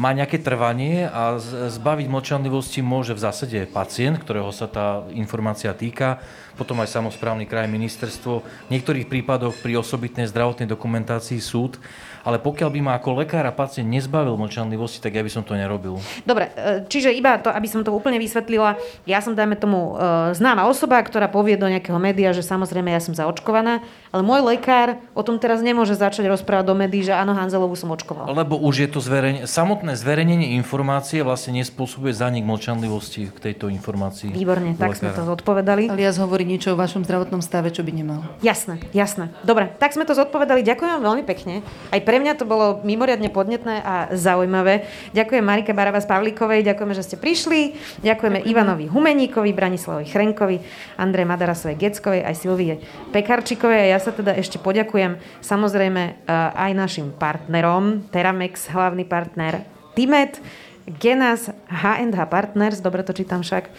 [0.00, 1.36] má nejaké trvanie a
[1.68, 6.16] zbaviť mlčanlivosti môže v zásade pacient, ktorého sa tá informácia týka,
[6.56, 11.76] potom aj samozprávny kraj, ministerstvo, v niektorých prípadoch pri osobitnej zdravotnej dokumentácii súd,
[12.22, 15.58] ale pokiaľ by ma ako lekár a pacient nezbavil mlčanlivosti, tak ja by som to
[15.58, 15.98] nerobil.
[16.22, 20.34] Dobre, e, čiže iba to, aby som to úplne vysvetlila, ja som, dajme tomu, e,
[20.34, 23.82] známa osoba, ktorá povie do nejakého média, že samozrejme ja som zaočkovaná,
[24.14, 27.90] ale môj lekár o tom teraz nemôže začať rozprávať do médií, že áno, Hanzelovú som
[27.90, 28.30] očkoval.
[28.32, 34.30] Lebo už je to zverejne, samotné zverejnenie informácie vlastne nespôsobuje zanik mlčanlivosti k tejto informácii.
[34.32, 35.18] Výborne, tak sme lekára.
[35.18, 35.82] to zodpovedali.
[35.88, 38.20] Alias hovorí niečo o vašom zdravotnom stave, čo by nemal.
[38.44, 39.32] Jasné, jasné.
[39.42, 40.60] Dobre, tak sme to zodpovedali.
[40.60, 41.64] Ďakujem vám veľmi pekne.
[41.88, 44.88] Aj pre mňa to bolo mimoriadne podnetné a zaujímavé.
[45.14, 47.78] Ďakujem Marike Barabas Pavlíkovej, ďakujeme, že ste prišli.
[48.02, 50.56] Ďakujeme Ivanovi Humeníkovi, Branislavovi Chrenkovi,
[50.98, 52.82] Andrej Madarasovej Geckovej, aj Silvie
[53.14, 53.88] Pekarčikovej.
[53.88, 56.14] A ja sa teda ešte poďakujem samozrejme eh,
[56.56, 60.40] aj našim partnerom, Teramex, hlavný partner, Timet,
[60.86, 63.70] Genas, H&H Partners, dobre to čítam však,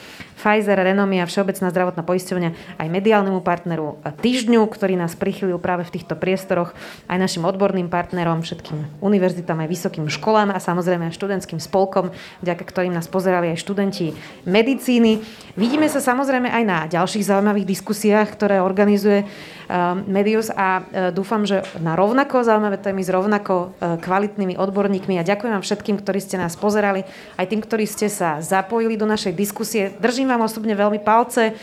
[0.44, 6.20] Pfizer, Renomia, Všeobecná zdravotná poisťovňa, aj mediálnemu partneru Týždňu, ktorý nás prichylil práve v týchto
[6.20, 6.76] priestoroch,
[7.08, 12.12] aj našim odborným partnerom, všetkým univerzitám, aj vysokým školám a samozrejme aj študentským spolkom,
[12.44, 14.12] vďaka ktorým nás pozerali aj študenti
[14.44, 15.24] medicíny.
[15.56, 21.48] Vidíme sa samozrejme aj na ďalších zaujímavých diskusiách, ktoré organizuje uh, Medius a uh, dúfam,
[21.48, 26.20] že na rovnako zaujímavé témy s rovnako uh, kvalitnými odborníkmi a ďakujem vám všetkým, ktorí
[26.20, 27.08] ste nás pozerali,
[27.40, 29.96] aj tým, ktorí ste sa zapojili do našej diskusie.
[30.02, 31.54] Držím vám osobne veľmi palce.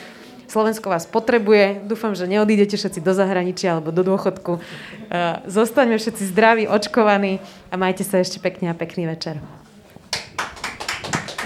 [0.51, 1.87] Slovensko vás potrebuje.
[1.87, 4.59] Dúfam, že neodídete všetci do zahraničia alebo do dôchodku.
[4.59, 7.39] Uh, Zostaňme všetci zdraví, očkovaní
[7.71, 9.39] a majte sa ešte pekne a pekný večer.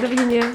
[0.01, 0.49] Dovidenia.